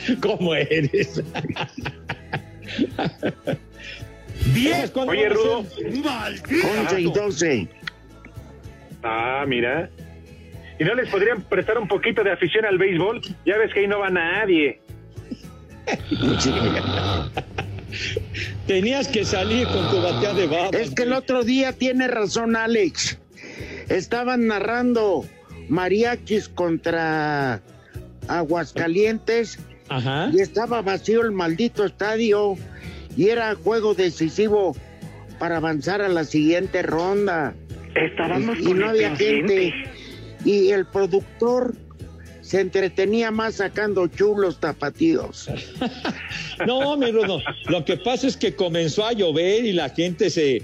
¿Cómo 0.21 0.55
eres? 0.55 1.23
Bien. 4.53 4.89
¿Cuándo 4.89 5.13
Oye, 5.13 5.29
Rudo. 5.29 5.65
ser? 5.65 5.87
11 6.81 7.01
y 7.01 7.13
12. 7.13 7.69
Ah, 9.03 9.45
mira. 9.47 9.91
¿Y 10.79 10.85
no 10.85 10.95
les 10.95 11.09
podrían 11.09 11.43
prestar 11.43 11.79
un 11.79 11.89
poquito 11.89 12.23
de 12.23 12.33
afición 12.33 12.65
al 12.67 12.77
béisbol? 12.79 13.21
Ya 13.47 13.57
ves 13.57 13.73
que 13.73 13.81
ahí 13.81 13.87
no 13.87 14.01
va 14.01 14.11
nadie. 14.11 14.81
Tenías 18.67 19.09
que 19.09 19.25
salir 19.25 19.67
con 19.69 19.89
tu 19.91 20.03
batea 20.03 20.35
de 20.35 20.47
babas. 20.47 20.75
Es 20.75 20.91
que 20.95 21.05
el 21.05 21.13
otro 21.13 21.45
día 21.45 21.73
tiene 21.73 22.09
razón 22.09 22.57
Alex. 22.57 23.19
Estaban 23.89 24.49
narrando 24.49 25.25
mariachis 25.69 26.49
contra 26.49 27.63
Aguascalientes 28.29 29.59
Ajá. 29.89 30.31
y 30.33 30.41
estaba 30.41 30.83
vacío 30.83 31.23
el 31.23 31.31
maldito 31.31 31.85
estadio 31.85 32.57
y 33.17 33.29
era 33.29 33.55
juego 33.55 33.95
decisivo 33.95 34.77
para 35.39 35.57
avanzar 35.57 36.03
a 36.03 36.09
la 36.09 36.25
siguiente 36.25 36.83
ronda. 36.83 37.55
Estábamos 37.95 38.59
y 38.59 38.65
con 38.65 38.81
no 38.81 38.89
había 38.91 39.17
gente. 39.17 39.73
Y 40.45 40.71
el 40.71 40.87
productor 40.87 41.75
se 42.47 42.61
entretenía 42.61 43.33
más 43.33 43.57
sacando 43.57 44.07
chulos 44.07 44.61
tapatíos. 44.61 45.49
No, 46.67 46.97
mi 46.97 47.11
Rudo, 47.11 47.43
lo 47.69 47.85
que 47.85 47.99
pasa 47.99 48.27
es 48.27 48.35
que 48.35 48.55
comenzó 48.55 49.07
a 49.07 49.13
llover 49.13 49.67
y 49.67 49.73
la 49.73 49.91
gente 49.91 50.31
se, 50.31 50.63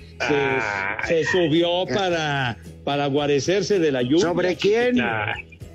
se, 1.07 1.25
subió 1.27 1.85
para, 1.85 2.57
para 2.83 3.09
guarecerse 3.09 3.79
de 3.79 3.93
la 3.93 4.01
lluvia. 4.01 4.21
¿Sobre 4.21 4.57
quién? 4.57 4.97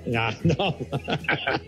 No, 0.08 0.30
no, 0.44 0.76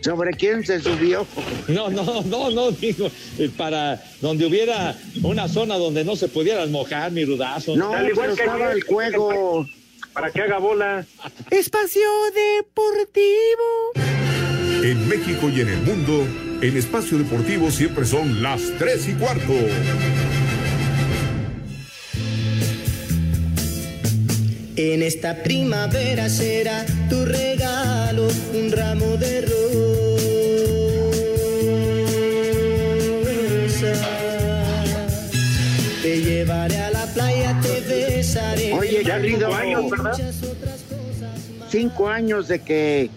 ¿Sobre 0.01 0.32
quién 0.32 0.64
se 0.64 0.80
subió? 0.80 1.26
no, 1.68 1.91
no, 1.91 2.22
no, 2.22 2.51
no, 2.51 2.70
digo, 2.70 3.11
para 3.57 4.03
donde 4.22 4.47
hubiera 4.47 4.97
una 5.22 5.47
zona 5.47 5.76
donde 5.76 6.05
no 6.05 6.16
se 6.16 6.26
pudieran 6.28 6.72
mojar, 6.72 7.12
mi 7.12 7.24
rudazo. 7.24 7.76
No, 7.76 7.93
Al 7.93 8.09
igual 8.09 8.34
que 8.34 8.43
estaba 8.43 8.72
el 8.72 8.82
juego. 8.82 9.68
para 10.14 10.30
que 10.30 10.41
haga 10.41 10.59
bola. 10.59 11.05
Espacio 11.51 12.09
Deportivo. 12.34 13.93
En 14.82 15.07
México 15.09 15.51
y 15.51 15.61
en 15.61 15.68
el 15.68 15.82
mundo, 15.82 16.26
en 16.62 16.76
Espacio 16.76 17.18
Deportivo 17.18 17.70
siempre 17.70 18.07
son 18.07 18.43
las 18.43 18.62
3 18.78 19.09
y 19.09 19.12
cuarto. 19.14 19.53
En 24.83 25.03
esta 25.03 25.43
primavera 25.43 26.31
será 26.31 26.87
tu 27.11 27.26
regalo 27.26 28.28
un 28.55 28.72
ramo 28.72 29.18
de 29.18 29.43
rosas. 33.83 34.01
Te 36.03 36.22
llevaré 36.22 36.78
a 36.78 36.91
la 36.93 37.05
playa, 37.12 37.61
te 37.61 37.81
besaré. 37.83 38.72
Oye, 38.72 39.05
Ya 39.05 39.20
cinco 39.20 39.55
años, 39.55 39.91
¿verdad? 39.91 40.33
cinco 41.68 42.09
años 42.09 42.49
de 42.49 42.61
que 42.62 43.11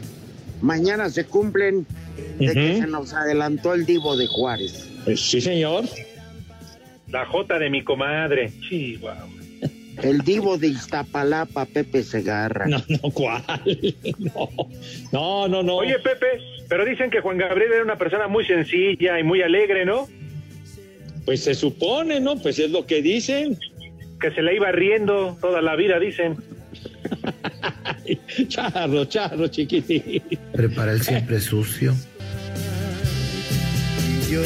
mañana 0.62 1.10
se 1.10 1.24
cumplen 1.24 1.88
de 2.40 2.54
que 2.54 2.78
se 2.82 2.88
nos 2.88 3.14
adelantó 3.14 3.74
el 3.74 3.86
divo 3.86 4.18
de 4.18 4.28
Juárez. 4.28 4.90
Eh, 5.08 5.16
Sí, 5.16 5.40
señor. 5.40 5.86
La 7.08 7.26
jota 7.26 7.58
de 7.58 7.70
mi 7.70 7.86
comadre. 7.86 8.52
Chihuahua. 8.68 9.33
El 10.02 10.22
divo 10.22 10.58
de 10.58 10.68
Iztapalapa, 10.68 11.66
Pepe 11.66 12.04
Segarra. 12.04 12.66
No, 12.68 12.84
no, 12.88 13.12
¿cuál? 13.12 13.44
No, 14.18 14.50
no, 15.12 15.48
no. 15.48 15.64
no. 15.64 15.76
Oye, 15.76 16.00
Pepe, 16.00 16.40
pero 16.68 16.86
dicen 16.86 17.10
que 17.10 17.22
Juan 17.22 17.38
Gabriel 17.38 17.72
era 17.74 17.84
una 17.84 17.98
persona 17.98 18.28
muy 18.28 18.46
sencilla 18.46 19.20
y 19.20 19.24
muy 19.24 19.42
alegre, 19.42 19.86
¿no? 19.86 20.08
Pues 21.26 21.44
se 21.44 21.54
supone, 21.54 22.20
¿no? 22.20 22.38
Pues 22.38 22.60
es 22.60 22.72
lo 22.72 22.86
que 22.86 23.02
dicen. 23.02 23.58
Que 24.20 24.32
se 24.32 24.42
le 24.42 24.56
iba 24.56 24.72
riendo 24.72 25.38
toda 25.40 25.62
la 25.62 25.76
vida, 25.76 26.00
dicen. 26.00 26.38
charro, 28.48 29.06
charro, 29.06 29.48
chiquitín. 29.48 30.24
Prepara 30.54 30.94
el 30.94 31.02
siempre 31.02 31.40
sucio. 31.40 31.94
Yo 34.30 34.42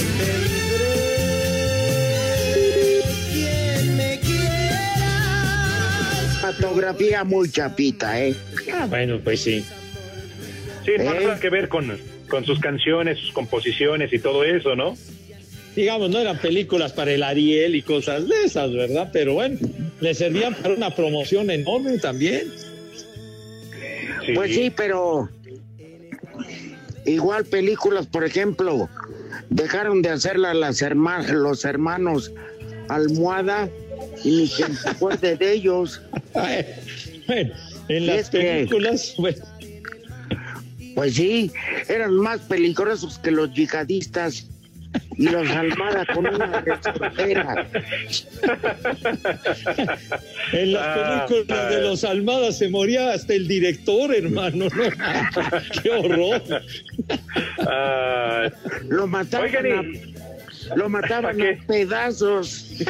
Fotografía 6.59 7.23
muy 7.23 7.49
chapita, 7.51 8.19
¿eh? 8.21 8.35
Ah, 8.73 8.85
bueno, 8.89 9.19
pues 9.23 9.41
sí. 9.41 9.63
Sí, 10.85 10.91
no 10.97 11.13
¿Eh? 11.13 11.19
nada 11.23 11.39
que 11.39 11.49
ver 11.49 11.67
con, 11.69 11.97
con 12.29 12.45
sus 12.45 12.59
canciones, 12.59 13.19
sus 13.19 13.31
composiciones 13.31 14.11
y 14.13 14.19
todo 14.19 14.43
eso, 14.43 14.75
¿no? 14.75 14.95
Digamos, 15.75 16.09
no 16.09 16.17
eran 16.19 16.39
películas 16.39 16.91
para 16.93 17.11
el 17.11 17.21
Ariel 17.21 17.75
y 17.75 17.83
cosas 17.83 18.27
de 18.27 18.35
esas, 18.45 18.73
¿verdad? 18.73 19.09
Pero 19.13 19.35
bueno, 19.35 19.59
le 19.99 20.13
servían 20.15 20.55
para 20.55 20.73
una 20.73 20.89
promoción 20.95 21.51
enorme 21.51 21.99
también. 21.99 22.51
Pues 24.33 24.55
sí, 24.55 24.71
pero 24.75 25.29
igual 27.05 27.45
películas, 27.45 28.07
por 28.07 28.23
ejemplo, 28.23 28.89
dejaron 29.49 30.01
de 30.01 30.09
hacerlas 30.09 30.55
las 30.55 30.81
herma- 30.81 31.25
los 31.27 31.63
hermanos 31.63 32.31
Almohada 32.89 33.69
y 34.23 34.29
ni 34.41 34.47
quien 34.49 34.75
se 34.75 34.89
acuerde 34.89 35.35
de 35.35 35.53
ellos. 35.53 36.01
Bueno, 37.27 37.53
en 37.89 38.07
las 38.07 38.29
que- 38.29 38.39
películas, 38.39 39.13
bueno, 39.17 39.37
Pues 40.95 41.13
sí, 41.15 41.51
eran 41.89 42.13
más 42.15 42.39
peligrosos 42.41 43.19
que 43.19 43.31
los 43.31 43.53
yihadistas 43.53 44.47
y 45.17 45.23
los 45.27 45.49
Almada 45.49 46.05
con 46.13 46.25
una 46.25 46.61
resortera. 46.61 47.67
en 50.53 50.71
las 50.73 50.83
Ah, 50.85 51.25
películas 51.27 51.59
ah. 51.59 51.69
de 51.69 51.81
los 51.81 52.03
Almadas 52.05 52.57
se 52.57 52.69
moría 52.69 53.11
hasta 53.11 53.33
el 53.33 53.47
director, 53.47 54.15
hermano, 54.15 54.67
¿no? 54.69 54.71
¡Qué 55.83 55.89
horror! 55.89 56.41
Ah, 57.59 58.49
Lo 58.87 59.05
mataban 59.07 59.47
Oigan, 59.47 59.65
y- 59.67 59.71
a, 59.71 60.26
lo 60.75 60.89
mataban 60.89 61.41
a 61.41 61.65
pedazos. 61.65 62.75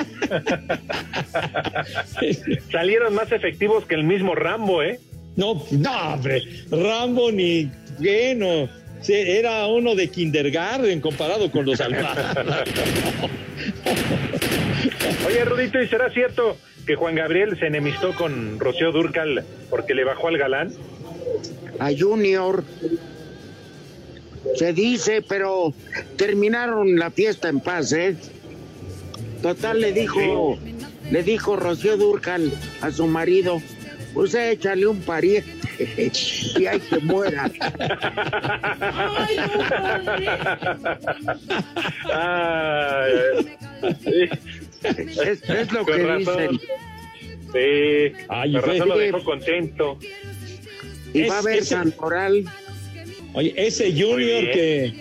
salieron 2.71 3.13
más 3.13 3.31
efectivos 3.31 3.85
que 3.85 3.95
el 3.95 4.03
mismo 4.03 4.35
Rambo, 4.35 4.83
¿eh? 4.83 4.99
No, 5.35 5.63
no, 5.71 6.13
hombre, 6.13 6.43
Rambo 6.71 7.31
ni 7.31 7.69
qué, 8.01 8.35
no. 8.35 8.69
Era 9.07 9.67
uno 9.67 9.93
de 9.93 10.07
kindergarten 10.09 10.99
comparado 11.01 11.51
con 11.51 11.65
los 11.65 11.79
Almadas. 11.79 12.35
Oye, 15.27 15.45
Rudito, 15.45 15.81
¿y 15.81 15.87
será 15.87 16.09
cierto 16.09 16.57
que 16.85 16.95
Juan 16.95 17.15
Gabriel 17.15 17.57
se 17.59 17.67
enemistó 17.67 18.15
con 18.15 18.59
Rocío 18.59 18.91
Durcal 18.91 19.45
porque 19.69 19.93
le 19.93 20.03
bajó 20.03 20.29
al 20.29 20.37
galán? 20.37 20.73
a 21.79 21.91
Junior. 21.97 22.63
Se 24.55 24.73
dice, 24.73 25.21
pero 25.21 25.73
terminaron 26.15 26.97
la 26.97 27.11
fiesta 27.11 27.49
en 27.49 27.59
paz, 27.59 27.91
¿eh? 27.93 28.15
Total 29.41 29.79
le 29.81 29.91
dijo, 29.93 30.57
le 31.11 31.23
dijo 31.23 31.55
Rocío 31.55 31.97
Durcal 31.97 32.51
a 32.81 32.91
su 32.91 33.05
marido, 33.07 33.61
pues 34.13 34.33
échale 34.33 34.87
un 34.87 34.99
pariente 35.01 35.51
y 36.57 36.65
hay 36.65 36.79
que 36.79 36.97
muera. 36.99 37.51
Ay, 42.13 43.57
sí. 44.03 44.29
Es, 44.83 45.43
es 45.49 45.71
lo 45.71 45.85
Con 45.85 45.95
que 45.95 46.03
razón. 46.03 46.47
dicen. 46.49 46.59
Sí, 47.53 48.13
Ay, 48.29 48.53
con 48.53 48.61
razón 48.63 48.89
lo 48.89 48.97
dejó 48.97 49.23
contento. 49.23 49.99
Y 51.13 51.21
Es- 51.21 51.29
va 51.31 51.35
a 51.35 51.39
haber 51.39 51.63
Santoral. 51.63 52.45
Oye, 53.37 53.53
ese 53.55 53.91
Junior 53.91 54.49
que, 54.51 54.93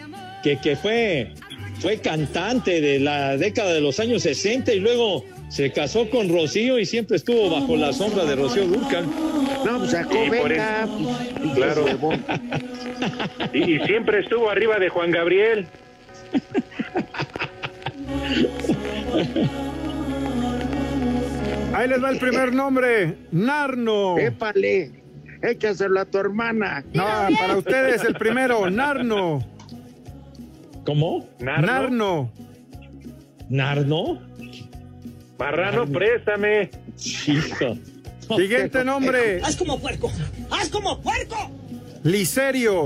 que, 0.43 0.59
que 0.59 0.77
fue, 0.77 1.33
fue 1.81 1.97
cantante 1.97 2.83
de 2.83 3.01
la 3.01 3.39
década 3.39 3.73
de 3.73 3.81
los 3.81 3.99
años 3.99 4.25
60 4.25 4.75
y 4.75 4.81
luego 4.81 5.25
se 5.49 5.73
casó 5.73 6.11
con 6.11 6.29
Rocío 6.29 6.79
y 6.79 6.85
siempre 6.85 7.17
estuvo 7.17 7.49
bajo 7.49 7.79
la 7.79 7.95
sombra 7.95 8.27
de 8.27 8.37
Rocío 8.37 8.67
Durcal. 8.67 9.07
No, 9.65 9.79
pues 9.79 9.93
sacó 9.93 10.29
beca. 10.31 10.87
y 11.43 11.49
se 11.49 11.55
Claro. 11.55 11.87
Y, 13.55 13.77
y 13.77 13.81
siempre 13.87 14.21
estuvo 14.21 14.51
arriba 14.51 14.79
de 14.79 14.91
Juan 14.91 15.13
Gabriel. 15.13 15.67
Ahí 21.73 21.89
les 21.89 22.05
va 22.05 22.11
el 22.11 22.19
primer 22.19 22.53
nombre. 22.53 23.15
Narno. 23.31 24.19
Épale, 24.19 25.06
échaselo 25.51 26.01
a 26.01 26.05
tu 26.05 26.19
hermana. 26.19 26.85
No, 26.93 27.05
para 27.39 27.57
ustedes 27.57 28.05
el 28.05 28.15
primero. 28.15 28.69
Narno. 28.71 29.47
¿Cómo? 30.85 31.29
Narno. 31.41 31.67
Narno. 31.67 32.33
¿Narno? 33.49 34.21
Marrano, 35.39 35.87
préstame. 35.87 36.71
Hijo. 37.27 37.77
Siguiente 38.37 38.85
nombre. 38.85 39.41
¡Haz 39.43 39.57
como 39.57 39.79
puerco! 39.79 40.11
¡Haz 40.51 40.69
como 40.69 41.01
puerco! 41.01 41.51
Liserio. 42.03 42.85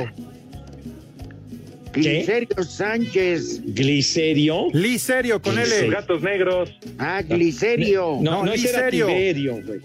Glicerio 1.93 2.63
Sánchez. 2.63 3.63
¿Glicerio? 3.75 4.69
Liserio 4.73 5.41
con 5.43 5.57
Los 5.57 5.71
L. 5.73 5.91
gatos 5.91 6.23
negros. 6.23 6.71
Ah, 6.99 7.23
Glicerio. 7.23 8.19
No, 8.21 8.31
No, 8.31 8.45
no, 8.47 8.53
Liserio. 8.53 9.07
Tiberio, 9.07 9.61
güey. 9.65 9.81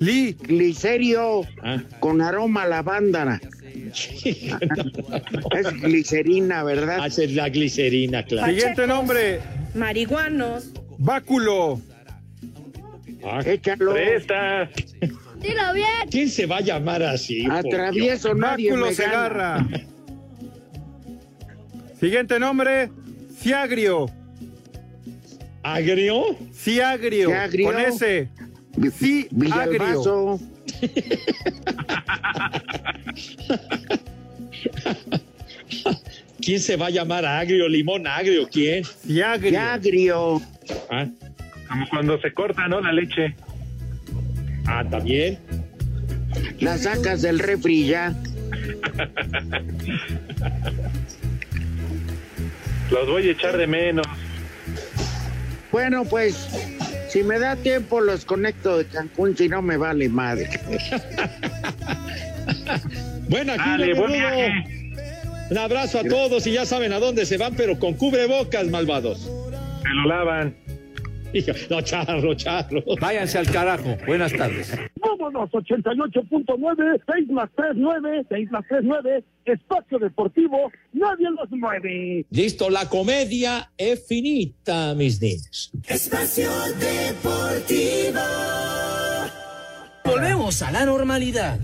Li. 0.00 0.32
Glicerio 0.34 1.42
Ah. 1.62 1.82
con 2.00 2.20
aroma 2.20 2.62
a 2.62 2.68
lavanda. 2.68 3.40
Es 5.56 5.72
glicerina, 5.82 6.62
¿verdad? 6.62 7.00
Hace 7.02 7.28
la 7.28 7.48
glicerina, 7.48 8.22
claro. 8.24 8.52
Siguiente 8.52 8.86
nombre. 8.86 9.40
Marihuanos. 9.74 10.70
Báculo. 10.98 11.80
Ah, 13.24 13.40
Échalo. 13.44 13.92
Presta. 13.94 14.68
Dilo 15.40 15.72
bien. 15.74 16.08
¿Quién 16.10 16.28
se 16.28 16.46
va 16.46 16.58
a 16.58 16.60
llamar 16.60 17.02
así? 17.02 17.44
Atravieso, 17.50 18.34
nadie 18.34 18.70
Báculo 18.70 18.86
me 18.90 18.94
gana. 18.94 19.04
Segarra. 19.10 19.68
Siguiente 22.00 22.38
nombre. 22.38 22.90
Ciagrio. 23.40 24.06
¿Agrio? 25.62 26.36
Ciagrio. 26.52 27.28
Ciagrio. 27.28 27.66
Con 27.72 27.80
S. 27.80 28.28
Vi- 28.76 28.90
Sí, 28.90 29.28
Villalbazo. 29.30 30.40
¿Quién 36.40 36.60
se 36.60 36.76
va 36.76 36.86
a 36.86 36.90
llamar 36.90 37.24
agrio? 37.24 37.68
¿Limón 37.68 38.06
agrio? 38.06 38.48
¿Quién? 38.50 38.84
Ciagrio. 38.84 39.50
Yagrio. 39.52 40.40
Ah, 40.90 41.06
Como 41.68 41.88
cuando 41.88 42.20
se 42.20 42.32
corta, 42.32 42.68
¿no? 42.68 42.80
La 42.80 42.92
leche. 42.92 43.34
ah, 44.66 44.84
también. 44.88 45.38
La 46.60 46.78
sacas 46.78 47.22
del 47.22 47.38
refri 47.38 47.86
ya. 47.86 48.14
Los 52.90 53.08
voy 53.08 53.28
a 53.28 53.32
echar 53.32 53.56
de 53.56 53.66
menos. 53.66 54.06
Bueno, 55.70 56.04
pues, 56.04 56.48
si 57.08 57.22
me 57.22 57.38
da 57.38 57.56
tiempo 57.56 58.00
los 58.00 58.24
conecto 58.24 58.78
de 58.78 58.86
Cancún, 58.86 59.36
si 59.36 59.48
no 59.48 59.62
me 59.62 59.76
vale 59.76 60.08
madre. 60.08 60.48
Bueno, 63.28 63.52
aquí 63.52 63.62
Dale, 63.62 63.86
le 63.86 63.94
buen 63.94 64.12
viaje. 64.12 64.52
Un 65.50 65.58
abrazo 65.58 66.00
a 66.00 66.04
todos 66.04 66.46
y 66.46 66.52
ya 66.52 66.64
saben 66.64 66.92
a 66.94 66.98
dónde 66.98 67.26
se 67.26 67.36
van, 67.36 67.54
pero 67.54 67.78
con 67.78 67.92
cubrebocas, 67.94 68.66
malvados. 68.68 69.30
Se 69.82 69.88
lo 69.90 70.06
lavan. 70.06 70.54
No, 71.70 71.82
charro, 71.82 72.34
charro. 72.34 72.82
Váyanse 73.00 73.38
al 73.38 73.50
carajo. 73.50 73.96
Buenas 74.06 74.32
tardes. 74.32 74.72
Vámonos, 74.96 75.50
88.9, 75.50 77.02
6 77.06 77.28
más 77.28 77.50
3, 77.54 77.72
9, 77.74 78.26
6 78.28 78.50
más 78.50 78.64
3, 78.68 78.80
9, 78.82 79.24
espacio 79.44 79.98
deportivo, 79.98 80.70
nadie 80.92 81.28
los 81.30 81.50
mueve. 81.50 82.24
Listo, 82.30 82.70
la 82.70 82.88
comedia 82.88 83.70
es 83.76 84.06
finita, 84.06 84.94
mis 84.94 85.20
niños. 85.20 85.70
Espacio 85.86 86.50
Deportivo. 86.78 88.20
Volvemos 90.04 90.62
a 90.62 90.70
la 90.70 90.86
normalidad. 90.86 91.58